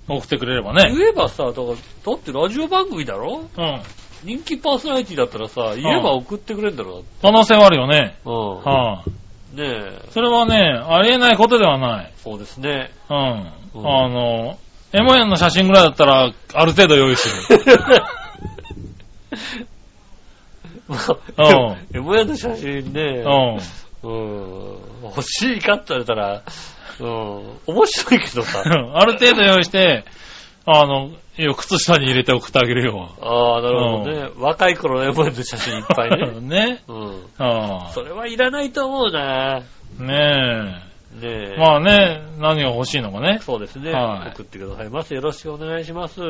[0.08, 0.94] 送ってくれればね。
[0.96, 3.50] 言えばさ、だから、だってラジオ番組だろ？
[3.58, 3.82] うん。
[4.24, 7.04] 人気パーソナリティだったらさ、言えば送ってくれんだろ？
[7.22, 8.18] 可能性はあるよね。
[8.26, 8.30] う。
[8.30, 8.56] うん。
[8.64, 9.04] は
[9.56, 12.14] い、ねえ、それはね、ありえないことではない。
[12.24, 12.92] そうですね。
[13.10, 13.52] うん。
[13.76, 14.58] うんあの、
[14.94, 17.60] エモヤンの写真ぐらいだったら、ある程度用意する。
[21.94, 23.24] エモヤの写真ね、
[24.04, 24.10] うん。
[24.10, 26.44] うん、欲しいかって言われたら、
[27.00, 28.64] うん、面白いけどさ。
[28.66, 30.06] ある程度用意して、
[30.66, 31.12] あの、
[31.56, 33.10] 靴下に入れて送ってあげるよ。
[33.22, 34.30] ああ、なるほどね。
[34.38, 36.42] 若い頃のエモヤの写真いっぱいね。
[36.42, 36.84] ね。
[36.88, 37.24] うん。
[37.38, 39.58] あそれはいらないと思うな。
[39.58, 39.60] あ
[40.00, 40.88] ね
[41.22, 41.54] ねえ。
[41.56, 41.58] え。
[41.58, 43.40] まあね、何が欲しいのかね。
[43.42, 45.14] そうですね、はい送ってくださいます。
[45.14, 46.22] よろしくお願いします。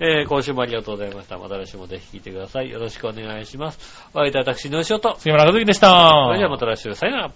[0.00, 1.38] えー、今週もありがとうございました。
[1.38, 2.70] また来週もぜひ聞いてください。
[2.70, 4.08] よろしくお願いします。
[4.12, 5.16] お会いいたい私、のしおと。
[5.18, 6.10] 杉村和樹でした。
[6.26, 7.30] それではまた来週、さよなら。